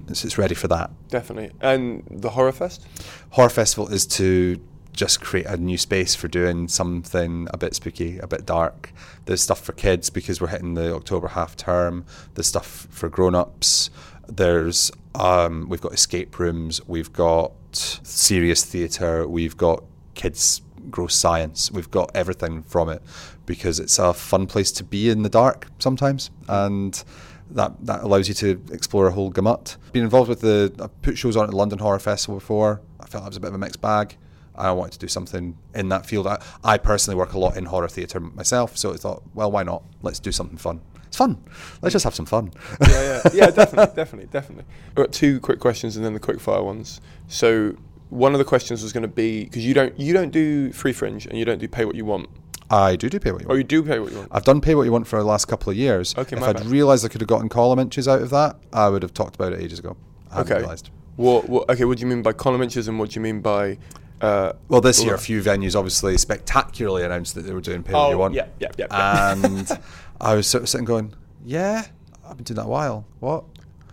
[0.08, 0.90] It's, it's ready for that.
[1.08, 1.50] Definitely.
[1.60, 2.86] And the Horror Fest?
[3.30, 4.58] Horror Festival is to
[4.94, 8.92] just create a new space for doing something a bit spooky, a bit dark.
[9.26, 12.06] There's stuff for kids because we're hitting the October half term.
[12.34, 13.90] There's stuff for grown ups.
[14.26, 16.80] There's um, we've got escape rooms.
[16.86, 19.28] We've got serious theatre.
[19.28, 19.84] We've got
[20.14, 21.70] kids gross science.
[21.70, 23.02] We've got everything from it
[23.46, 27.02] because it's a fun place to be in the dark sometimes and
[27.50, 29.76] that that allows you to explore a whole gamut.
[29.92, 32.80] Been involved with the I put shows on at the London Horror Festival before.
[33.00, 34.16] I felt that was a bit of a mixed bag.
[34.56, 36.26] I wanted to do something in that field.
[36.26, 39.64] I, I personally work a lot in horror theatre myself, so I thought, well, why
[39.64, 39.82] not?
[40.02, 40.80] Let's do something fun.
[41.06, 41.42] It's fun.
[41.82, 42.52] Let's just have some fun.
[42.80, 44.64] yeah, yeah, yeah, definitely, definitely, definitely.
[44.88, 47.00] I've got two quick questions and then the quick fire ones.
[47.26, 47.76] So
[48.14, 50.92] one of the questions was going to be because you don't you don't do free
[50.92, 52.28] fringe and you don't do pay what you want.
[52.70, 53.54] I do do pay what you want.
[53.54, 54.28] Oh, you do pay what you want.
[54.32, 56.14] I've done pay what you want for the last couple of years.
[56.16, 56.66] Okay, if my I'd bad.
[56.66, 59.52] realised I could have gotten column inches out of that, I would have talked about
[59.52, 59.96] it ages ago.
[60.30, 60.58] I Okay.
[60.58, 60.90] realised.
[61.16, 61.68] What, what?
[61.70, 63.78] Okay, what do you mean by column inches and what do you mean by?
[64.20, 67.92] Uh, Well, this year, a few venues obviously spectacularly announced that they were doing pay
[67.92, 68.34] what Oh, you want.
[68.34, 69.32] yeah, yeah, yeah.
[69.32, 69.68] And
[70.20, 71.12] I was sort of sitting going,
[71.44, 71.84] yeah,
[72.26, 73.04] I've been doing that a while.
[73.20, 73.44] What?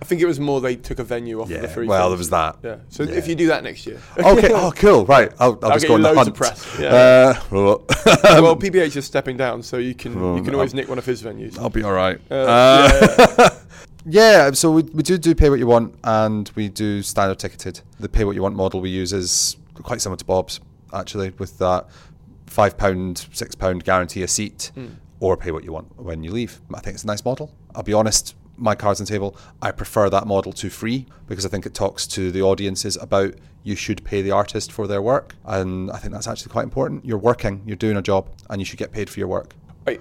[0.01, 1.57] I think it was more they took a venue off Yeah.
[1.57, 1.85] of the free.
[1.87, 2.57] Well, there was that.
[2.63, 2.77] Yeah.
[2.89, 3.11] So Yeah.
[3.15, 3.99] if you do that next year.
[4.17, 4.49] Okay.
[4.53, 5.05] oh, cool.
[5.05, 5.31] Right.
[5.39, 6.27] I'll, I'll, I'll just go on the hunt.
[6.29, 6.67] of press.
[6.79, 6.87] Yeah.
[6.87, 7.79] Uh, well,
[8.55, 11.21] PBH is stepping down, so you can you can always I'll- nick one of his
[11.21, 11.57] venues.
[11.59, 12.19] I'll be all right.
[12.31, 13.49] Uh, Uh,
[14.05, 17.37] yeah, Yeah, so we, we do do pay what you want, and we do standard
[17.37, 17.81] ticketed.
[17.99, 20.59] The pay what you want model we use is quite similar to Bob's,
[20.93, 21.87] actually, with that
[22.47, 24.87] five pound, six pound guarantee a seat, Hmm.
[25.19, 26.59] or pay what you want when you leave.
[26.73, 27.53] I think it's a nice model.
[27.75, 31.45] I'll be honest, my cards on the table, I prefer that model to free because
[31.45, 33.33] I think it talks to the audiences about
[33.63, 37.05] you should pay the artist for their work, and I think that's actually quite important.
[37.05, 39.53] You're working, you're doing a job, and you should get paid for your work.
[39.87, 39.99] I,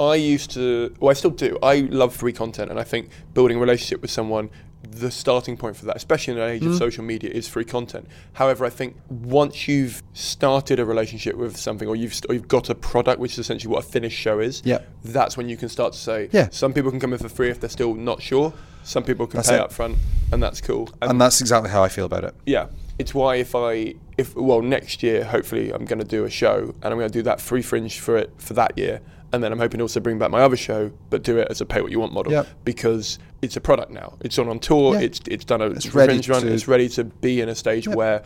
[0.00, 1.58] I used to, well, I still do.
[1.62, 4.50] I love free content, and I think building a relationship with someone,
[4.82, 6.78] the starting point for that, especially in an age of Mm.
[6.78, 8.06] social media, is free content.
[8.34, 12.48] However, I think once you've started a relationship with something, or you've st- or you've
[12.48, 14.78] got a product, which is essentially what a finished show is, Yeah.
[15.04, 16.48] that's when you can start to say, Yeah.
[16.50, 18.52] some people can come in for free if they're still not sure.
[18.84, 19.60] Some people can That's pay it.
[19.60, 19.96] up front,
[20.32, 20.88] and that's cool.
[21.02, 22.34] And that's exactly how I feel about it.
[22.46, 22.66] Yeah,
[22.98, 26.74] it's why if I if well next year hopefully I'm going to do a show
[26.82, 29.00] and I'm going to do that free fringe for it for that year,
[29.32, 31.60] and then I'm hoping to also bring back my other show, but do it as
[31.60, 32.46] a pay what you want model Yep.
[32.64, 34.16] because it's a product now.
[34.20, 34.94] It's on on tour.
[34.94, 35.00] Yeah.
[35.00, 36.42] It's it's done a It's ready fringe run.
[36.42, 37.96] to- It's ready to be in a stage Yep.
[37.96, 38.22] where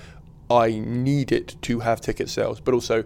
[0.50, 3.04] I need it to have ticket sales, but also.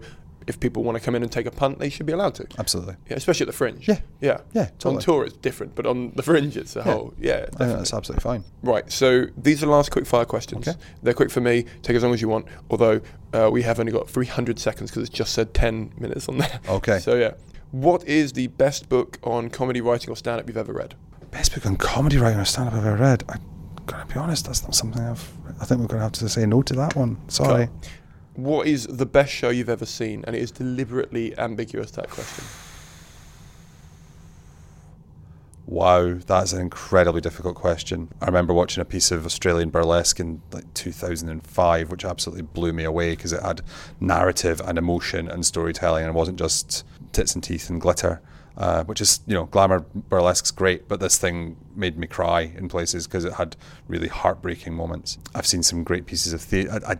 [0.49, 2.47] If people want to come in and take a punt, they should be allowed to.
[2.57, 2.95] Absolutely.
[3.09, 3.85] Yeah, especially at the fringe.
[3.85, 3.99] Yeah.
[4.21, 7.13] yeah, Yeah, On tour, it's different, but on the fringe, it's a whole.
[7.19, 7.75] Yeah, I think definitely.
[7.75, 8.43] that's absolutely fine.
[8.63, 10.65] Right, so these are the last quick fire questions.
[10.65, 10.79] Okay.
[11.03, 13.01] They're quick for me, take as long as you want, although
[13.33, 16.61] uh, we have only got 300 seconds because it's just said 10 minutes on there.
[16.69, 16.99] Okay.
[17.07, 17.31] So, yeah.
[17.71, 20.95] What is the best book on comedy writing or stand up you've ever read?
[21.31, 23.23] Best book on comedy writing or stand up I've ever read.
[23.27, 23.41] I'm
[23.85, 25.31] gonna be honest, that's not something I've.
[25.59, 27.17] I think we're gonna have to say no to that one.
[27.29, 27.63] Sorry.
[27.63, 27.71] Okay.
[28.35, 30.23] What is the best show you've ever seen?
[30.25, 32.45] And it is deliberately ambiguous, that question.
[35.67, 38.07] Wow, that's an incredibly difficult question.
[38.21, 42.85] I remember watching a piece of Australian burlesque in like 2005, which absolutely blew me
[42.85, 43.61] away because it had
[43.99, 48.21] narrative and emotion and storytelling, and it wasn't just tits and teeth and glitter.
[48.55, 52.67] Uh, which is, you know, glamour burlesque's great, but this thing made me cry in
[52.67, 53.55] places because it had
[53.87, 55.19] really heartbreaking moments.
[55.35, 56.71] I've seen some great pieces of theatre.
[56.71, 56.97] I, I,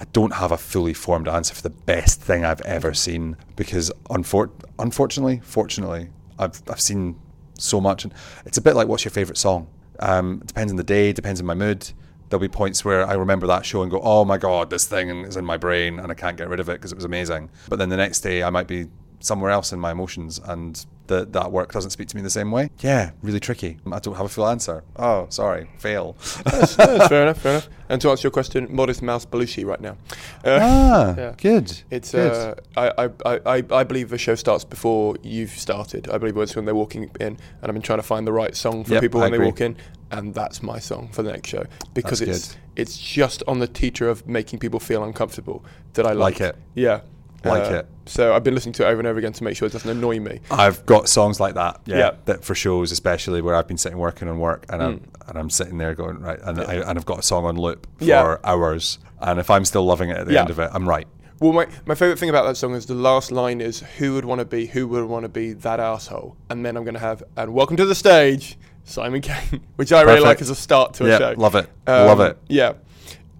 [0.00, 3.90] I don't have a fully formed answer for the best thing I've ever seen because,
[4.10, 7.16] unfor- unfortunately, fortunately, I've, I've seen
[7.58, 8.04] so much.
[8.04, 8.14] And
[8.46, 9.68] it's a bit like what's your favourite song?
[10.00, 11.90] Um, depends on the day, depends on my mood.
[12.28, 15.08] There'll be points where I remember that show and go, oh my God, this thing
[15.24, 17.50] is in my brain and I can't get rid of it because it was amazing.
[17.68, 18.86] But then the next day I might be
[19.20, 22.50] somewhere else in my emotions and the, that work doesn't speak to me the same
[22.52, 22.70] way.
[22.80, 23.78] Yeah, really tricky.
[23.90, 24.84] I don't have a full answer.
[24.96, 26.16] Oh, sorry, fail.
[26.44, 27.68] That's, that's fair enough, fair enough.
[27.90, 29.96] And to answer your question, Modest Mouse Belushi right now.
[30.44, 31.34] Uh, ah, Yeah.
[31.36, 31.82] good.
[31.90, 32.32] It's good.
[32.32, 36.08] uh, I, I, I, I- believe the show starts before you've started.
[36.10, 38.54] I believe it's when they're walking in, and I've been trying to find the right
[38.54, 39.76] song for Yep, people when they walk in,
[40.10, 41.64] and that's my song for the next show
[41.94, 42.58] because That's it's good.
[42.76, 45.64] it's just on the teeter of making people feel uncomfortable
[45.94, 46.56] that I Like like, it.
[46.74, 47.00] Yeah,
[47.44, 47.86] Like Uh, it.
[48.06, 49.90] So I've been listening to it over and over again to make sure it doesn't
[49.90, 50.40] annoy me.
[50.50, 52.10] I've got songs like that, yeah, Yeah.
[52.24, 55.02] that for shows especially where I've been sitting working on work and I'm Mm.
[55.28, 57.86] and I'm sitting there going right, and I, and I've got a song on loop
[57.98, 58.36] for Yeah.
[58.44, 60.40] hours, and if I'm still loving it at the Yeah.
[60.40, 61.06] end of it, I'm right.
[61.40, 64.24] Well, my, my favourite thing about that song is the last line is who would
[64.24, 66.34] want to be, who would want to be that asshole?
[66.50, 70.00] And then I'm going to have, and welcome to the stage, Simon Kane, which I
[70.00, 71.34] really like as a start to a show.
[71.36, 71.68] love it.
[71.86, 72.38] Um, Love it.
[72.48, 72.72] Yeah.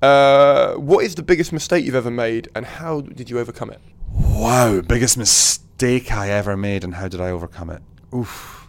[0.03, 3.81] Uh, what is the biggest mistake you've ever made and how did you overcome it?
[4.13, 7.83] Wow, biggest mistake I ever made, and how did I overcome it?
[8.15, 8.69] Oof.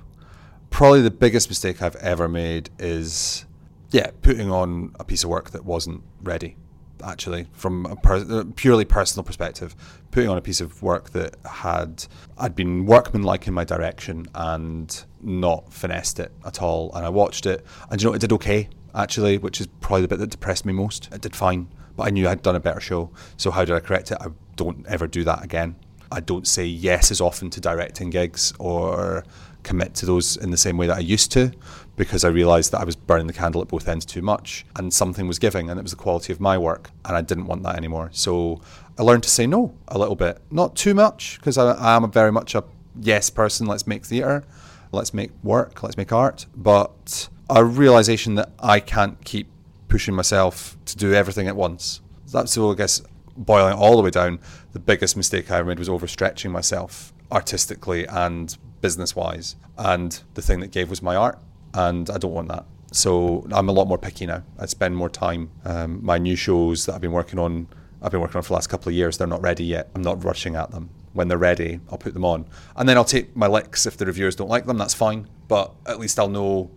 [0.70, 3.46] Probably the biggest mistake I've ever made is,
[3.92, 6.56] yeah, putting on a piece of work that wasn't ready.
[7.02, 9.74] Actually, from a per- uh, purely personal perspective,
[10.12, 12.06] putting on a piece of work that had
[12.38, 16.94] I'd been workmanlike in my direction and not finessed it at all.
[16.94, 20.08] And I watched it, and you know, it did okay actually, which is probably the
[20.08, 21.10] bit that depressed me most.
[21.12, 23.12] It did fine, but I knew I'd done a better show.
[23.38, 24.18] So how did I correct it?
[24.22, 25.76] I don't ever do that again.
[26.12, 29.24] I don't say yes as often to directing gigs or
[29.64, 31.52] commit to those in the same way that I used to
[31.96, 34.94] because I realised that I was burning the candle at both ends too much and
[34.94, 37.64] something was giving and it was the quality of my work and I didn't want
[37.64, 38.10] that anymore.
[38.14, 38.62] So
[38.98, 42.04] I learned to say no a little bit, not too much because I, I am
[42.04, 42.64] a very much a
[43.00, 43.68] yes person.
[43.68, 44.46] Let's make theatre,
[44.92, 49.50] let's make work, let's make art, but a realisation that I can't keep
[49.88, 52.02] pushing myself to do everything at once.
[52.32, 53.02] That's so I guess
[53.36, 54.40] boiling all the way down,
[54.74, 59.56] the biggest mistake I made was overstretching myself artistically and business wise.
[59.78, 61.40] And the thing that gave was my art,
[61.74, 62.66] and I don't want that.
[62.92, 64.44] So I'm a lot more picky now.
[64.58, 65.52] I spend more time.
[65.64, 67.68] Um, my new shows that I've been working on,
[68.02, 69.18] I've been working on for the last couple of years.
[69.18, 69.90] They're not ready yet.
[69.96, 70.90] I'm not rushing at them.
[71.14, 72.46] When they're ready, I'll put them on,
[72.76, 74.78] and then I'll take my licks if the reviewers don't like them.
[74.78, 76.70] That's fine, but at least I'll know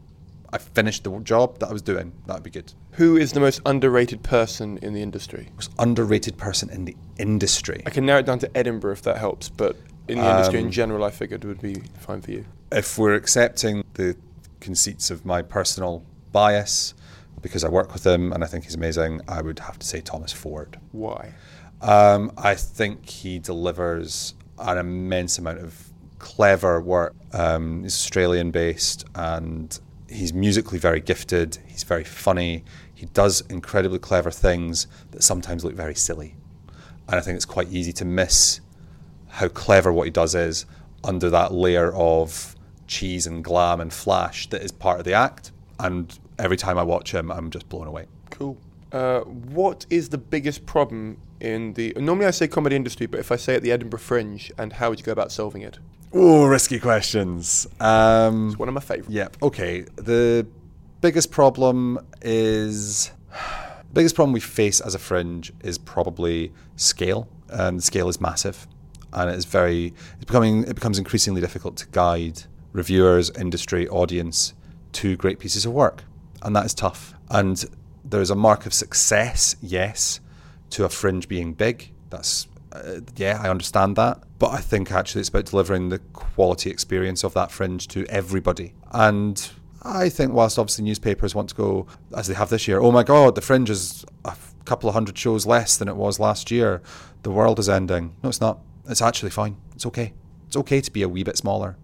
[0.53, 2.13] I finished the job that I was doing.
[2.27, 2.73] That'd be good.
[2.93, 5.49] Who is the most underrated person in the industry?
[5.55, 7.83] Most underrated person in the industry.
[7.87, 9.77] I can narrow it down to Edinburgh if that helps, but
[10.09, 12.45] in the industry in Um, general, I figured it would be fine for you.
[12.71, 14.17] if we're accepting the
[14.61, 16.03] conceits of my personal
[16.33, 16.95] bias,
[17.41, 20.01] because I work with him and I think he's amazing, I would have to say
[20.01, 20.79] Thomas Ford.
[20.93, 21.33] Why?
[21.81, 27.15] Um, I think he delivers an immense amount of clever work.
[27.33, 29.79] Um, he's Australian based and
[30.13, 31.59] he's musically very gifted.
[31.67, 32.65] He's very funny.
[32.95, 36.37] He does incredibly clever things that sometimes look very silly.
[37.09, 38.61] And I think it's quite easy to miss
[39.29, 40.67] how clever what he does is
[41.05, 42.55] under that layer of
[42.87, 45.51] cheese and glam and flash that is part of the act.
[45.81, 48.07] And every time I watch him, I'm just blown away.
[48.31, 48.57] Cool.
[48.93, 51.95] Uh, what is the biggest problem in the?
[51.97, 54.91] Normally, I say comedy industry, but if I say at the Edinburgh Fringe, and how
[54.91, 55.79] would you go about solving it?
[56.15, 57.67] Oh, risky questions.
[57.81, 59.11] Um, It's one of my favourites.
[59.11, 59.37] Yep.
[59.43, 59.83] Okay.
[59.97, 60.47] The
[61.01, 67.83] biggest problem is the biggest problem we face as a fringe is probably scale, and
[67.83, 68.67] scale is massive,
[69.13, 69.95] and it is very.
[70.17, 70.65] It's becoming.
[70.65, 74.55] It becomes increasingly difficult to guide reviewers, industry, audience
[74.93, 76.05] to great pieces of work,
[76.43, 77.15] and that is tough.
[77.31, 77.65] And
[78.05, 80.21] there is a mark of success, yes,
[80.71, 81.93] to a fringe being big.
[82.11, 86.71] That's uh, yeah, I understand that, but I think actually it's about delivering the quality
[86.71, 88.75] experience of that fringe to everybody.
[88.93, 89.51] And
[89.83, 91.87] I think whilst obviously newspapers want to go
[92.17, 95.19] as they have this year, oh my god, the fringe is a couple of hundred
[95.19, 96.83] shows less than it was last year.
[97.23, 98.17] The world is ending.
[98.23, 98.61] No, it's not.
[98.89, 99.57] It's actually fine.
[99.75, 100.13] It's okay.
[100.47, 101.77] It's okay to be a wee bit smaller.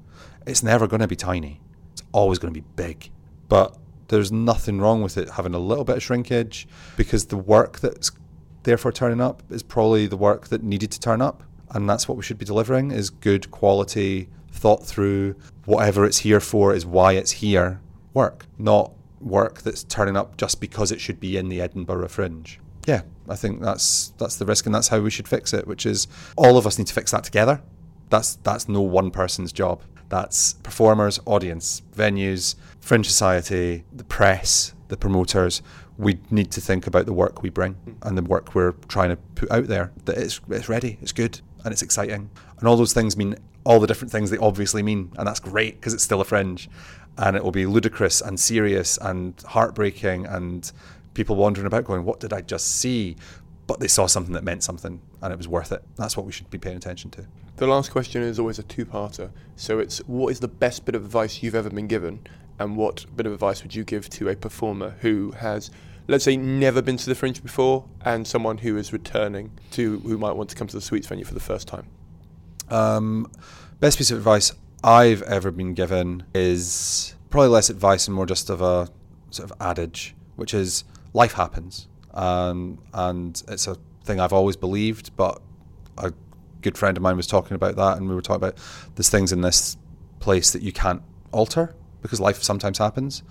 [0.47, 1.60] It's never going to be tiny.
[1.93, 3.10] It's always going to be big.
[3.48, 3.77] But
[4.09, 6.66] there's nothing wrong with it having a little bit of shrinkage
[6.97, 8.10] because the work that's
[8.68, 12.18] therefore turning up is probably the work that needed to turn up and that's what
[12.18, 15.34] we should be delivering is good quality thought through
[15.64, 17.80] whatever it's here for is why it's here
[18.12, 22.60] work not work that's turning up just because it should be in the Edinburgh Fringe.
[22.86, 25.86] Yeah I think that's that's the risk and that's how we should fix it which
[25.86, 27.62] is all of us need to fix that together.
[28.10, 29.80] That's that's no one person's job.
[30.10, 35.62] That's performers audience venues fringe society the press the promoters
[35.98, 37.94] we need to think about the work we bring mm.
[38.02, 41.40] and the work we're trying to put out there that it's, it's ready it's good
[41.64, 42.30] and it's exciting.
[42.58, 45.74] And all those things mean all the different things they obviously mean and that's great
[45.74, 46.70] because it's still a fringe.
[47.18, 50.70] And it will be ludicrous and serious and heartbreaking and
[51.14, 53.16] people wandering about going what did i just see?
[53.66, 55.82] But they saw something that meant something and it was worth it.
[55.96, 57.26] That's what we should be paying attention to.
[57.58, 59.30] The last question is always a two-parter.
[59.56, 62.20] So it's what is the best bit of advice you've ever been given,
[62.60, 65.72] and what bit of advice would you give to a performer who has,
[66.09, 70.18] let's say, never been to the Fringe before, and someone who is returning to who
[70.18, 71.86] might want to come to the Sweets venue for the first time?
[72.70, 73.30] Um,
[73.78, 74.52] best piece of advice
[74.82, 78.89] I've ever been given is probably less advice and more just of a
[79.30, 85.14] sort of adage, which is life happens, um, and it's a thing I've always believed,
[85.16, 85.40] but
[85.98, 86.12] a
[86.62, 88.59] good friend of mine was talking about that, and we were talking about
[88.97, 89.76] there's things in this
[90.20, 91.02] place that you can't
[91.32, 93.22] alter because life sometimes happens,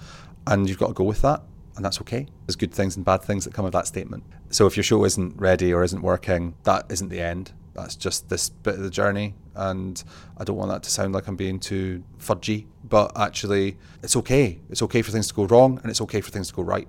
[0.46, 1.42] and you've got to go with that,
[1.78, 2.28] and that's okay.
[2.46, 4.26] There's good things and bad things that come of that statement.
[4.50, 7.54] So if your show isn't ready or isn't working, that isn't the end.
[7.74, 10.04] That's just this bit of the journey, and
[10.36, 14.60] I don't want that to sound like I'm being too fudgy, but actually, it's okay.
[14.72, 16.88] It's okay for things to go wrong, and it's okay for things to go right.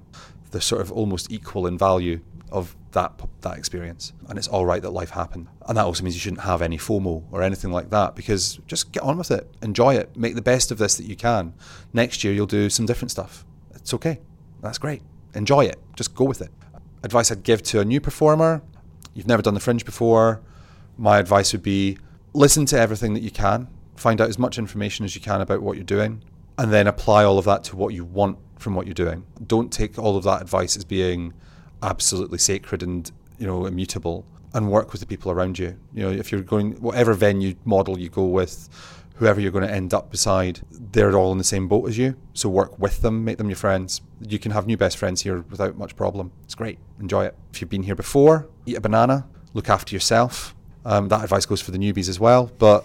[0.50, 2.20] They're sort of almost equal in value
[2.50, 5.48] of that that experience, and it's all right that life happened.
[5.66, 8.90] And that also means you shouldn't have any FOMO or anything like that, because just
[8.90, 11.52] get on with it, enjoy it, make the best of this that you can.
[11.92, 13.44] Next year, you'll do some different stuff.
[13.74, 14.20] It's okay.
[14.60, 15.02] That's great.
[15.34, 15.78] Enjoy it.
[15.96, 16.50] Just go with it.
[17.02, 18.62] Advice I'd give to a new performer:
[19.14, 20.40] you've never done the fringe before.
[20.96, 21.98] My advice would be
[22.32, 25.62] listen to everything that you can, find out as much information as you can about
[25.62, 26.22] what you're doing,
[26.56, 29.24] and then apply all of that to what you want from what you're doing.
[29.46, 31.32] Don't take all of that advice as being
[31.82, 34.24] absolutely sacred and you know immutable
[34.54, 37.98] and work with the people around you you know if you're going whatever venue model
[37.98, 38.68] you go with
[39.18, 42.16] whoever you're going to end up beside they're all in the same boat as you.
[42.34, 44.00] So work with them make them your friends.
[44.20, 46.32] You can have new best friends here without much problem.
[46.44, 46.78] It's great.
[47.00, 47.36] Enjoy it.
[47.52, 50.54] If you've been here before eat a banana look after yourself.
[50.84, 52.50] Um, that advice goes for the newbies as well.
[52.58, 52.84] But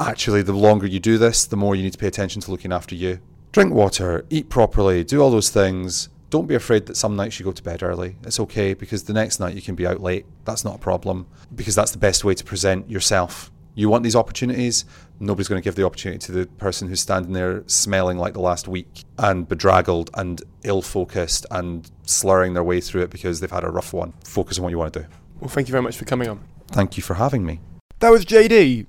[0.00, 2.72] actually the longer you do this the more you need to pay attention to looking
[2.72, 3.20] after you.
[3.52, 6.08] Drink water eat properly do all those things.
[6.30, 8.16] Don't be afraid that some nights you go to bed early.
[8.24, 10.26] It's okay because the next night you can be out late.
[10.44, 13.52] That's not a problem because that's the best way to present yourself.
[13.76, 14.84] You want these opportunities,
[15.20, 18.40] nobody's going to give the opportunity to the person who's standing there smelling like the
[18.40, 23.50] last week and bedraggled and ill focused and slurring their way through it because they've
[23.50, 24.12] had a rough one.
[24.24, 25.06] Focus on what you want to do.
[25.40, 26.40] Well, thank you very much for coming on.
[26.68, 27.60] Thank you for having me.
[28.00, 28.86] That was JD.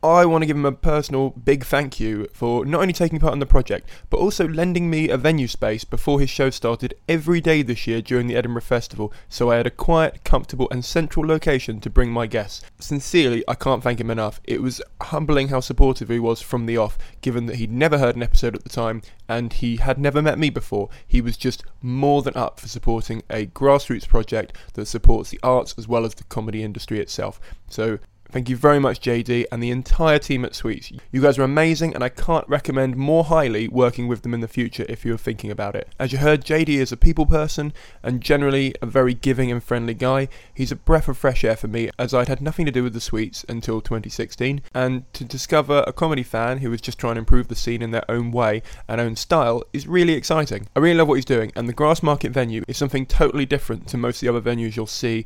[0.00, 3.32] I want to give him a personal big thank you for not only taking part
[3.32, 7.40] in the project, but also lending me a venue space before his show started every
[7.40, 11.26] day this year during the Edinburgh Festival, so I had a quiet, comfortable, and central
[11.26, 12.64] location to bring my guests.
[12.78, 14.40] Sincerely, I can't thank him enough.
[14.44, 18.14] It was humbling how supportive he was from the off, given that he'd never heard
[18.14, 20.88] an episode at the time and he had never met me before.
[21.06, 25.74] He was just more than up for supporting a grassroots project that supports the arts
[25.76, 27.40] as well as the comedy industry itself.
[27.68, 27.98] So,
[28.30, 30.92] Thank you very much, JD, and the entire team at Sweets.
[31.10, 34.48] You guys are amazing, and I can't recommend more highly working with them in the
[34.48, 35.88] future if you're thinking about it.
[35.98, 37.72] As you heard, JD is a people person
[38.02, 40.28] and generally a very giving and friendly guy.
[40.52, 42.92] He's a breath of fresh air for me, as I'd had nothing to do with
[42.92, 47.20] the Sweets until 2016, and to discover a comedy fan who was just trying to
[47.20, 50.68] improve the scene in their own way and own style is really exciting.
[50.76, 53.96] I really love what he's doing, and the Grassmarket venue is something totally different to
[53.96, 55.24] most of the other venues you'll see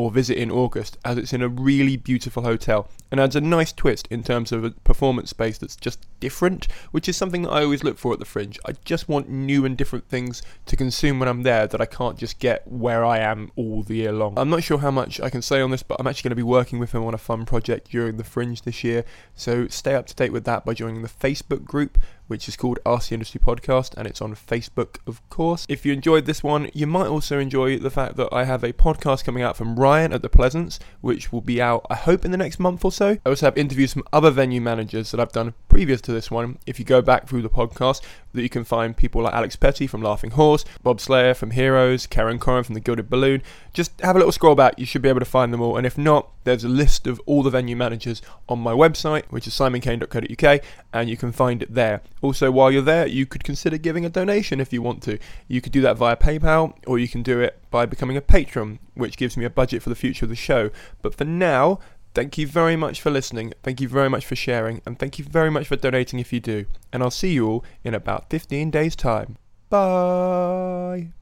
[0.00, 3.70] or visit in August, as it's in a really beautiful hotel and adds a nice
[3.70, 7.64] twist in terms of a performance space that's just different, which is something that I
[7.64, 8.58] always look for at the Fringe.
[8.64, 12.16] I just want new and different things to consume when I'm there that I can't
[12.16, 14.38] just get where I am all the year long.
[14.38, 16.36] I'm not sure how much I can say on this, but I'm actually going to
[16.36, 19.04] be working with him on a fun project during the Fringe this year,
[19.34, 21.98] so stay up to date with that by joining the Facebook group
[22.30, 25.66] which is called RC Industry Podcast, and it's on Facebook, of course.
[25.68, 28.72] If you enjoyed this one, you might also enjoy the fact that I have a
[28.72, 32.30] podcast coming out from Ryan at the Pleasance, which will be out, I hope, in
[32.30, 33.18] the next month or so.
[33.26, 36.58] I also have interviews from other venue managers that I've done previous to this one.
[36.66, 38.00] If you go back through the podcast,
[38.32, 42.06] that you can find people like Alex Petty from Laughing Horse, Bob Slayer from Heroes,
[42.06, 43.42] Karen Koren from The Gilded Balloon.
[43.72, 45.76] Just have a little scroll back, you should be able to find them all.
[45.76, 49.46] And if not, there's a list of all the venue managers on my website, which
[49.46, 52.00] is simonkane.co.uk, and you can find it there.
[52.22, 55.18] Also, while you're there, you could consider giving a donation if you want to.
[55.48, 58.78] You could do that via PayPal, or you can do it by becoming a patron,
[58.94, 60.70] which gives me a budget for the future of the show.
[61.02, 61.78] But for now,
[62.12, 65.24] Thank you very much for listening, thank you very much for sharing, and thank you
[65.24, 66.66] very much for donating if you do.
[66.92, 69.36] And I'll see you all in about 15 days' time.
[69.68, 71.12] Bye!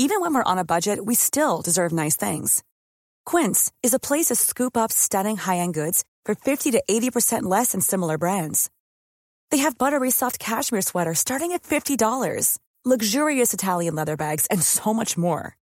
[0.00, 2.62] Even when we're on a budget, we still deserve nice things.
[3.26, 7.42] Quince is a place to scoop up stunning high end goods for 50 to 80%
[7.42, 8.70] less than similar brands.
[9.50, 14.94] They have buttery soft cashmere sweaters starting at $50, luxurious Italian leather bags, and so
[14.94, 15.56] much more.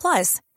[0.00, 0.40] Plus,